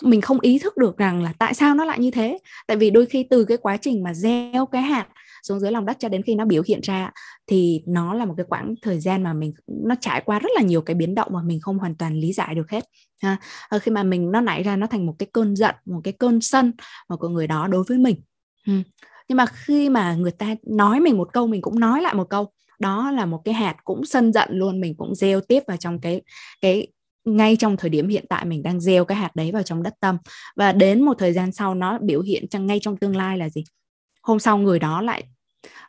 mình 0.02 0.22
không 0.22 0.40
ý 0.40 0.60
thức 0.60 0.78
được 0.78 0.98
rằng 0.98 1.24
là 1.24 1.34
tại 1.40 1.54
sao 1.54 1.76
nó 1.76 1.86
lại 1.86 2.00
như 2.00 2.12
thế. 2.12 2.40
Tại 2.68 2.78
vì 2.78 2.90
đôi 2.90 3.06
khi 3.06 3.24
từ 3.30 3.46
cái 3.46 3.58
quá 3.58 3.78
trình 3.78 4.04
mà 4.04 4.14
gieo 4.14 4.66
cái 4.66 4.82
hạt 4.82 5.08
xuống 5.44 5.60
dưới 5.60 5.72
lòng 5.72 5.86
đất 5.86 5.98
cho 6.00 6.10
đến 6.10 6.22
khi 6.24 6.36
nó 6.36 6.46
biểu 6.46 6.64
hiện 6.68 6.80
ra 6.84 7.12
thì 7.48 7.84
nó 7.88 8.14
là 8.14 8.26
một 8.26 8.34
cái 8.38 8.46
quãng 8.50 8.76
thời 8.82 9.00
gian 9.00 9.24
mà 9.24 9.34
mình 9.34 9.54
nó 9.68 9.96
trải 10.02 10.22
qua 10.26 10.40
rất 10.40 10.50
là 10.56 10.62
nhiều 10.62 10.82
cái 10.82 10.96
biến 10.96 11.16
động 11.16 11.28
mà 11.32 11.44
mình 11.44 11.60
không 11.62 11.78
hoàn 11.78 11.96
toàn 11.96 12.16
lý 12.16 12.34
giải 12.34 12.56
được 12.56 12.70
hết 12.70 12.86
ha. 13.22 13.38
À, 13.70 13.80
khi 13.80 13.92
mà 13.92 14.04
mình 14.04 14.32
nó 14.32 14.42
nảy 14.42 14.64
ra 14.64 14.76
nó 14.76 14.88
thành 14.88 15.06
một 15.06 15.16
cái 15.20 15.30
cơn 15.34 15.56
giận 15.56 15.76
một 15.86 16.02
cái 16.04 16.14
cơn 16.14 16.42
sân 16.42 16.72
mà 17.10 17.16
của 17.16 17.30
người 17.30 17.48
đó 17.48 17.68
đối 17.68 17.84
với 17.88 17.98
mình 17.98 18.16
ừ. 18.68 18.74
nhưng 19.30 19.38
mà 19.38 19.46
khi 19.46 19.90
mà 19.90 20.16
người 20.16 20.32
ta 20.32 20.56
nói 20.68 21.00
mình 21.00 21.18
một 21.18 21.34
câu 21.34 21.48
mình 21.48 21.62
cũng 21.62 21.80
nói 21.80 22.02
lại 22.02 22.14
một 22.14 22.30
câu 22.30 22.52
đó 22.80 23.12
là 23.12 23.26
một 23.26 23.42
cái 23.46 23.54
hạt 23.54 23.76
cũng 23.84 24.06
sân 24.06 24.34
giận 24.34 24.50
luôn 24.52 24.82
mình 24.82 24.96
cũng 24.98 25.16
gieo 25.16 25.42
tiếp 25.42 25.64
vào 25.68 25.78
trong 25.78 26.00
cái 26.00 26.22
cái 26.62 26.88
ngay 27.26 27.56
trong 27.56 27.78
thời 27.78 27.90
điểm 27.90 28.08
hiện 28.08 28.26
tại 28.30 28.46
mình 28.46 28.64
đang 28.64 28.80
gieo 28.80 29.06
cái 29.06 29.18
hạt 29.18 29.36
đấy 29.36 29.52
vào 29.52 29.64
trong 29.64 29.84
đất 29.84 29.94
tâm 30.00 30.18
và 30.56 30.72
đến 30.72 31.02
một 31.02 31.14
thời 31.18 31.34
gian 31.34 31.52
sau 31.52 31.76
nó 31.76 32.00
biểu 32.02 32.22
hiện 32.22 32.48
trong 32.48 32.68
ngay 32.68 32.80
trong 32.80 32.98
tương 32.98 33.16
lai 33.16 33.38
là 33.38 33.50
gì 33.50 33.64
hôm 34.22 34.40
sau 34.40 34.58
người 34.58 34.80
đó 34.80 35.02
lại 35.02 35.24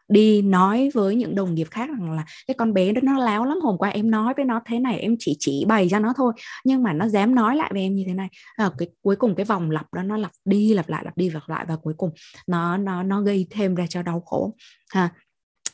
đi 0.09 0.42
nói 0.42 0.90
với 0.95 1.16
những 1.16 1.35
đồng 1.35 1.55
nghiệp 1.55 1.66
khác 1.71 1.88
rằng 1.90 2.12
là 2.12 2.25
cái 2.47 2.55
con 2.55 2.75
bé 2.75 2.92
đó 2.92 3.01
nó 3.05 3.18
láo 3.18 3.45
lắm 3.45 3.59
hôm 3.62 3.79
qua 3.79 3.88
em 3.88 4.11
nói 4.11 4.35
với 4.37 4.45
nó 4.45 4.61
thế 4.66 4.79
này 4.79 4.99
em 4.99 5.16
chỉ 5.18 5.37
chỉ 5.38 5.64
bày 5.68 5.88
cho 5.90 5.99
nó 5.99 6.12
thôi 6.16 6.33
nhưng 6.64 6.83
mà 6.83 6.92
nó 6.92 7.09
dám 7.09 7.35
nói 7.35 7.57
lại 7.57 7.71
với 7.73 7.83
em 7.83 7.95
như 7.95 8.05
thế 8.07 8.14
này. 8.14 8.29
À, 8.57 8.71
cái 8.79 8.88
cuối 9.03 9.16
cùng 9.16 9.35
cái 9.35 9.45
vòng 9.45 9.71
lặp 9.71 9.95
đó 9.95 10.03
nó 10.03 10.16
lặp 10.16 10.31
đi 10.45 10.75
lặp 10.75 10.88
lại 10.88 11.03
lặp 11.05 11.16
đi 11.16 11.31
lặp 11.31 11.49
lại 11.49 11.64
và 11.68 11.77
cuối 11.77 11.95
cùng 11.97 12.11
nó 12.47 12.77
nó 12.77 13.03
nó 13.03 13.21
gây 13.23 13.47
thêm 13.51 13.75
ra 13.75 13.87
cho 13.87 14.03
đau 14.03 14.21
khổ. 14.21 14.55
Ha. 14.90 15.11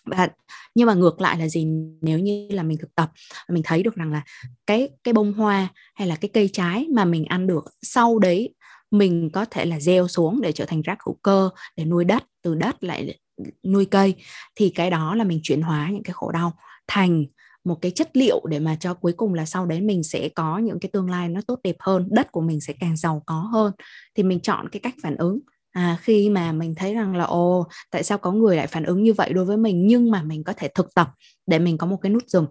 Và 0.04 0.28
nhưng 0.74 0.86
mà 0.86 0.94
ngược 0.94 1.20
lại 1.20 1.38
là 1.38 1.48
gì? 1.48 1.66
Nếu 2.00 2.18
như 2.18 2.48
là 2.50 2.62
mình 2.62 2.78
thực 2.80 2.94
tập 2.94 3.10
mình 3.48 3.62
thấy 3.66 3.82
được 3.82 3.94
rằng 3.94 4.12
là 4.12 4.22
cái 4.66 4.88
cái 5.04 5.14
bông 5.14 5.32
hoa 5.32 5.68
hay 5.94 6.08
là 6.08 6.16
cái 6.16 6.28
cây 6.34 6.50
trái 6.52 6.86
mà 6.94 7.04
mình 7.04 7.24
ăn 7.24 7.46
được 7.46 7.64
sau 7.82 8.18
đấy 8.18 8.54
mình 8.90 9.30
có 9.32 9.44
thể 9.50 9.64
là 9.64 9.80
gieo 9.80 10.08
xuống 10.08 10.40
để 10.40 10.52
trở 10.52 10.64
thành 10.64 10.82
rác 10.82 10.98
hữu 11.06 11.16
cơ 11.22 11.50
để 11.76 11.84
nuôi 11.84 12.04
đất 12.04 12.24
từ 12.42 12.54
đất 12.54 12.84
lại 12.84 13.18
nuôi 13.64 13.84
cây. 13.84 14.14
Thì 14.56 14.70
cái 14.70 14.90
đó 14.90 15.14
là 15.14 15.24
mình 15.24 15.40
chuyển 15.42 15.62
hóa 15.62 15.88
những 15.92 16.02
cái 16.02 16.12
khổ 16.12 16.32
đau 16.32 16.52
thành 16.88 17.24
một 17.64 17.78
cái 17.82 17.90
chất 17.90 18.16
liệu 18.16 18.42
để 18.48 18.58
mà 18.58 18.76
cho 18.80 18.94
cuối 18.94 19.12
cùng 19.12 19.34
là 19.34 19.44
sau 19.46 19.66
đấy 19.66 19.80
mình 19.80 20.02
sẽ 20.02 20.28
có 20.28 20.58
những 20.58 20.80
cái 20.80 20.90
tương 20.92 21.10
lai 21.10 21.28
nó 21.28 21.40
tốt 21.46 21.58
đẹp 21.64 21.76
hơn 21.80 22.08
đất 22.10 22.32
của 22.32 22.40
mình 22.40 22.60
sẽ 22.60 22.74
càng 22.80 22.96
giàu 22.96 23.22
có 23.26 23.34
hơn. 23.34 23.72
Thì 24.16 24.22
mình 24.22 24.40
chọn 24.40 24.68
cái 24.68 24.80
cách 24.80 24.94
phản 25.02 25.16
ứng. 25.16 25.38
À, 25.72 25.96
khi 26.00 26.28
mà 26.30 26.52
mình 26.52 26.74
thấy 26.74 26.94
rằng 26.94 27.16
là 27.16 27.24
ồ 27.24 27.66
tại 27.90 28.02
sao 28.02 28.18
có 28.18 28.32
người 28.32 28.56
lại 28.56 28.66
phản 28.66 28.84
ứng 28.84 29.02
như 29.02 29.12
vậy 29.12 29.32
đối 29.32 29.44
với 29.44 29.56
mình 29.56 29.86
nhưng 29.86 30.10
mà 30.10 30.22
mình 30.22 30.44
có 30.44 30.52
thể 30.56 30.68
thực 30.74 30.94
tập 30.94 31.10
để 31.46 31.58
mình 31.58 31.78
có 31.78 31.86
một 31.86 31.96
cái 32.02 32.12
nút 32.12 32.22
dừng 32.28 32.46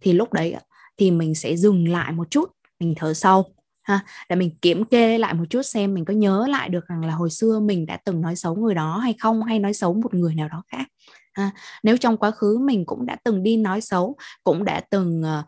thì 0.00 0.12
lúc 0.12 0.32
đấy 0.32 0.56
thì 0.96 1.10
mình 1.10 1.34
sẽ 1.34 1.56
dừng 1.56 1.88
lại 1.88 2.12
một 2.12 2.30
chút 2.30 2.50
mình 2.80 2.94
thở 2.96 3.14
sâu 3.14 3.44
ha? 3.88 4.00
Để 4.28 4.36
mình 4.36 4.50
kiểm 4.62 4.84
kê 4.84 5.18
lại 5.18 5.34
một 5.34 5.44
chút 5.50 5.62
xem 5.62 5.94
mình 5.94 6.04
có 6.04 6.14
nhớ 6.14 6.46
lại 6.50 6.68
được 6.68 6.86
rằng 6.88 7.04
là 7.04 7.14
hồi 7.14 7.30
xưa 7.30 7.60
mình 7.60 7.86
đã 7.86 7.98
từng 8.04 8.20
nói 8.20 8.36
xấu 8.36 8.54
người 8.56 8.74
đó 8.74 8.98
hay 8.98 9.14
không, 9.18 9.42
hay 9.42 9.58
nói 9.58 9.74
xấu 9.74 9.94
một 9.94 10.14
người 10.14 10.34
nào 10.34 10.48
đó 10.48 10.62
khác. 10.68 10.86
À, 11.38 11.50
nếu 11.82 11.96
trong 11.96 12.16
quá 12.16 12.30
khứ 12.30 12.58
mình 12.58 12.86
cũng 12.86 13.06
đã 13.06 13.16
từng 13.24 13.42
đi 13.42 13.56
nói 13.56 13.80
xấu 13.80 14.16
cũng 14.44 14.64
đã 14.64 14.80
từng 14.90 15.22
uh, 15.22 15.44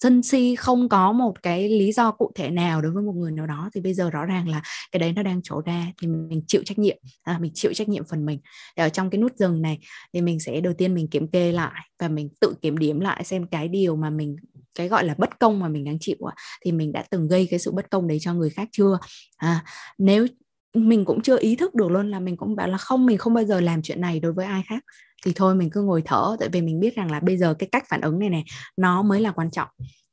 sân 0.00 0.22
si 0.22 0.54
không 0.56 0.88
có 0.88 1.12
một 1.12 1.42
cái 1.42 1.68
lý 1.68 1.92
do 1.92 2.10
cụ 2.10 2.32
thể 2.34 2.50
nào 2.50 2.82
đối 2.82 2.92
với 2.92 3.02
một 3.02 3.12
người 3.12 3.32
nào 3.32 3.46
đó 3.46 3.70
thì 3.74 3.80
bây 3.80 3.94
giờ 3.94 4.10
rõ 4.10 4.24
ràng 4.24 4.48
là 4.48 4.62
cái 4.92 5.00
đấy 5.00 5.12
nó 5.12 5.22
đang 5.22 5.42
trổ 5.42 5.60
ra 5.60 5.86
thì 6.02 6.08
mình 6.08 6.42
chịu 6.46 6.62
trách 6.64 6.78
nhiệm 6.78 6.96
à, 7.22 7.38
mình 7.38 7.52
chịu 7.54 7.72
trách 7.74 7.88
nhiệm 7.88 8.04
phần 8.04 8.26
mình. 8.26 8.40
Thì 8.76 8.82
ở 8.82 8.88
trong 8.88 9.10
cái 9.10 9.20
nút 9.20 9.36
dừng 9.36 9.62
này 9.62 9.78
thì 10.12 10.20
mình 10.20 10.40
sẽ 10.40 10.60
đầu 10.60 10.72
tiên 10.78 10.94
mình 10.94 11.08
kiểm 11.08 11.28
kê 11.28 11.52
lại 11.52 11.88
và 11.98 12.08
mình 12.08 12.28
tự 12.40 12.54
kiểm 12.62 12.78
điểm 12.78 13.00
lại 13.00 13.24
xem 13.24 13.46
cái 13.46 13.68
điều 13.68 13.96
mà 13.96 14.10
mình 14.10 14.36
cái 14.74 14.88
gọi 14.88 15.04
là 15.04 15.14
bất 15.18 15.38
công 15.38 15.60
mà 15.60 15.68
mình 15.68 15.84
đang 15.84 15.98
chịu 15.98 16.16
thì 16.64 16.72
mình 16.72 16.92
đã 16.92 17.04
từng 17.10 17.28
gây 17.28 17.46
cái 17.50 17.58
sự 17.58 17.72
bất 17.72 17.90
công 17.90 18.08
đấy 18.08 18.18
cho 18.20 18.34
người 18.34 18.50
khác 18.50 18.68
chưa? 18.72 18.98
À, 19.36 19.64
nếu 19.98 20.26
mình 20.74 21.04
cũng 21.04 21.22
chưa 21.22 21.38
ý 21.38 21.56
thức 21.56 21.74
được 21.74 21.90
luôn 21.90 22.10
là 22.10 22.20
mình 22.20 22.36
cũng 22.36 22.56
bảo 22.56 22.68
là 22.68 22.78
không 22.78 23.06
mình 23.06 23.18
không 23.18 23.34
bao 23.34 23.44
giờ 23.44 23.60
làm 23.60 23.82
chuyện 23.82 24.00
này 24.00 24.20
đối 24.20 24.32
với 24.32 24.46
ai 24.46 24.62
khác 24.66 24.84
thì 25.24 25.32
thôi 25.34 25.54
mình 25.54 25.70
cứ 25.70 25.82
ngồi 25.82 26.02
thở 26.04 26.36
tại 26.40 26.48
vì 26.48 26.62
mình 26.62 26.80
biết 26.80 26.96
rằng 26.96 27.10
là 27.10 27.20
bây 27.20 27.36
giờ 27.36 27.54
cái 27.54 27.68
cách 27.72 27.84
phản 27.88 28.00
ứng 28.00 28.18
này 28.18 28.28
này 28.28 28.44
nó 28.76 29.02
mới 29.02 29.20
là 29.20 29.32
quan 29.32 29.50
trọng. 29.50 29.68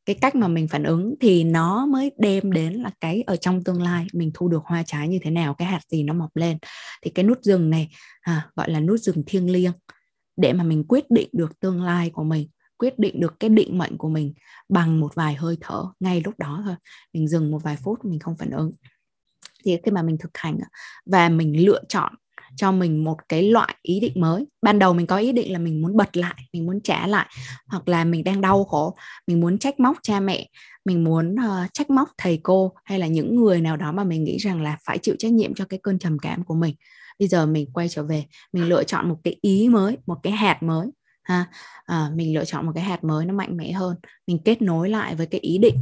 Cái 0.05 0.15
cách 0.21 0.35
mà 0.35 0.47
mình 0.47 0.67
phản 0.67 0.83
ứng 0.83 1.15
thì 1.21 1.43
nó 1.43 1.85
mới 1.85 2.11
đem 2.17 2.51
đến 2.51 2.73
là 2.73 2.91
cái 2.99 3.23
ở 3.27 3.35
trong 3.35 3.63
tương 3.63 3.81
lai 3.81 4.07
mình 4.13 4.31
thu 4.33 4.47
được 4.47 4.63
hoa 4.65 4.83
trái 4.83 5.07
như 5.07 5.19
thế 5.21 5.31
nào 5.31 5.53
cái 5.53 5.67
hạt 5.67 5.81
gì 5.87 6.03
nó 6.03 6.13
mọc 6.13 6.35
lên. 6.35 6.57
Thì 7.01 7.11
cái 7.11 7.25
nút 7.25 7.37
rừng 7.41 7.69
này 7.69 7.89
à, 8.21 8.47
gọi 8.55 8.71
là 8.71 8.79
nút 8.79 8.99
rừng 8.99 9.23
thiêng 9.27 9.51
liêng 9.51 9.73
để 10.37 10.53
mà 10.53 10.63
mình 10.63 10.83
quyết 10.87 11.11
định 11.11 11.29
được 11.33 11.59
tương 11.59 11.83
lai 11.83 12.09
của 12.09 12.23
mình 12.23 12.47
quyết 12.81 12.99
định 12.99 13.19
được 13.19 13.39
cái 13.39 13.49
định 13.49 13.77
mệnh 13.77 13.97
của 13.97 14.09
mình 14.09 14.33
bằng 14.69 14.99
một 14.99 15.15
vài 15.15 15.35
hơi 15.35 15.57
thở 15.61 15.85
ngay 15.99 16.21
lúc 16.25 16.39
đó 16.39 16.61
thôi. 16.65 16.75
Mình 17.13 17.27
dừng 17.27 17.51
một 17.51 17.59
vài 17.63 17.75
phút 17.75 18.05
mình 18.05 18.19
không 18.19 18.37
phản 18.37 18.49
ứng. 18.49 18.71
Thì 19.65 19.77
khi 19.83 19.91
mà 19.91 20.01
mình 20.01 20.17
thực 20.17 20.37
hành 20.37 20.59
và 21.05 21.29
mình 21.29 21.65
lựa 21.65 21.83
chọn 21.89 22.13
cho 22.55 22.71
mình 22.71 23.03
một 23.03 23.17
cái 23.29 23.43
loại 23.43 23.75
ý 23.81 23.99
định 23.99 24.13
mới. 24.21 24.45
Ban 24.61 24.79
đầu 24.79 24.93
mình 24.93 25.07
có 25.07 25.17
ý 25.17 25.31
định 25.31 25.53
là 25.53 25.59
mình 25.59 25.81
muốn 25.81 25.97
bật 25.97 26.17
lại 26.17 26.35
mình 26.53 26.65
muốn 26.65 26.81
trả 26.83 27.07
lại 27.07 27.29
hoặc 27.67 27.87
là 27.87 28.05
mình 28.05 28.23
đang 28.23 28.41
đau 28.41 28.63
khổ 28.63 28.95
mình 29.27 29.41
muốn 29.41 29.57
trách 29.57 29.79
móc 29.79 29.97
cha 30.03 30.19
mẹ 30.19 30.47
mình 30.85 31.03
muốn 31.03 31.35
uh, 31.35 31.73
trách 31.73 31.89
móc 31.89 32.09
thầy 32.17 32.39
cô 32.43 32.73
hay 32.83 32.99
là 32.99 33.07
những 33.07 33.35
người 33.35 33.61
nào 33.61 33.77
đó 33.77 33.91
mà 33.91 34.03
mình 34.03 34.23
nghĩ 34.23 34.37
rằng 34.37 34.61
là 34.61 34.77
phải 34.85 34.97
chịu 34.97 35.15
trách 35.19 35.31
nhiệm 35.31 35.53
cho 35.53 35.65
cái 35.65 35.79
cơn 35.83 35.99
trầm 35.99 36.19
cảm 36.19 36.43
của 36.43 36.55
mình. 36.55 36.75
Bây 37.19 37.27
giờ 37.27 37.45
mình 37.45 37.71
quay 37.73 37.89
trở 37.89 38.03
về 38.03 38.25
mình 38.53 38.69
lựa 38.69 38.83
chọn 38.83 39.09
một 39.09 39.17
cái 39.23 39.35
ý 39.41 39.69
mới 39.69 39.97
một 40.05 40.17
cái 40.23 40.33
hạt 40.33 40.63
mới 40.63 40.87
ha. 41.23 41.45
À, 41.85 42.09
mình 42.15 42.33
lựa 42.33 42.45
chọn 42.45 42.65
một 42.65 42.71
cái 42.75 42.83
hạt 42.83 43.03
mới 43.03 43.25
nó 43.25 43.33
mạnh 43.33 43.57
mẽ 43.57 43.71
hơn. 43.71 43.95
Mình 44.27 44.39
kết 44.45 44.61
nối 44.61 44.89
lại 44.89 45.15
với 45.15 45.25
cái 45.25 45.41
ý 45.41 45.57
định 45.57 45.75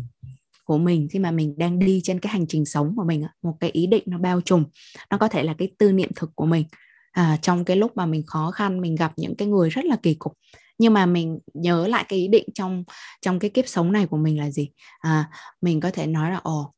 của 0.69 0.77
mình 0.77 1.07
khi 1.11 1.19
mà 1.19 1.31
mình 1.31 1.55
đang 1.57 1.79
đi 1.79 2.01
trên 2.03 2.19
cái 2.19 2.33
hành 2.33 2.47
trình 2.47 2.65
sống 2.65 2.93
của 2.95 3.03
mình 3.03 3.23
một 3.43 3.53
cái 3.59 3.69
ý 3.69 3.87
định 3.87 4.03
nó 4.05 4.17
bao 4.17 4.41
trùm 4.41 4.63
nó 5.11 5.17
có 5.17 5.27
thể 5.27 5.43
là 5.43 5.53
cái 5.57 5.71
tư 5.77 5.91
niệm 5.91 6.09
thực 6.15 6.35
của 6.35 6.45
mình. 6.45 6.65
À, 7.11 7.37
trong 7.41 7.65
cái 7.65 7.77
lúc 7.77 7.97
mà 7.97 8.05
mình 8.05 8.23
khó 8.27 8.51
khăn 8.51 8.81
mình 8.81 8.95
gặp 8.95 9.13
những 9.17 9.35
cái 9.35 9.47
người 9.47 9.69
rất 9.69 9.85
là 9.85 9.95
kỳ 10.03 10.13
cục 10.13 10.33
nhưng 10.77 10.93
mà 10.93 11.05
mình 11.05 11.39
nhớ 11.53 11.87
lại 11.87 12.05
cái 12.09 12.19
ý 12.19 12.27
định 12.27 12.49
trong 12.53 12.83
trong 13.21 13.39
cái 13.39 13.49
kiếp 13.49 13.67
sống 13.67 13.91
này 13.91 14.07
của 14.07 14.17
mình 14.17 14.39
là 14.39 14.51
gì? 14.51 14.69
À, 14.99 15.29
mình 15.61 15.79
có 15.79 15.91
thể 15.91 16.07
nói 16.07 16.31
là 16.31 16.37
ồ 16.37 16.73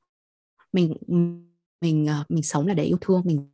mình 0.73 0.93
mình 1.81 2.07
ờ, 2.07 2.23
mình 2.29 2.43
sống 2.43 2.67
là 2.67 2.73
để 2.73 2.83
yêu 2.83 2.97
thương 3.01 3.21
mình 3.25 3.49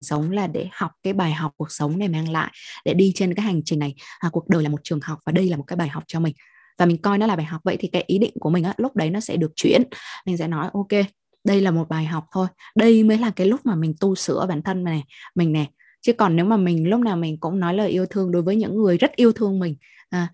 sống 0.00 0.30
là 0.30 0.46
để 0.46 0.68
học 0.72 0.92
cái 1.02 1.12
bài 1.12 1.32
học 1.32 1.52
cuộc 1.56 1.72
sống 1.72 1.98
này 1.98 2.08
mang 2.08 2.28
lại 2.28 2.52
để 2.84 2.94
đi 2.94 3.12
trên 3.14 3.34
cái 3.34 3.44
hành 3.44 3.62
trình 3.64 3.78
này. 3.78 3.94
À, 4.18 4.28
cuộc 4.32 4.48
đời 4.48 4.62
là 4.62 4.68
một 4.68 4.80
trường 4.84 5.00
học 5.00 5.18
và 5.26 5.32
đây 5.32 5.48
là 5.48 5.56
một 5.56 5.64
cái 5.66 5.76
bài 5.76 5.88
học 5.88 6.04
cho 6.06 6.20
mình 6.20 6.34
và 6.78 6.86
mình 6.86 7.02
coi 7.02 7.18
nó 7.18 7.26
là 7.26 7.36
bài 7.36 7.46
học. 7.46 7.60
Vậy 7.64 7.76
thì 7.80 7.88
cái 7.88 8.04
ý 8.06 8.18
định 8.18 8.32
của 8.40 8.50
mình 8.50 8.64
á 8.64 8.74
lúc 8.76 8.96
đấy 8.96 9.10
nó 9.10 9.20
sẽ 9.20 9.36
được 9.36 9.52
chuyển. 9.56 9.82
Mình 10.26 10.36
sẽ 10.36 10.48
nói 10.48 10.70
ok 10.72 11.06
đây 11.44 11.60
là 11.60 11.70
một 11.70 11.88
bài 11.88 12.04
học 12.04 12.24
thôi. 12.32 12.46
Đây 12.76 13.04
mới 13.04 13.18
là 13.18 13.30
cái 13.30 13.46
lúc 13.46 13.60
mà 13.64 13.74
mình 13.74 13.94
tu 14.00 14.14
sửa 14.14 14.46
bản 14.48 14.62
thân 14.62 14.84
này 14.84 15.02
mình 15.34 15.52
nè. 15.52 15.66
Chứ 16.02 16.12
còn 16.12 16.36
nếu 16.36 16.44
mà 16.46 16.56
mình 16.56 16.88
lúc 16.88 17.00
nào 17.00 17.16
mình 17.16 17.40
cũng 17.40 17.60
nói 17.60 17.74
lời 17.74 17.90
yêu 17.90 18.06
thương 18.06 18.30
đối 18.30 18.42
với 18.42 18.56
những 18.56 18.76
người 18.76 18.98
rất 18.98 19.16
yêu 19.16 19.32
thương 19.32 19.58
mình 19.58 19.76
à, 20.10 20.28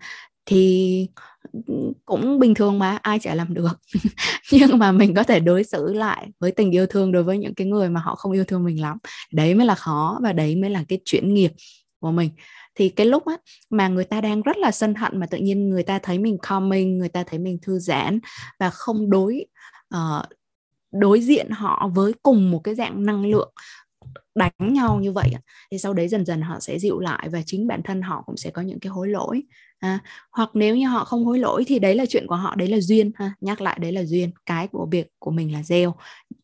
thì 0.45 1.07
cũng 2.05 2.39
bình 2.39 2.53
thường 2.53 2.79
mà 2.79 2.99
ai 3.01 3.19
chả 3.19 3.35
làm 3.35 3.53
được. 3.53 3.79
Nhưng 4.51 4.77
mà 4.79 4.91
mình 4.91 5.15
có 5.15 5.23
thể 5.23 5.39
đối 5.39 5.63
xử 5.63 5.93
lại 5.93 6.27
với 6.39 6.51
tình 6.51 6.71
yêu 6.71 6.85
thương 6.85 7.11
đối 7.11 7.23
với 7.23 7.37
những 7.37 7.53
cái 7.55 7.67
người 7.67 7.89
mà 7.89 8.01
họ 8.01 8.15
không 8.15 8.31
yêu 8.31 8.43
thương 8.43 8.63
mình 8.63 8.81
lắm. 8.81 8.97
Đấy 9.33 9.55
mới 9.55 9.65
là 9.65 9.75
khó 9.75 10.19
và 10.23 10.33
đấy 10.33 10.55
mới 10.55 10.69
là 10.69 10.83
cái 10.87 10.99
chuyển 11.05 11.33
nghiệp 11.33 11.51
của 11.99 12.11
mình 12.11 12.29
thì 12.75 12.89
cái 12.89 13.05
lúc 13.05 13.25
á 13.25 13.37
mà 13.69 13.87
người 13.87 14.03
ta 14.03 14.21
đang 14.21 14.41
rất 14.41 14.57
là 14.57 14.71
sân 14.71 14.95
hận 14.95 15.19
mà 15.19 15.25
tự 15.25 15.37
nhiên 15.37 15.69
người 15.69 15.83
ta 15.83 15.99
thấy 15.99 16.19
mình 16.19 16.37
calming 16.41 16.97
người 16.97 17.09
ta 17.09 17.23
thấy 17.23 17.39
mình 17.39 17.57
thư 17.61 17.79
giãn 17.79 18.19
và 18.59 18.69
không 18.69 19.09
đối 19.09 19.45
uh, 19.95 20.25
đối 20.91 21.21
diện 21.21 21.49
họ 21.49 21.89
với 21.95 22.13
cùng 22.23 22.51
một 22.51 22.59
cái 22.59 22.75
dạng 22.75 23.05
năng 23.05 23.25
lượng 23.25 23.53
đánh 24.35 24.51
nhau 24.59 24.99
như 24.99 25.11
vậy 25.11 25.31
thì 25.71 25.77
sau 25.77 25.93
đấy 25.93 26.07
dần 26.07 26.25
dần 26.25 26.41
họ 26.41 26.59
sẽ 26.59 26.79
dịu 26.79 26.99
lại 26.99 27.29
và 27.29 27.41
chính 27.45 27.67
bản 27.67 27.81
thân 27.83 28.01
họ 28.01 28.23
cũng 28.25 28.37
sẽ 28.37 28.49
có 28.49 28.61
những 28.61 28.79
cái 28.79 28.89
hối 28.89 29.09
lỗi 29.09 29.43
à, 29.79 29.99
hoặc 30.31 30.49
nếu 30.53 30.75
như 30.75 30.87
họ 30.87 31.05
không 31.05 31.25
hối 31.25 31.39
lỗi 31.39 31.63
thì 31.67 31.79
đấy 31.79 31.95
là 31.95 32.05
chuyện 32.05 32.27
của 32.27 32.35
họ 32.35 32.55
đấy 32.55 32.67
là 32.67 32.79
duyên 32.79 33.11
ha. 33.15 33.33
Nhắc 33.41 33.61
lại 33.61 33.77
đấy 33.81 33.91
là 33.91 34.03
duyên. 34.03 34.31
Cái 34.45 34.67
của 34.67 34.87
việc 34.91 35.07
của 35.19 35.31
mình 35.31 35.53
là 35.53 35.63
gieo 35.63 35.95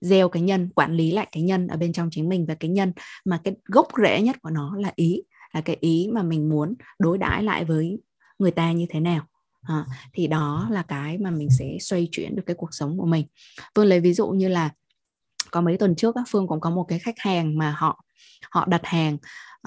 gieo 0.02 0.30
cái 0.30 0.42
nhân 0.42 0.70
quản 0.76 0.94
lý 0.94 1.12
lại 1.12 1.28
cái 1.32 1.44
nhân 1.44 1.68
ở 1.68 1.78
bên 1.78 1.94
trong 1.94 2.10
chính 2.12 2.30
mình 2.30 2.46
và 2.46 2.56
cái 2.56 2.70
nhân 2.70 2.94
mà 3.26 3.40
cái 3.44 3.54
gốc 3.66 3.88
rễ 4.04 4.22
nhất 4.22 4.36
của 4.42 4.50
nó 4.50 4.76
là 4.78 4.92
ý 4.96 5.22
là 5.54 5.62
cái 5.62 5.78
ý 5.80 6.10
mà 6.14 6.24
mình 6.24 6.50
muốn 6.50 6.74
đối 7.00 7.18
đãi 7.18 7.44
lại 7.44 7.66
với 7.66 7.98
người 8.40 8.52
ta 8.52 8.72
như 8.72 8.86
thế 8.90 9.00
nào. 9.00 9.26
À, 9.62 9.86
thì 10.14 10.28
đó 10.28 10.68
là 10.72 10.84
cái 10.84 11.18
mà 11.18 11.32
mình 11.32 11.50
sẽ 11.60 11.78
xoay 11.80 12.08
chuyển 12.12 12.36
được 12.36 12.44
cái 12.46 12.56
cuộc 12.56 12.74
sống 12.74 12.98
của 12.98 13.06
mình. 13.06 13.26
Phương 13.76 13.86
lấy 13.86 14.00
ví 14.00 14.14
dụ 14.14 14.28
như 14.28 14.48
là 14.48 14.70
có 15.52 15.62
mấy 15.62 15.78
tuần 15.78 15.96
trước 15.96 16.16
phương 16.30 16.48
cũng 16.48 16.60
có 16.60 16.70
một 16.70 16.86
cái 16.88 17.00
khách 17.00 17.20
hàng 17.20 17.58
mà 17.58 17.76
họ 17.78 18.04
họ 18.52 18.66
đặt 18.66 18.82
hàng 18.84 19.18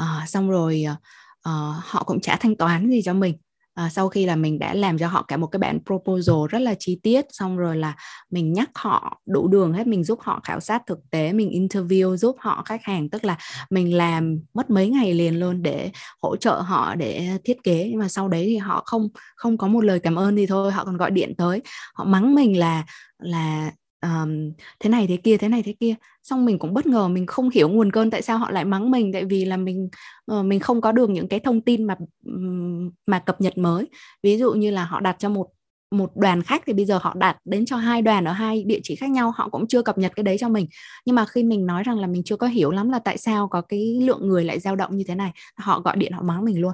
uh, 0.00 0.28
xong 0.28 0.50
rồi 0.50 0.84
uh, 0.88 1.74
họ 1.84 2.02
cũng 2.06 2.20
trả 2.20 2.36
thanh 2.36 2.56
toán 2.56 2.88
gì 2.88 3.02
cho 3.04 3.14
mình 3.14 3.36
à, 3.74 3.88
sau 3.88 4.08
khi 4.08 4.26
là 4.26 4.36
mình 4.36 4.58
đã 4.58 4.74
làm 4.74 4.98
cho 4.98 5.08
họ 5.08 5.22
cả 5.22 5.36
một 5.36 5.46
cái 5.46 5.58
bản 5.58 5.78
proposal 5.86 6.36
rất 6.50 6.58
là 6.58 6.74
chi 6.78 7.00
tiết 7.02 7.24
xong 7.30 7.56
rồi 7.56 7.76
là 7.76 7.96
mình 8.30 8.52
nhắc 8.52 8.70
họ 8.74 9.20
đủ 9.26 9.48
đường 9.48 9.72
hết 9.72 9.86
mình 9.86 10.04
giúp 10.04 10.18
họ 10.22 10.40
khảo 10.44 10.60
sát 10.60 10.82
thực 10.86 10.98
tế 11.10 11.32
mình 11.32 11.50
interview 11.50 12.16
giúp 12.16 12.36
họ 12.38 12.62
khách 12.66 12.82
hàng 12.82 13.10
tức 13.10 13.24
là 13.24 13.36
mình 13.70 13.96
làm 13.96 14.38
mất 14.54 14.70
mấy 14.70 14.88
ngày 14.88 15.14
liền 15.14 15.40
luôn 15.40 15.62
để 15.62 15.90
hỗ 16.22 16.36
trợ 16.36 16.60
họ 16.60 16.94
để 16.94 17.38
thiết 17.44 17.56
kế. 17.62 17.88
Nhưng 17.90 18.00
mà 18.00 18.08
sau 18.08 18.28
đấy 18.28 18.44
thì 18.46 18.56
họ 18.56 18.82
không 18.86 19.08
không 19.36 19.58
có 19.58 19.68
một 19.68 19.84
lời 19.84 20.00
cảm 20.00 20.18
ơn 20.18 20.36
thì 20.36 20.46
thôi 20.46 20.72
họ 20.72 20.84
còn 20.84 20.96
gọi 20.96 21.10
điện 21.10 21.34
tới 21.38 21.62
họ 21.94 22.04
mắng 22.04 22.34
mình 22.34 22.58
là 22.58 22.84
là 23.18 23.70
um, 24.04 24.52
thế 24.80 24.90
này 24.90 25.06
thế 25.06 25.16
kia 25.16 25.36
thế 25.36 25.48
này 25.48 25.62
thế 25.62 25.74
kia. 25.80 25.94
Xong 26.22 26.44
mình 26.44 26.58
cũng 26.58 26.74
bất 26.74 26.86
ngờ 26.86 27.08
mình 27.08 27.26
không 27.26 27.50
hiểu 27.50 27.68
nguồn 27.68 27.92
cơn 27.92 28.10
tại 28.10 28.22
sao 28.22 28.38
họ 28.38 28.50
lại 28.50 28.64
mắng 28.64 28.90
mình 28.90 29.12
tại 29.12 29.24
vì 29.24 29.44
là 29.44 29.56
mình 29.56 29.88
uh, 30.32 30.44
mình 30.44 30.60
không 30.60 30.80
có 30.80 30.92
được 30.92 31.10
những 31.10 31.28
cái 31.28 31.40
thông 31.40 31.60
tin 31.60 31.84
mà 31.84 31.96
mà 33.06 33.18
cập 33.18 33.40
nhật 33.40 33.58
mới. 33.58 33.88
Ví 34.22 34.38
dụ 34.38 34.52
như 34.52 34.70
là 34.70 34.84
họ 34.84 35.00
đặt 35.00 35.16
cho 35.18 35.28
một 35.28 35.46
một 35.90 36.16
đoàn 36.16 36.42
khách 36.42 36.62
thì 36.66 36.72
bây 36.72 36.84
giờ 36.84 36.98
họ 37.02 37.14
đặt 37.18 37.36
đến 37.44 37.66
cho 37.66 37.76
hai 37.76 38.02
đoàn 38.02 38.24
ở 38.24 38.32
hai 38.32 38.64
địa 38.64 38.80
chỉ 38.82 38.96
khác 38.96 39.10
nhau 39.10 39.32
họ 39.36 39.48
cũng 39.48 39.66
chưa 39.66 39.82
cập 39.82 39.98
nhật 39.98 40.12
cái 40.16 40.24
đấy 40.24 40.36
cho 40.38 40.48
mình. 40.48 40.66
Nhưng 41.06 41.16
mà 41.16 41.24
khi 41.26 41.42
mình 41.42 41.66
nói 41.66 41.82
rằng 41.82 41.98
là 41.98 42.06
mình 42.06 42.22
chưa 42.24 42.36
có 42.36 42.46
hiểu 42.46 42.70
lắm 42.70 42.90
là 42.90 42.98
tại 42.98 43.18
sao 43.18 43.48
có 43.48 43.60
cái 43.60 44.00
lượng 44.02 44.28
người 44.28 44.44
lại 44.44 44.60
dao 44.60 44.76
động 44.76 44.96
như 44.96 45.04
thế 45.08 45.14
này 45.14 45.32
họ 45.56 45.80
gọi 45.80 45.96
điện 45.96 46.12
họ 46.12 46.22
mắng 46.22 46.44
mình 46.44 46.60
luôn. 46.60 46.72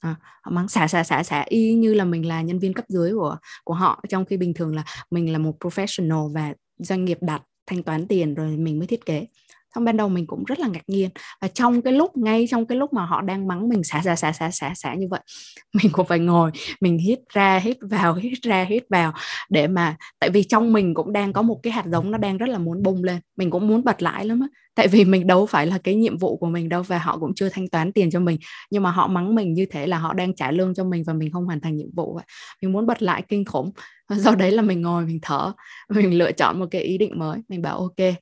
À, 0.00 0.16
họ 0.42 0.50
mắng 0.50 0.68
xả 0.68 0.88
xả 0.88 1.04
xả 1.04 1.22
xả 1.22 1.44
y 1.48 1.74
như 1.74 1.94
là 1.94 2.04
mình 2.04 2.28
là 2.28 2.42
nhân 2.42 2.58
viên 2.58 2.74
cấp 2.74 2.84
dưới 2.88 3.12
của 3.12 3.36
của 3.64 3.74
họ. 3.74 4.02
Trong 4.08 4.24
khi 4.24 4.36
bình 4.36 4.54
thường 4.54 4.74
là 4.74 4.84
mình 5.10 5.32
là 5.32 5.38
một 5.38 5.56
professional 5.60 6.32
và 6.32 6.54
doanh 6.84 7.04
nghiệp 7.04 7.18
đặt 7.20 7.42
thanh 7.66 7.82
toán 7.82 8.06
tiền 8.08 8.34
rồi 8.34 8.56
mình 8.56 8.78
mới 8.78 8.86
thiết 8.86 9.06
kế 9.06 9.26
xong 9.74 9.84
ban 9.84 9.96
đầu 9.96 10.08
mình 10.08 10.26
cũng 10.26 10.44
rất 10.44 10.58
là 10.58 10.68
ngạc 10.68 10.82
nhiên. 10.86 11.10
Và 11.42 11.48
trong 11.48 11.82
cái 11.82 11.92
lúc, 11.92 12.16
ngay 12.16 12.46
trong 12.50 12.66
cái 12.66 12.78
lúc 12.78 12.92
mà 12.92 13.06
họ 13.06 13.20
đang 13.22 13.48
mắng 13.48 13.68
mình 13.68 13.84
xả 13.84 14.02
xả 14.04 14.16
xả 14.16 14.32
xả 14.32 14.50
xả 14.50 14.72
xả 14.74 14.94
như 14.94 15.06
vậy, 15.10 15.20
mình 15.82 15.92
cũng 15.92 16.06
phải 16.06 16.18
ngồi, 16.18 16.50
mình 16.80 16.98
hít 16.98 17.18
ra, 17.32 17.58
hít 17.58 17.76
vào, 17.90 18.14
hít 18.22 18.42
ra, 18.42 18.64
hít 18.64 18.82
vào 18.90 19.12
để 19.50 19.66
mà, 19.66 19.96
tại 20.20 20.30
vì 20.30 20.42
trong 20.42 20.72
mình 20.72 20.94
cũng 20.94 21.12
đang 21.12 21.32
có 21.32 21.42
một 21.42 21.60
cái 21.62 21.72
hạt 21.72 21.84
giống 21.86 22.10
nó 22.10 22.18
đang 22.18 22.38
rất 22.38 22.48
là 22.48 22.58
muốn 22.58 22.82
bung 22.82 23.04
lên. 23.04 23.20
Mình 23.36 23.50
cũng 23.50 23.68
muốn 23.68 23.84
bật 23.84 24.02
lại 24.02 24.24
lắm 24.24 24.40
á. 24.40 24.46
Tại 24.74 24.88
vì 24.88 25.04
mình 25.04 25.26
đâu 25.26 25.46
phải 25.46 25.66
là 25.66 25.78
cái 25.84 25.94
nhiệm 25.94 26.18
vụ 26.18 26.36
của 26.36 26.46
mình 26.46 26.68
đâu 26.68 26.82
và 26.82 26.98
họ 26.98 27.18
cũng 27.18 27.34
chưa 27.34 27.48
thanh 27.48 27.68
toán 27.68 27.92
tiền 27.92 28.10
cho 28.10 28.20
mình. 28.20 28.38
Nhưng 28.70 28.82
mà 28.82 28.90
họ 28.90 29.06
mắng 29.08 29.34
mình 29.34 29.54
như 29.54 29.66
thế 29.70 29.86
là 29.86 29.98
họ 29.98 30.12
đang 30.14 30.34
trả 30.34 30.50
lương 30.50 30.74
cho 30.74 30.84
mình 30.84 31.02
và 31.06 31.12
mình 31.12 31.32
không 31.32 31.44
hoàn 31.46 31.60
thành 31.60 31.76
nhiệm 31.76 31.88
vụ 31.96 32.14
vậy 32.14 32.24
mình 32.62 32.72
muốn 32.72 32.86
bật 32.86 33.02
lại 33.02 33.22
kinh 33.28 33.44
khủng. 33.44 33.70
Sau 34.24 34.34
đấy 34.34 34.50
là 34.50 34.62
mình 34.62 34.82
ngồi, 34.82 35.06
mình 35.06 35.18
thở, 35.22 35.52
mình 35.88 36.18
lựa 36.18 36.32
chọn 36.32 36.58
một 36.60 36.66
cái 36.70 36.82
ý 36.82 36.98
định 36.98 37.18
mới. 37.18 37.38
Mình 37.48 37.62
bảo, 37.62 37.78
ok 37.78 38.14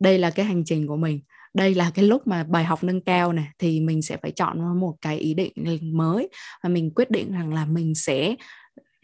đây 0.00 0.18
là 0.18 0.30
cái 0.30 0.46
hành 0.46 0.64
trình 0.64 0.86
của 0.86 0.96
mình. 0.96 1.20
Đây 1.54 1.74
là 1.74 1.90
cái 1.94 2.04
lúc 2.04 2.26
mà 2.26 2.44
bài 2.44 2.64
học 2.64 2.84
nâng 2.84 3.00
cao 3.00 3.32
này 3.32 3.48
thì 3.58 3.80
mình 3.80 4.02
sẽ 4.02 4.16
phải 4.22 4.30
chọn 4.30 4.80
một 4.80 4.94
cái 5.00 5.18
ý 5.18 5.34
định 5.34 5.52
mới 5.82 6.28
và 6.62 6.68
mình 6.68 6.90
quyết 6.94 7.10
định 7.10 7.32
rằng 7.32 7.54
là 7.54 7.64
mình 7.66 7.94
sẽ 7.94 8.34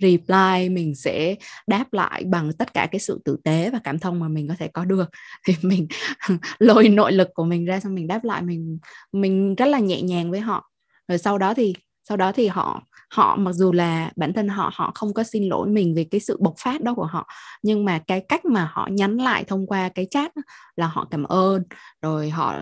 reply, 0.02 0.68
mình 0.68 0.94
sẽ 0.94 1.34
đáp 1.66 1.92
lại 1.92 2.24
bằng 2.24 2.52
tất 2.52 2.74
cả 2.74 2.88
cái 2.92 2.98
sự 2.98 3.20
tử 3.24 3.36
tế 3.44 3.70
và 3.70 3.80
cảm 3.84 3.98
thông 3.98 4.20
mà 4.20 4.28
mình 4.28 4.48
có 4.48 4.54
thể 4.58 4.68
có 4.68 4.84
được. 4.84 5.10
Thì 5.46 5.54
mình 5.62 5.86
lôi 6.58 6.88
nội 6.88 7.12
lực 7.12 7.28
của 7.34 7.44
mình 7.44 7.64
ra, 7.64 7.80
xong 7.80 7.94
mình 7.94 8.06
đáp 8.06 8.24
lại 8.24 8.42
mình 8.42 8.78
mình 9.12 9.54
rất 9.54 9.66
là 9.66 9.78
nhẹ 9.78 10.02
nhàng 10.02 10.30
với 10.30 10.40
họ. 10.40 10.70
Rồi 11.08 11.18
sau 11.18 11.38
đó 11.38 11.54
thì, 11.54 11.74
sau 12.08 12.16
đó 12.16 12.32
thì 12.32 12.46
họ 12.46 12.82
họ, 13.12 13.36
mặc 13.36 13.52
dù 13.52 13.72
là 13.72 14.10
bản 14.16 14.32
thân 14.32 14.48
họ 14.48 14.70
họ 14.74 14.92
không 14.94 15.14
có 15.14 15.22
xin 15.22 15.48
lỗi 15.48 15.68
mình 15.68 15.94
về 15.94 16.04
cái 16.04 16.20
sự 16.20 16.36
bộc 16.40 16.54
phát 16.58 16.82
đó 16.82 16.94
của 16.94 17.04
họ, 17.04 17.28
nhưng 17.62 17.84
mà 17.84 17.98
cái 17.98 18.20
cách 18.28 18.44
mà 18.44 18.70
họ 18.72 18.88
nhắn 18.92 19.16
lại 19.16 19.44
thông 19.44 19.66
qua 19.66 19.88
cái 19.88 20.06
chat 20.10 20.32
là 20.76 20.86
họ 20.86 21.08
cảm 21.10 21.24
ơn, 21.24 21.62
rồi 22.02 22.30
họ 22.30 22.54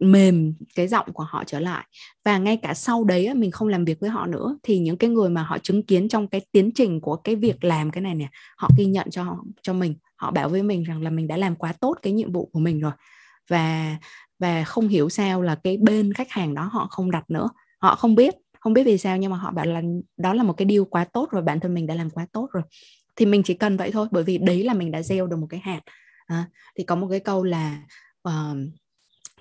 mềm 0.00 0.54
cái 0.74 0.88
giọng 0.88 1.12
của 1.12 1.22
họ 1.22 1.44
trở 1.46 1.60
lại. 1.60 1.86
Và 2.24 2.38
ngay 2.38 2.56
cả 2.56 2.74
sau 2.74 3.04
đấy 3.04 3.34
mình 3.34 3.50
không 3.50 3.68
làm 3.68 3.84
việc 3.84 4.00
với 4.00 4.10
họ 4.10 4.26
nữa, 4.26 4.58
thì 4.62 4.78
những 4.78 4.96
cái 4.96 5.10
người 5.10 5.30
mà 5.30 5.42
họ 5.42 5.58
chứng 5.58 5.86
kiến 5.86 6.08
trong 6.08 6.28
cái 6.28 6.40
tiến 6.52 6.70
trình 6.74 7.00
của 7.00 7.16
cái 7.16 7.36
việc 7.36 7.64
làm 7.64 7.90
cái 7.90 8.02
này 8.02 8.14
nè, 8.14 8.28
họ 8.56 8.68
ghi 8.78 8.84
nhận 8.84 9.10
cho 9.10 9.36
cho 9.62 9.72
mình. 9.72 9.94
Họ 10.16 10.30
bảo 10.30 10.48
với 10.48 10.62
mình 10.62 10.84
rằng 10.84 11.02
là 11.02 11.10
mình 11.10 11.28
đã 11.28 11.36
làm 11.36 11.56
quá 11.56 11.72
tốt 11.80 11.94
cái 12.02 12.12
nhiệm 12.12 12.32
vụ 12.32 12.50
của 12.52 12.60
mình 12.60 12.80
rồi. 12.80 12.92
Và 13.50 13.96
và 14.38 14.64
không 14.64 14.88
hiểu 14.88 15.08
sao 15.08 15.42
là 15.42 15.54
cái 15.64 15.76
bên 15.76 16.12
khách 16.12 16.30
hàng 16.30 16.54
đó 16.54 16.68
họ 16.72 16.86
không 16.90 17.10
đặt 17.10 17.30
nữa. 17.30 17.48
Họ 17.80 17.94
không 17.94 18.14
biết 18.14 18.34
không 18.60 18.72
biết 18.72 18.84
vì 18.84 18.98
sao 18.98 19.16
nhưng 19.16 19.30
mà 19.30 19.36
họ 19.36 19.50
bảo 19.50 19.66
là 19.66 19.82
đó 20.16 20.34
là 20.34 20.42
một 20.42 20.52
cái 20.52 20.66
điều 20.66 20.84
quá 20.84 21.04
tốt 21.04 21.28
rồi 21.30 21.42
bản 21.42 21.60
thân 21.60 21.74
mình 21.74 21.86
đã 21.86 21.94
làm 21.94 22.10
quá 22.10 22.26
tốt 22.32 22.48
rồi. 22.52 22.62
Thì 23.16 23.26
mình 23.26 23.42
chỉ 23.42 23.54
cần 23.54 23.76
vậy 23.76 23.92
thôi 23.92 24.06
bởi 24.10 24.24
vì 24.24 24.38
đấy 24.38 24.64
là 24.64 24.74
mình 24.74 24.90
đã 24.90 25.02
gieo 25.02 25.26
được 25.26 25.36
một 25.36 25.46
cái 25.50 25.60
hạt. 25.60 25.80
À, 26.26 26.44
thì 26.76 26.84
có 26.84 26.96
một 26.96 27.08
cái 27.10 27.20
câu 27.20 27.44
là 27.44 27.82
uh, 28.28 28.56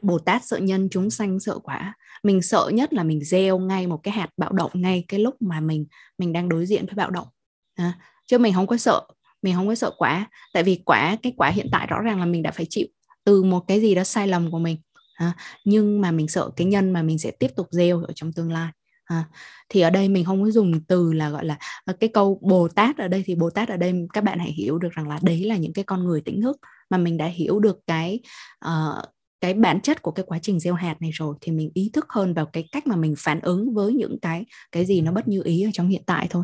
Bồ 0.02 0.20
Tát 0.20 0.46
sợ 0.46 0.58
nhân 0.58 0.88
chúng 0.92 1.10
sanh 1.10 1.40
sợ 1.40 1.60
quả. 1.64 1.94
Mình 2.24 2.42
sợ 2.42 2.70
nhất 2.74 2.94
là 2.94 3.04
mình 3.04 3.24
gieo 3.24 3.60
ngay 3.60 3.88
một 3.88 4.00
cái 4.04 4.14
hạt 4.14 4.30
bạo 4.38 4.52
động 4.52 4.72
ngay 4.74 5.06
cái 5.08 5.20
lúc 5.20 5.42
mà 5.42 5.60
mình 5.60 5.86
mình 6.18 6.34
đang 6.34 6.50
đối 6.50 6.66
diện 6.66 6.86
với 6.86 6.96
bạo 6.96 7.10
động. 7.10 7.28
À, 7.76 7.94
chứ 8.26 8.38
mình 8.38 8.54
không 8.54 8.68
có 8.68 8.78
sợ 8.78 9.02
mình 9.42 9.56
không 9.56 9.68
có 9.68 9.76
sợ 9.76 9.92
quả. 9.98 10.30
Tại 10.54 10.64
vì 10.64 10.82
quả 10.86 11.18
cái 11.24 11.34
quả 11.38 11.50
hiện 11.50 11.68
tại 11.72 11.88
rõ 11.88 12.02
ràng 12.02 12.20
là 12.20 12.26
mình 12.26 12.44
đã 12.44 12.52
phải 12.52 12.66
chịu 12.70 12.88
từ 13.24 13.44
một 13.44 13.60
cái 13.68 13.82
gì 13.82 13.96
đó 13.96 14.04
sai 14.04 14.28
lầm 14.28 14.52
của 14.52 14.60
mình. 14.60 14.78
À, 15.14 15.34
nhưng 15.66 16.02
mà 16.02 16.12
mình 16.12 16.28
sợ 16.28 16.50
cái 16.56 16.68
nhân 16.68 16.92
mà 16.92 17.02
mình 17.02 17.20
sẽ 17.20 17.32
tiếp 17.32 17.52
tục 17.56 17.68
gieo 17.72 18.04
ở 18.04 18.14
trong 18.16 18.34
tương 18.34 18.52
lai 18.52 18.72
à, 19.08 19.24
thì 19.70 19.82
ở 19.82 19.90
đây 19.90 20.10
mình 20.10 20.26
không 20.26 20.44
có 20.44 20.52
dùng 20.52 20.82
từ 20.88 21.14
là 21.14 21.30
gọi 21.30 21.46
là 21.46 21.58
ờ, 21.86 21.94
cái 22.00 22.10
câu 22.14 22.40
bồ 22.42 22.68
tát 22.68 22.98
ở 22.98 23.08
đây 23.08 23.24
thì 23.26 23.36
bồ 23.36 23.50
tát 23.50 23.70
ở 23.70 23.78
đây 23.78 23.94
các 24.14 24.24
bạn 24.24 24.40
hãy 24.40 24.52
hiểu 24.52 24.78
được 24.78 24.90
rằng 24.92 25.08
là 25.08 25.20
đấy 25.22 25.44
là 25.44 25.58
những 25.58 25.74
cái 25.74 25.84
con 25.84 26.04
người 26.04 26.22
tỉnh 26.22 26.42
thức 26.42 26.58
mà 26.90 26.98
mình 26.98 27.18
đã 27.18 27.26
hiểu 27.26 27.60
được 27.60 27.78
cái 27.88 28.20
uh, 28.66 29.06
cái 29.42 29.54
bản 29.54 29.82
chất 29.82 30.02
của 30.02 30.12
cái 30.12 30.26
quá 30.28 30.40
trình 30.42 30.60
gieo 30.60 30.74
hạt 30.74 30.96
này 31.02 31.12
rồi 31.14 31.36
thì 31.42 31.52
mình 31.52 31.72
ý 31.74 31.90
thức 31.94 32.06
hơn 32.10 32.34
vào 32.34 32.46
cái 32.46 32.68
cách 32.72 32.88
mà 32.88 32.96
mình 32.96 33.16
phản 33.18 33.40
ứng 33.40 33.74
với 33.74 33.94
những 33.94 34.20
cái 34.22 34.46
cái 34.72 34.86
gì 34.86 35.02
nó 35.02 35.12
bất 35.12 35.28
như 35.28 35.42
ý 35.44 35.64
ở 35.64 35.70
trong 35.74 35.90
hiện 35.90 36.04
tại 36.06 36.28
thôi 36.30 36.44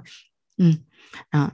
ừ. 0.58 0.66
đó. 1.32 1.50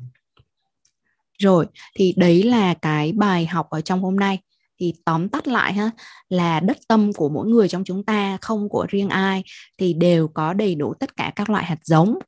rồi 1.38 1.65
thì 1.95 2.13
đấy 2.17 2.43
là 2.43 2.74
cái 2.74 3.12
bài 3.12 3.45
học 3.45 3.69
ở 3.69 3.82
trong 3.82 4.02
hôm 4.02 4.15
nay 4.15 4.39
thì 4.79 4.93
tóm 5.05 5.29
tắt 5.29 5.47
lại 5.47 5.73
ha 5.73 5.91
là 6.29 6.59
đất 6.59 6.77
tâm 6.87 7.13
của 7.13 7.29
mỗi 7.29 7.47
người 7.47 7.67
trong 7.67 7.83
chúng 7.83 8.03
ta 8.03 8.37
không 8.41 8.69
của 8.69 8.85
riêng 8.89 9.09
ai 9.09 9.43
thì 9.77 9.93
đều 9.93 10.27
có 10.27 10.53
đầy 10.53 10.75
đủ 10.75 10.93
tất 10.99 11.15
cả 11.15 11.31
các 11.35 11.49
loại 11.49 11.65
hạt 11.65 11.79
giống 11.83 12.19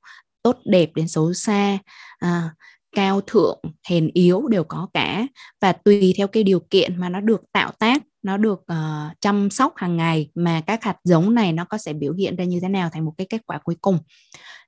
tốt 0.43 0.57
đẹp 0.65 0.89
đến 0.95 1.07
xấu 1.07 1.33
xa. 1.33 1.77
À, 2.19 2.49
cao 2.95 3.21
thượng 3.21 3.59
hèn 3.89 4.09
yếu 4.13 4.47
đều 4.47 4.63
có 4.63 4.87
cả. 4.93 5.27
Và 5.61 5.71
tùy 5.71 6.13
theo 6.17 6.27
cái 6.27 6.43
điều 6.43 6.59
kiện 6.59 6.99
mà 6.99 7.09
nó 7.09 7.19
được 7.19 7.41
tạo 7.53 7.71
tác 7.79 8.03
nó 8.23 8.37
được 8.37 8.59
uh, 8.59 9.21
chăm 9.21 9.49
sóc 9.49 9.73
hàng 9.75 9.97
ngày 9.97 10.29
mà 10.35 10.61
các 10.61 10.83
hạt 10.83 10.97
giống 11.03 11.35
này 11.35 11.53
nó 11.53 11.65
có 11.65 11.77
sẽ 11.77 11.93
biểu 11.93 12.13
hiện 12.13 12.35
ra 12.35 12.43
như 12.43 12.59
thế 12.61 12.67
nào 12.69 12.89
thành 12.93 13.05
một 13.05 13.13
cái 13.17 13.27
kết 13.29 13.41
quả 13.45 13.59
cuối 13.63 13.75
cùng 13.81 13.97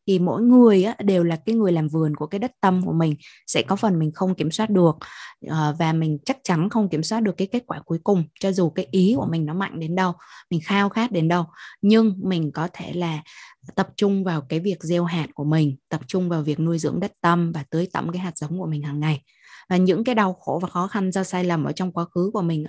thì 0.08 0.20
mỗi 0.20 0.42
người 0.42 0.84
á, 0.84 0.96
đều 1.00 1.24
là 1.24 1.36
cái 1.46 1.56
người 1.56 1.72
làm 1.72 1.88
vườn 1.88 2.16
của 2.16 2.28
cái 2.28 2.40
đất 2.40 2.52
tâm 2.62 2.82
của 2.86 2.94
mình 2.94 3.16
sẽ 3.48 3.62
có 3.62 3.76
phần 3.76 4.00
mình 4.00 4.12
không 4.14 4.36
kiểm 4.36 4.52
soát 4.52 4.70
được 4.70 4.96
ờ, 5.48 5.76
và 5.80 5.94
mình 5.94 6.18
chắc 6.26 6.38
chắn 6.44 6.70
không 6.70 6.90
kiểm 6.90 7.04
soát 7.04 7.20
được 7.20 7.38
cái 7.38 7.48
kết 7.48 7.64
quả 7.68 7.80
cuối 7.86 8.00
cùng 8.04 8.24
cho 8.40 8.52
dù 8.52 8.70
cái 8.70 8.88
ý 8.92 9.14
của 9.18 9.28
mình 9.32 9.46
nó 9.46 9.54
mạnh 9.54 9.80
đến 9.80 9.96
đâu 9.96 10.14
mình 10.52 10.60
khao 10.64 10.90
khát 10.90 11.12
đến 11.12 11.28
đâu. 11.28 11.46
Nhưng 11.82 12.20
mình 12.24 12.52
có 12.52 12.68
thể 12.74 12.94
là 12.94 13.24
tập 13.76 13.90
trung 13.98 14.24
vào 14.24 14.42
cái 14.42 14.60
việc 14.60 14.84
gieo 14.84 15.04
hạt 15.06 15.28
của 15.34 15.44
mình 15.44 15.76
tập 15.90 16.02
trung 16.08 16.30
vào 16.30 16.42
việc 16.42 16.60
nuôi 16.60 16.80
dưỡng 16.80 17.00
đất 17.00 17.12
tâm 17.22 17.52
và 17.52 17.64
tưới 17.70 17.88
tẩm 17.94 18.10
cái 18.12 18.20
hạt 18.20 18.38
giống 18.38 18.60
của 18.60 18.68
mình 18.68 18.84
hàng 18.84 19.00
ngày. 19.00 19.22
Và 19.70 19.78
những 19.78 20.04
cái 20.04 20.16
đau 20.16 20.34
khổ 20.34 20.60
và 20.62 20.70
khó 20.70 20.88
khăn 20.88 21.12
do 21.12 21.24
sai 21.24 21.44
lầm 21.44 21.64
ở 21.64 21.72
trong 21.72 21.92
quá 21.92 22.06
khứ 22.16 22.30
của 22.34 22.42
mình 22.42 22.66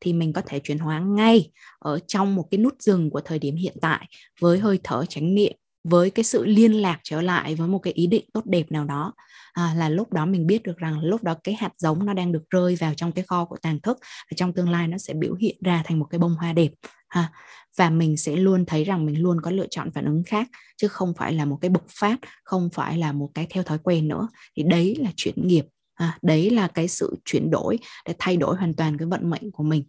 thì 0.00 0.12
mình 0.12 0.32
có 0.32 0.42
thể 0.46 0.60
chuyển 0.64 0.78
hóa 0.78 1.00
ngay 1.00 1.50
ở 1.78 1.98
trong 2.06 2.34
một 2.34 2.44
cái 2.50 2.58
nút 2.58 2.74
dừng 2.80 3.10
của 3.10 3.20
thời 3.20 3.38
điểm 3.38 3.56
hiện 3.56 3.76
tại 3.80 4.06
với 4.40 4.58
hơi 4.58 4.80
thở 4.84 5.04
chánh 5.08 5.34
niệm 5.34 5.52
với 5.88 6.10
cái 6.10 6.24
sự 6.24 6.44
liên 6.44 6.72
lạc 6.72 7.00
trở 7.02 7.22
lại 7.22 7.54
với 7.54 7.68
một 7.68 7.78
cái 7.78 7.92
ý 7.92 8.06
định 8.06 8.24
tốt 8.32 8.46
đẹp 8.46 8.72
nào 8.72 8.84
đó. 8.84 9.12
À, 9.52 9.74
là 9.76 9.88
lúc 9.88 10.12
đó 10.12 10.26
mình 10.26 10.46
biết 10.46 10.62
được 10.62 10.78
rằng 10.78 11.00
lúc 11.00 11.22
đó 11.22 11.34
cái 11.44 11.54
hạt 11.54 11.72
giống 11.78 12.06
nó 12.06 12.12
đang 12.12 12.32
được 12.32 12.50
rơi 12.50 12.76
vào 12.76 12.94
trong 12.94 13.12
cái 13.12 13.24
kho 13.24 13.44
của 13.44 13.56
tàng 13.62 13.80
thức 13.80 13.98
và 14.00 14.34
trong 14.36 14.52
tương 14.52 14.70
lai 14.70 14.88
nó 14.88 14.98
sẽ 14.98 15.14
biểu 15.14 15.34
hiện 15.34 15.56
ra 15.64 15.82
thành 15.84 15.98
một 15.98 16.06
cái 16.10 16.18
bông 16.18 16.34
hoa 16.34 16.52
đẹp 16.52 16.70
ha. 17.08 17.32
Và 17.76 17.90
mình 17.90 18.16
sẽ 18.16 18.36
luôn 18.36 18.64
thấy 18.66 18.84
rằng 18.84 19.06
mình 19.06 19.22
luôn 19.22 19.40
có 19.40 19.50
lựa 19.50 19.66
chọn 19.70 19.90
phản 19.90 20.04
ứng 20.04 20.22
khác 20.26 20.48
chứ 20.76 20.88
không 20.88 21.14
phải 21.18 21.32
là 21.32 21.44
một 21.44 21.58
cái 21.60 21.68
bộc 21.68 21.84
phát 21.88 22.16
không 22.44 22.68
phải 22.72 22.98
là 22.98 23.12
một 23.12 23.30
cái 23.34 23.46
theo 23.50 23.62
thói 23.62 23.78
quen 23.78 24.08
nữa. 24.08 24.28
Thì 24.56 24.62
đấy 24.62 24.96
là 24.98 25.10
chuyển 25.16 25.46
nghiệp 25.48 25.64
à, 25.94 26.18
đấy 26.22 26.50
là 26.50 26.68
cái 26.68 26.88
sự 26.88 27.16
chuyển 27.24 27.50
đổi 27.50 27.78
để 28.06 28.14
thay 28.18 28.36
đổi 28.36 28.56
hoàn 28.56 28.74
toàn 28.74 28.98
cái 28.98 29.08
vận 29.08 29.30
mệnh 29.30 29.50
của 29.50 29.64
mình. 29.64 29.84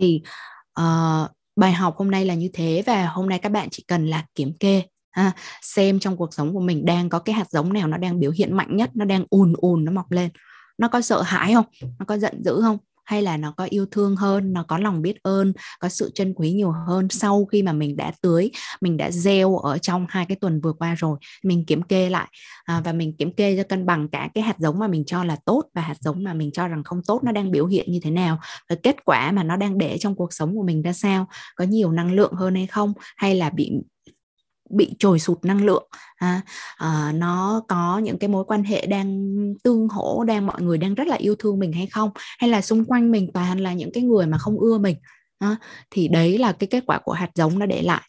Thì 0.00 0.22
uh, 0.80 1.30
bài 1.58 1.72
học 1.72 1.96
hôm 1.96 2.10
nay 2.10 2.24
là 2.24 2.34
như 2.34 2.48
thế 2.52 2.82
và 2.86 3.06
hôm 3.06 3.28
nay 3.28 3.38
các 3.38 3.52
bạn 3.52 3.68
chỉ 3.70 3.84
cần 3.88 4.06
là 4.06 4.24
kiểm 4.34 4.52
kê 4.60 4.82
ha, 5.10 5.32
xem 5.62 5.98
trong 5.98 6.16
cuộc 6.16 6.34
sống 6.34 6.54
của 6.54 6.60
mình 6.60 6.84
đang 6.84 7.08
có 7.08 7.18
cái 7.18 7.34
hạt 7.34 7.50
giống 7.50 7.72
nào 7.72 7.88
nó 7.88 7.96
đang 7.96 8.20
biểu 8.20 8.30
hiện 8.30 8.56
mạnh 8.56 8.76
nhất 8.76 8.90
nó 8.94 9.04
đang 9.04 9.24
ùn 9.30 9.52
ùn 9.56 9.84
nó 9.84 9.92
mọc 9.92 10.10
lên. 10.10 10.30
Nó 10.78 10.88
có 10.88 11.00
sợ 11.00 11.22
hãi 11.22 11.54
không? 11.54 11.64
Nó 11.98 12.04
có 12.04 12.18
giận 12.18 12.42
dữ 12.44 12.60
không? 12.62 12.78
Hay 13.08 13.22
là 13.22 13.36
nó 13.36 13.50
có 13.56 13.64
yêu 13.70 13.86
thương 13.90 14.16
hơn 14.16 14.52
nó 14.52 14.62
có 14.62 14.78
lòng 14.78 15.02
biết 15.02 15.22
ơn 15.22 15.52
có 15.80 15.88
sự 15.88 16.10
trân 16.14 16.34
quý 16.34 16.52
nhiều 16.52 16.70
hơn 16.70 17.08
sau 17.10 17.44
khi 17.44 17.62
mà 17.62 17.72
mình 17.72 17.96
đã 17.96 18.12
tưới 18.22 18.50
mình 18.80 18.96
đã 18.96 19.10
gieo 19.10 19.56
ở 19.56 19.78
trong 19.78 20.06
hai 20.08 20.26
cái 20.26 20.36
tuần 20.40 20.60
vừa 20.60 20.72
qua 20.72 20.94
rồi 20.94 21.18
mình 21.42 21.64
kiểm 21.64 21.82
kê 21.82 22.10
lại. 22.10 22.28
À, 22.64 22.82
và 22.84 22.92
mình 22.92 23.16
kiểm 23.16 23.32
kê 23.32 23.56
cho 23.56 23.62
cân 23.62 23.86
bằng 23.86 24.08
cả 24.08 24.28
cái 24.34 24.44
hạt 24.44 24.58
giống 24.58 24.78
mà 24.78 24.88
mình 24.88 25.04
cho 25.04 25.24
là 25.24 25.36
tốt 25.44 25.62
và 25.74 25.82
hạt 25.82 25.96
giống 26.00 26.24
mà 26.24 26.34
mình 26.34 26.50
cho 26.52 26.68
rằng 26.68 26.84
không 26.84 27.02
tốt 27.06 27.24
nó 27.24 27.32
đang 27.32 27.50
biểu 27.50 27.66
hiện 27.66 27.92
như 27.92 28.00
thế 28.02 28.10
nào 28.10 28.38
và 28.68 28.76
kết 28.82 28.96
quả 29.04 29.32
mà 29.32 29.42
nó 29.42 29.56
đang 29.56 29.78
để 29.78 29.98
trong 29.98 30.14
cuộc 30.14 30.32
sống 30.32 30.56
của 30.56 30.62
mình 30.62 30.82
ra 30.82 30.92
sao 30.92 31.26
có 31.56 31.64
nhiều 31.64 31.92
năng 31.92 32.12
lượng 32.12 32.32
hơn 32.32 32.54
hay 32.54 32.66
không 32.66 32.92
hay 33.16 33.34
là 33.34 33.50
bị 33.50 33.72
bị 34.70 34.94
trồi 34.98 35.18
sụt 35.18 35.44
năng 35.44 35.64
lượng 35.64 35.88
à, 36.16 36.40
à, 36.76 37.12
nó 37.14 37.62
có 37.68 37.98
những 37.98 38.18
cái 38.18 38.28
mối 38.28 38.44
quan 38.44 38.64
hệ 38.64 38.86
đang 38.86 39.34
tương 39.64 39.88
hỗ 39.88 40.24
đang 40.24 40.46
mọi 40.46 40.62
người 40.62 40.78
đang 40.78 40.94
rất 40.94 41.06
là 41.06 41.16
yêu 41.16 41.34
thương 41.38 41.58
mình 41.58 41.72
hay 41.72 41.86
không? 41.86 42.10
Hay 42.38 42.50
là 42.50 42.62
xung 42.62 42.84
quanh 42.84 43.10
mình 43.10 43.30
toàn 43.34 43.60
là 43.60 43.72
những 43.72 43.90
cái 43.94 44.02
người 44.02 44.26
mà 44.26 44.38
không 44.38 44.58
ưa 44.58 44.78
mình? 44.78 44.96
À, 45.38 45.56
thì 45.90 46.08
đấy 46.08 46.38
là 46.38 46.52
cái 46.52 46.66
kết 46.66 46.84
quả 46.86 46.98
của 47.04 47.12
hạt 47.12 47.30
giống 47.34 47.58
nó 47.58 47.66
để 47.66 47.82
lại 47.82 48.02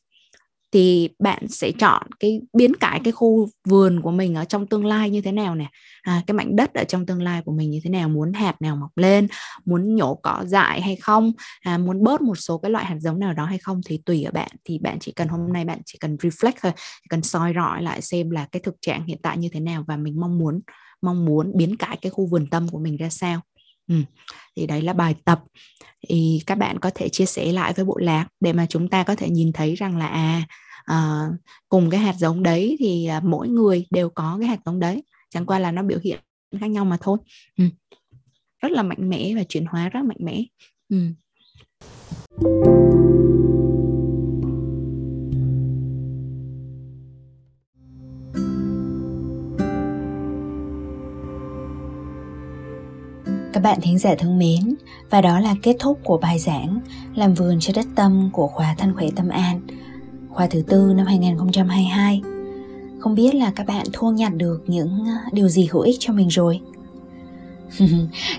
thì 0.72 1.10
bạn 1.20 1.48
sẽ 1.48 1.72
chọn 1.72 2.02
cái 2.20 2.42
biến 2.54 2.76
cải 2.76 3.02
cái 3.04 3.12
khu 3.12 3.48
vườn 3.68 4.02
của 4.02 4.12
mình 4.12 4.36
ở 4.36 4.46
trong 4.46 4.68
tương 4.68 4.86
lai 4.86 5.10
như 5.10 5.22
thế 5.22 5.32
nào 5.32 5.56
nè? 5.56 5.66
À, 6.02 6.22
cái 6.28 6.34
mảnh 6.36 6.56
đất 6.56 6.74
ở 6.74 6.84
trong 6.84 7.06
tương 7.06 7.22
lai 7.22 7.42
của 7.46 7.52
mình 7.52 7.70
như 7.72 7.80
thế 7.84 7.90
nào? 7.90 8.10
Muốn 8.10 8.34
hạt 8.34 8.62
nào 8.62 8.76
mọc 8.76 8.92
lên? 8.98 9.28
Muốn 9.66 9.96
nhổ 9.96 10.16
cỏ 10.16 10.44
dại 10.48 10.82
hay 10.82 10.96
không? 10.96 11.32
À, 11.62 11.78
muốn 11.78 12.04
bớt 12.04 12.22
một 12.22 12.36
số 12.36 12.58
cái 12.58 12.72
loại 12.72 12.86
hạt 12.86 12.98
giống 13.02 13.20
nào 13.20 13.34
đó 13.34 13.46
hay 13.46 13.58
không? 13.58 13.82
Thì 13.86 14.02
tùy 14.06 14.24
ở 14.24 14.32
bạn. 14.32 14.52
Thì 14.66 14.80
bạn 14.80 14.98
chỉ 15.00 15.12
cần 15.12 15.28
hôm 15.28 15.54
nay 15.54 15.66
bạn 15.66 15.80
chỉ 15.86 15.98
cần 16.02 16.16
reflect 16.16 16.54
thôi. 16.62 16.72
Chỉ 16.78 17.08
cần 17.10 17.22
soi 17.22 17.54
rọi 17.56 17.82
lại 17.84 18.02
xem 18.02 18.30
là 18.30 18.48
cái 18.52 18.60
thực 18.60 18.76
trạng 18.82 19.06
hiện 19.06 19.18
tại 19.24 19.38
như 19.38 19.50
thế 19.54 19.60
nào 19.60 19.84
và 19.88 19.98
mình 19.98 20.20
mong 20.20 20.38
muốn 20.38 20.60
mong 21.02 21.26
muốn 21.26 21.52
biến 21.58 21.78
cải 21.78 21.98
cái 22.02 22.10
khu 22.10 22.28
vườn 22.28 22.50
tâm 22.50 22.68
của 22.72 22.80
mình 22.80 22.98
ra 22.98 23.10
sao. 23.10 23.42
Ừ. 23.90 23.96
thì 24.56 24.68
đấy 24.68 24.82
là 24.82 24.94
bài 24.94 25.16
tập 25.26 25.44
thì 26.10 26.42
các 26.46 26.56
bạn 26.56 26.80
có 26.80 26.92
thể 26.96 27.10
chia 27.10 27.26
sẻ 27.26 27.52
lại 27.52 27.74
với 27.74 27.86
bộ 27.86 27.98
lạc 27.98 28.28
để 28.40 28.54
mà 28.54 28.66
chúng 28.70 28.90
ta 28.90 29.04
có 29.04 29.16
thể 29.16 29.30
nhìn 29.30 29.54
thấy 29.54 29.76
rằng 29.76 29.98
là 29.98 30.08
à, 30.08 30.48
à 30.86 31.28
cùng 31.70 31.90
cái 31.90 32.00
hạt 32.00 32.16
giống 32.18 32.44
đấy 32.44 32.76
thì 32.80 33.06
à, 33.06 33.22
mỗi 33.24 33.48
người 33.48 33.86
đều 33.90 34.10
có 34.10 34.38
cái 34.40 34.48
hạt 34.48 34.60
giống 34.66 34.80
đấy 34.80 35.04
chẳng 35.30 35.46
qua 35.46 35.60
là 35.60 35.72
nó 35.72 35.84
biểu 35.84 36.00
hiện 36.04 36.20
khác 36.60 36.68
nhau 36.68 36.86
mà 36.86 36.98
thôi 37.02 37.18
ừ. 37.58 37.64
rất 38.62 38.72
là 38.72 38.84
mạnh 38.84 39.10
mẽ 39.10 39.34
và 39.36 39.44
chuyển 39.44 39.66
hóa 39.66 39.90
rất 39.90 40.02
mạnh 40.04 40.18
mẽ 40.20 40.44
ừ. 40.90 40.98
Các 53.60 53.64
bạn 53.64 53.82
thính 53.82 53.98
giả 53.98 54.16
thương 54.16 54.38
mến, 54.38 54.76
và 55.10 55.22
đó 55.22 55.40
là 55.40 55.56
kết 55.64 55.76
thúc 55.80 56.00
của 56.04 56.18
bài 56.18 56.40
giảng 56.40 56.80
Làm 57.16 57.34
vườn 57.34 57.60
cho 57.60 57.74
đất 57.76 57.86
tâm 57.96 58.30
của 58.34 58.48
khóa 58.48 58.76
Thân 58.78 58.94
khỏe 58.96 59.08
tâm 59.16 59.30
an, 59.30 59.62
khóa 60.30 60.48
thứ 60.48 60.62
tư 60.68 60.94
năm 60.96 61.06
2022. 61.06 62.22
Không 63.00 63.16
biết 63.16 63.36
là 63.36 63.52
các 63.56 63.68
bạn 63.68 63.86
thu 63.94 64.12
nhặt 64.12 64.36
được 64.36 64.64
những 64.68 65.06
ờ, 65.06 65.30
điều 65.34 65.48
gì 65.48 65.68
hữu 65.72 65.82
ích 65.82 65.96
cho 66.00 66.14
mình 66.14 66.28
rồi? 66.28 66.60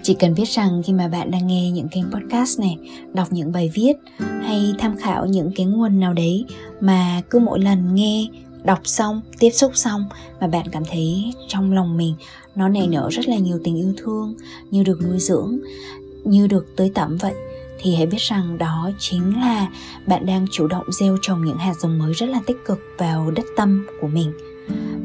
Chỉ 0.02 0.14
cần 0.14 0.34
biết 0.34 0.48
rằng 0.48 0.82
khi 0.84 0.92
mà 0.92 1.08
bạn 1.08 1.30
đang 1.30 1.46
nghe 1.46 1.70
những 1.70 1.88
kênh 1.88 2.10
podcast 2.12 2.60
này, 2.60 2.78
đọc 3.14 3.28
những 3.30 3.52
bài 3.52 3.70
viết 3.74 3.92
hay 4.18 4.74
tham 4.78 4.96
khảo 4.96 5.26
những 5.26 5.50
cái 5.56 5.66
nguồn 5.66 6.00
nào 6.00 6.14
đấy 6.14 6.44
mà 6.80 7.22
cứ 7.30 7.38
mỗi 7.38 7.60
lần 7.60 7.94
nghe 7.94 8.26
đọc 8.64 8.80
xong, 8.84 9.20
tiếp 9.38 9.50
xúc 9.50 9.72
xong 9.74 10.04
mà 10.40 10.46
bạn 10.46 10.66
cảm 10.72 10.84
thấy 10.84 11.32
trong 11.48 11.72
lòng 11.72 11.96
mình 11.96 12.14
nó 12.54 12.68
nảy 12.68 12.86
nở 12.86 13.08
rất 13.12 13.28
là 13.28 13.36
nhiều 13.36 13.60
tình 13.64 13.76
yêu 13.76 13.94
thương, 13.96 14.34
như 14.70 14.82
được 14.82 14.98
nuôi 15.02 15.18
dưỡng, 15.18 15.58
như 16.24 16.46
được 16.46 16.66
tưới 16.76 16.90
tẩm 16.94 17.16
vậy, 17.16 17.34
thì 17.78 17.94
hãy 17.94 18.06
biết 18.06 18.20
rằng 18.20 18.58
đó 18.58 18.90
chính 18.98 19.40
là 19.40 19.68
bạn 20.06 20.26
đang 20.26 20.46
chủ 20.50 20.66
động 20.66 20.92
gieo 20.92 21.16
trồng 21.22 21.44
những 21.44 21.58
hạt 21.58 21.74
giống 21.80 21.98
mới 21.98 22.12
rất 22.12 22.26
là 22.26 22.40
tích 22.46 22.56
cực 22.64 22.78
vào 22.98 23.30
đất 23.30 23.44
tâm 23.56 23.86
của 24.00 24.08
mình 24.08 24.32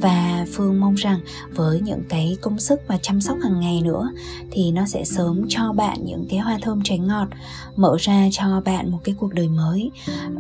và 0.02 0.46
phương 0.52 0.80
mong 0.80 0.96
rằng 0.96 1.20
với 1.56 1.82
những 1.82 2.02
cái 2.10 2.38
công 2.42 2.60
sức 2.60 2.80
và 2.88 2.98
chăm 2.98 3.22
sóc 3.22 3.38
hàng 3.44 3.60
ngày 3.60 3.82
nữa, 3.82 4.10
thì 4.52 4.72
nó 4.72 4.86
sẽ 4.86 5.04
sớm 5.04 5.46
cho 5.50 5.74
bạn 5.74 5.98
những 6.06 6.26
cái 6.30 6.40
hoa 6.40 6.58
thơm 6.62 6.82
trái 6.84 7.00
ngọt, 7.00 7.28
mở 7.76 7.96
ra 8.00 8.28
cho 8.32 8.62
bạn 8.66 8.92
một 8.92 9.00
cái 9.04 9.16
cuộc 9.20 9.34
đời 9.34 9.48
mới, 9.48 9.92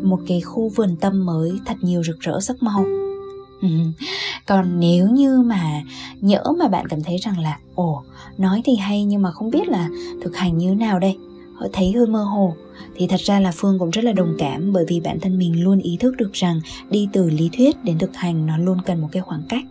một 0.01 0.19
cái 0.27 0.41
khu 0.41 0.69
vườn 0.69 0.95
tâm 1.01 1.25
mới 1.25 1.59
thật 1.65 1.75
nhiều 1.81 2.03
rực 2.03 2.19
rỡ, 2.19 2.39
sắc 2.39 2.63
màu. 2.63 2.85
Ừ. 3.61 3.69
Còn 4.45 4.79
nếu 4.79 5.09
như 5.09 5.41
mà 5.41 5.81
nhỡ 6.21 6.43
mà 6.59 6.67
bạn 6.67 6.87
cảm 6.87 7.03
thấy 7.03 7.17
rằng 7.17 7.39
là, 7.39 7.59
ồ, 7.75 8.03
nói 8.37 8.61
thì 8.65 8.75
hay 8.75 9.03
nhưng 9.03 9.21
mà 9.21 9.31
không 9.31 9.49
biết 9.49 9.67
là 9.67 9.89
thực 10.23 10.35
hành 10.35 10.57
như 10.57 10.69
thế 10.69 10.75
nào 10.75 10.99
đây? 10.99 11.17
Họ 11.55 11.67
thấy 11.73 11.91
hơi 11.91 12.07
mơ 12.07 12.23
hồ. 12.23 12.55
Thì 12.95 13.07
thật 13.07 13.19
ra 13.19 13.39
là 13.39 13.51
phương 13.55 13.79
cũng 13.79 13.89
rất 13.89 14.03
là 14.03 14.11
đồng 14.11 14.35
cảm 14.37 14.73
bởi 14.73 14.85
vì 14.87 14.99
bản 14.99 15.19
thân 15.19 15.37
mình 15.37 15.63
luôn 15.63 15.79
ý 15.79 15.97
thức 15.99 16.15
được 16.17 16.33
rằng 16.33 16.59
đi 16.89 17.09
từ 17.13 17.29
lý 17.29 17.49
thuyết 17.57 17.83
đến 17.83 17.97
thực 17.97 18.15
hành 18.15 18.45
nó 18.45 18.57
luôn 18.57 18.77
cần 18.85 19.01
một 19.01 19.07
cái 19.11 19.21
khoảng 19.21 19.43
cách 19.49 19.65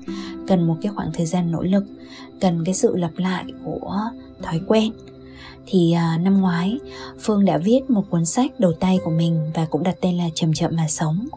cần 0.47 0.67
một 0.67 0.77
cái 0.83 0.93
khoảng 0.95 1.13
thời 1.13 1.27
gian 1.27 1.51
nỗ 1.51 1.63
lực 1.63 1.85
cần 2.41 2.65
cái 2.65 2.75
sự 2.75 2.97
lặp 2.97 3.11
lại 3.17 3.45
của 3.65 4.01
thói 4.43 4.61
quen. 4.67 4.93
Thì 5.67 5.93
à, 5.93 6.19
năm 6.19 6.41
ngoái 6.41 6.79
phương 7.21 7.45
đã 7.45 7.59
viết 7.59 7.81
một 7.91 8.05
cuốn 8.11 8.25
sách 8.25 8.61
đầu 8.61 8.73
tay 8.73 8.99
của 9.05 9.11
mình 9.11 9.51
và 9.55 9.65
cũng 9.65 9.83
đặt 9.83 9.97
tên 10.01 10.17
là 10.17 10.25
chậm 10.35 10.53
chậm 10.53 10.77
mà 10.77 10.89
sống. 10.89 11.29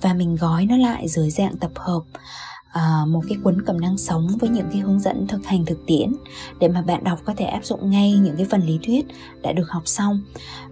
Và 0.00 0.14
mình 0.14 0.36
gói 0.36 0.66
nó 0.66 0.76
lại 0.76 1.08
dưới 1.08 1.30
dạng 1.30 1.56
tập 1.56 1.70
hợp. 1.74 2.02
À, 2.72 3.04
một 3.08 3.20
cái 3.28 3.38
cuốn 3.42 3.62
cẩm 3.62 3.80
năng 3.80 3.98
sống 3.98 4.28
với 4.40 4.50
những 4.50 4.66
cái 4.72 4.80
hướng 4.80 5.00
dẫn 5.00 5.26
thực 5.26 5.46
hành 5.46 5.64
thực 5.64 5.86
tiễn 5.86 6.12
để 6.60 6.68
mà 6.68 6.82
bạn 6.82 7.04
đọc 7.04 7.18
có 7.24 7.34
thể 7.36 7.44
áp 7.44 7.64
dụng 7.64 7.90
ngay 7.90 8.12
những 8.12 8.36
cái 8.36 8.46
phần 8.50 8.62
lý 8.66 8.78
thuyết 8.82 9.06
đã 9.42 9.52
được 9.52 9.70
học 9.70 9.82
xong. 9.84 10.20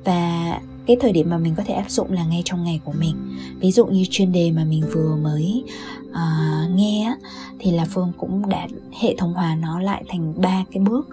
Và 0.04 0.60
cái 0.86 0.96
thời 1.00 1.12
điểm 1.12 1.30
mà 1.30 1.38
mình 1.38 1.54
có 1.54 1.62
thể 1.66 1.74
áp 1.74 1.90
dụng 1.90 2.12
là 2.12 2.24
ngay 2.24 2.42
trong 2.44 2.64
ngày 2.64 2.80
của 2.84 2.92
mình. 2.92 3.38
Ví 3.60 3.72
dụ 3.72 3.86
như 3.86 4.04
chuyên 4.10 4.32
đề 4.32 4.50
mà 4.50 4.64
mình 4.64 4.84
vừa 4.92 5.16
mới 5.16 5.64
uh, 6.10 6.70
nghe 6.74 7.16
thì 7.58 7.70
là 7.70 7.86
phương 7.90 8.12
cũng 8.18 8.48
đã 8.48 8.66
hệ 9.00 9.14
thống 9.18 9.34
hóa 9.34 9.54
nó 9.54 9.80
lại 9.80 10.04
thành 10.08 10.34
ba 10.36 10.64
cái 10.72 10.82
bước 10.82 11.08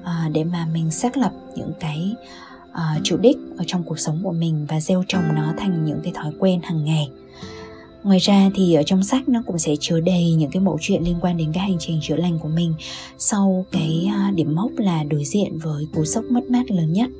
uh, 0.00 0.32
để 0.32 0.44
mà 0.44 0.66
mình 0.72 0.90
xác 0.90 1.16
lập 1.16 1.32
những 1.56 1.72
cái 1.80 2.14
uh, 2.70 3.00
chủ 3.04 3.16
đích 3.16 3.36
ở 3.56 3.64
trong 3.66 3.82
cuộc 3.82 3.98
sống 3.98 4.20
của 4.22 4.32
mình 4.32 4.66
và 4.68 4.80
gieo 4.80 5.04
trồng 5.08 5.34
nó 5.34 5.52
thành 5.56 5.84
những 5.84 6.00
cái 6.02 6.12
thói 6.12 6.32
quen 6.38 6.60
hàng 6.62 6.84
ngày 6.84 7.10
ngoài 8.02 8.18
ra 8.18 8.50
thì 8.54 8.74
ở 8.74 8.82
trong 8.82 9.02
sách 9.02 9.28
nó 9.28 9.42
cũng 9.46 9.58
sẽ 9.58 9.76
chứa 9.80 10.00
đầy 10.00 10.32
những 10.32 10.50
cái 10.50 10.62
mẫu 10.62 10.78
chuyện 10.80 11.02
liên 11.04 11.16
quan 11.20 11.36
đến 11.36 11.52
cái 11.52 11.62
hành 11.62 11.76
trình 11.78 12.00
chữa 12.02 12.16
lành 12.16 12.38
của 12.38 12.48
mình 12.48 12.74
sau 13.18 13.66
cái 13.72 14.08
à, 14.12 14.32
điểm 14.34 14.54
mốc 14.54 14.70
là 14.76 15.04
đối 15.04 15.24
diện 15.24 15.58
với 15.58 15.86
cú 15.94 16.04
sốc 16.04 16.24
mất 16.24 16.50
mát 16.50 16.70
lớn 16.70 16.92
nhất. 16.92 17.10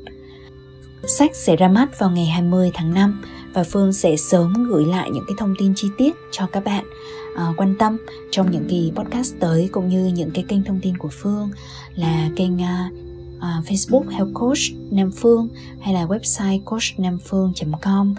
Sách 1.18 1.30
sẽ 1.34 1.56
ra 1.56 1.68
mắt 1.68 1.98
vào 1.98 2.10
ngày 2.10 2.26
20 2.26 2.70
tháng 2.74 2.94
5 2.94 3.22
và 3.52 3.64
Phương 3.64 3.92
sẽ 3.92 4.16
sớm 4.16 4.66
gửi 4.68 4.84
lại 4.84 5.10
những 5.12 5.24
cái 5.26 5.34
thông 5.38 5.54
tin 5.58 5.72
chi 5.76 5.88
tiết 5.98 6.14
cho 6.32 6.46
các 6.46 6.64
bạn 6.64 6.84
uh, 7.32 7.56
quan 7.56 7.74
tâm 7.78 7.96
trong 8.30 8.50
những 8.50 8.68
kỳ 8.68 8.92
podcast 8.94 9.34
tới 9.40 9.68
cũng 9.72 9.88
như 9.88 10.06
những 10.14 10.30
cái 10.30 10.44
kênh 10.48 10.64
thông 10.64 10.80
tin 10.80 10.96
của 10.96 11.08
Phương 11.12 11.50
là 11.94 12.30
kênh 12.36 12.54
uh, 12.54 12.92
uh, 13.36 13.66
Facebook 13.66 14.08
Health 14.08 14.30
Coach 14.34 14.58
Nam 14.90 15.10
Phương 15.10 15.48
hay 15.80 15.94
là 15.94 16.06
website 16.06 16.60
coachnamphương.com 16.64 18.14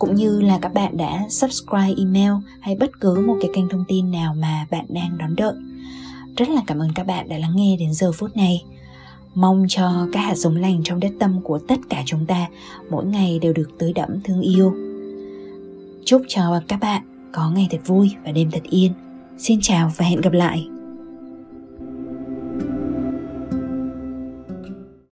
cũng 0.00 0.14
như 0.14 0.40
là 0.40 0.58
các 0.62 0.74
bạn 0.74 0.96
đã 0.96 1.26
subscribe 1.28 1.94
email 1.98 2.32
hay 2.60 2.76
bất 2.80 3.00
cứ 3.00 3.26
một 3.26 3.36
cái 3.40 3.50
kênh 3.54 3.68
thông 3.68 3.84
tin 3.88 4.10
nào 4.10 4.34
mà 4.34 4.66
bạn 4.70 4.84
đang 4.88 5.18
đón 5.18 5.36
đợi. 5.36 5.54
Rất 6.36 6.48
là 6.48 6.62
cảm 6.66 6.78
ơn 6.78 6.92
các 6.94 7.06
bạn 7.06 7.28
đã 7.28 7.38
lắng 7.38 7.56
nghe 7.56 7.76
đến 7.80 7.92
giờ 7.92 8.12
phút 8.12 8.36
này. 8.36 8.64
Mong 9.34 9.66
cho 9.68 10.08
các 10.12 10.20
hạt 10.20 10.34
giống 10.34 10.56
lành 10.56 10.80
trong 10.84 11.00
đất 11.00 11.12
tâm 11.20 11.40
của 11.44 11.58
tất 11.58 11.78
cả 11.90 12.02
chúng 12.06 12.26
ta 12.26 12.46
mỗi 12.90 13.04
ngày 13.04 13.38
đều 13.38 13.52
được 13.52 13.70
tưới 13.78 13.92
đẫm 13.92 14.20
thương 14.24 14.40
yêu. 14.40 14.74
Chúc 16.04 16.22
cho 16.28 16.60
các 16.68 16.80
bạn 16.80 17.30
có 17.32 17.50
ngày 17.50 17.68
thật 17.70 17.80
vui 17.86 18.10
và 18.24 18.32
đêm 18.32 18.50
thật 18.50 18.62
yên. 18.70 18.92
Xin 19.38 19.58
chào 19.62 19.92
và 19.96 20.06
hẹn 20.06 20.20
gặp 20.20 20.32
lại. 20.32 20.68